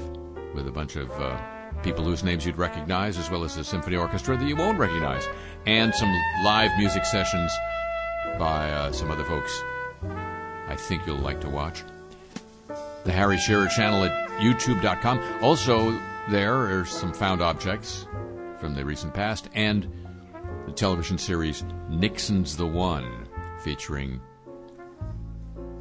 with 0.55 0.69
a 0.69 0.73
bunch 0.73 0.97
of 0.97 1.11
uh, 1.13 1.41
people 1.83 2.05
whose 2.05 2.23
names 2.23 2.45
you'd 2.45 2.59
recognize, 2.59 3.19
as 3.19 3.31
well 3.31 3.45
as 3.45 3.57
a 3.57 3.65
symphony 3.65 3.97
orchestra 3.97 4.37
that 4.37 4.47
you 4.47 4.57
won't 4.57 4.79
recognize, 4.79 5.29
and 5.67 5.95
some 5.95 6.13
live 6.45 6.71
music 6.79 7.05
sessions 7.05 7.51
by 8.39 8.71
uh, 8.71 8.93
some 8.93 9.11
other 9.11 9.25
folks 9.25 9.63
I 10.69 10.77
think 10.77 11.07
you'll 11.07 11.19
like 11.19 11.41
to 11.43 11.49
watch. 11.49 11.83
The 13.05 13.13
Harry 13.13 13.37
Shearer 13.39 13.69
channel 13.69 14.05
at 14.05 14.31
youtube.com. 14.41 15.21
Also, 15.43 15.99
there 16.31 16.81
are 16.81 16.85
some 16.85 17.13
found 17.13 17.43
objects 17.43 18.07
from 18.59 18.75
the 18.75 18.85
recent 18.85 19.13
past 19.13 19.49
and 19.55 19.91
the 20.67 20.73
television 20.73 21.19
series 21.19 21.65
Nixon's 21.91 22.57
the 22.57 22.67
One, 22.67 23.29
featuring 23.61 24.21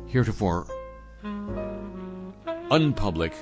heretofore 0.05 0.67
unpublic 2.73 3.33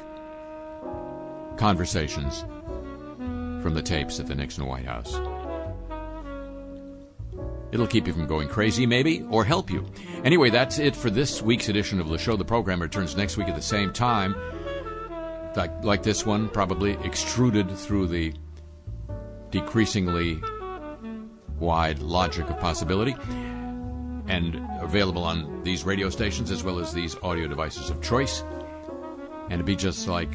conversations 1.56 2.42
from 3.64 3.74
the 3.74 3.82
tapes 3.82 4.20
at 4.20 4.28
the 4.28 4.36
Nixon 4.36 4.66
White 4.66 4.86
House. 4.86 5.16
It'll 7.72 7.88
keep 7.88 8.08
you 8.08 8.14
from 8.14 8.28
going 8.28 8.50
crazy, 8.50 8.86
maybe, 8.86 9.26
or 9.30 9.46
help 9.46 9.72
you. 9.72 9.86
Anyway, 10.26 10.50
that's 10.50 10.80
it 10.80 10.98
for 10.98 11.10
this 11.10 11.42
week's 11.42 11.70
edition 11.70 12.02
of 12.02 12.10
the 12.10 12.18
show. 12.18 12.36
The 12.36 12.44
program 12.44 12.82
returns 12.82 13.16
next 13.16 13.38
week 13.38 13.48
at 13.48 13.56
the 13.56 13.62
same 13.62 13.94
time. 13.94 14.36
Like, 15.56 15.82
like 15.82 16.04
this 16.04 16.26
one, 16.26 16.50
probably 16.50 16.98
extruded 17.06 17.72
through 17.72 18.08
the 18.08 18.34
decreasingly 19.50 20.42
wide 21.58 22.00
logic 22.00 22.50
of 22.50 22.60
possibility, 22.60 23.16
and 24.28 24.62
available 24.82 25.24
on 25.24 25.64
these 25.64 25.86
radio 25.86 26.10
stations 26.10 26.52
as 26.52 26.64
well 26.64 26.80
as 26.80 26.94
these 26.94 27.16
audio 27.24 27.48
devices 27.48 27.90
of 27.90 28.02
choice. 28.02 28.44
And 29.52 29.60
it'd 29.60 29.66
be 29.66 29.76
just 29.76 30.08
like 30.08 30.34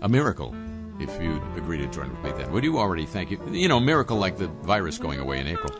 a 0.00 0.08
miracle 0.08 0.54
if 1.00 1.10
you'd 1.20 1.42
agree 1.56 1.78
to 1.78 1.88
join 1.88 2.08
with 2.08 2.22
me 2.22 2.30
then. 2.30 2.52
Would 2.52 2.62
you 2.62 2.78
already 2.78 3.04
thank 3.04 3.32
you? 3.32 3.40
You 3.50 3.66
know, 3.66 3.80
miracle 3.80 4.16
like 4.16 4.38
the 4.38 4.46
virus 4.46 4.96
going 4.96 5.18
away 5.18 5.40
in 5.40 5.48
April. 5.48 5.76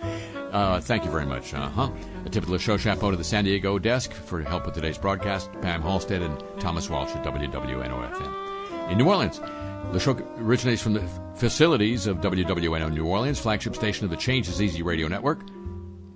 Uh, 0.50 0.80
thank 0.80 1.04
you 1.04 1.10
very 1.12 1.24
much. 1.24 1.54
Uh 1.54 1.68
huh. 1.68 1.92
A 2.24 2.28
tip 2.28 2.42
of 2.42 2.48
the 2.48 2.58
show 2.58 2.76
chapeau 2.76 3.12
to 3.12 3.16
the 3.16 3.22
San 3.22 3.44
Diego 3.44 3.78
desk 3.78 4.12
for 4.12 4.42
help 4.42 4.66
with 4.66 4.74
today's 4.74 4.98
broadcast. 4.98 5.52
Pam 5.60 5.82
Halstead 5.82 6.20
and 6.20 6.42
Thomas 6.58 6.90
Walsh 6.90 7.14
at 7.14 7.24
WWNOFM. 7.24 8.90
In 8.90 8.98
New 8.98 9.08
Orleans, 9.08 9.38
the 9.92 10.00
show 10.00 10.14
originates 10.38 10.82
from 10.82 10.94
the 10.94 11.08
facilities 11.36 12.08
of 12.08 12.20
WWNO 12.20 12.92
New 12.92 13.06
Orleans, 13.06 13.38
flagship 13.38 13.76
station 13.76 14.04
of 14.04 14.10
the 14.10 14.16
Change 14.16 14.48
is 14.48 14.60
Easy 14.60 14.82
radio 14.82 15.06
network. 15.06 15.42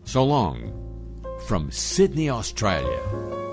So 0.03 0.25
long 0.25 0.73
from 1.47 1.71
Sydney, 1.71 2.31
Australia. 2.31 3.46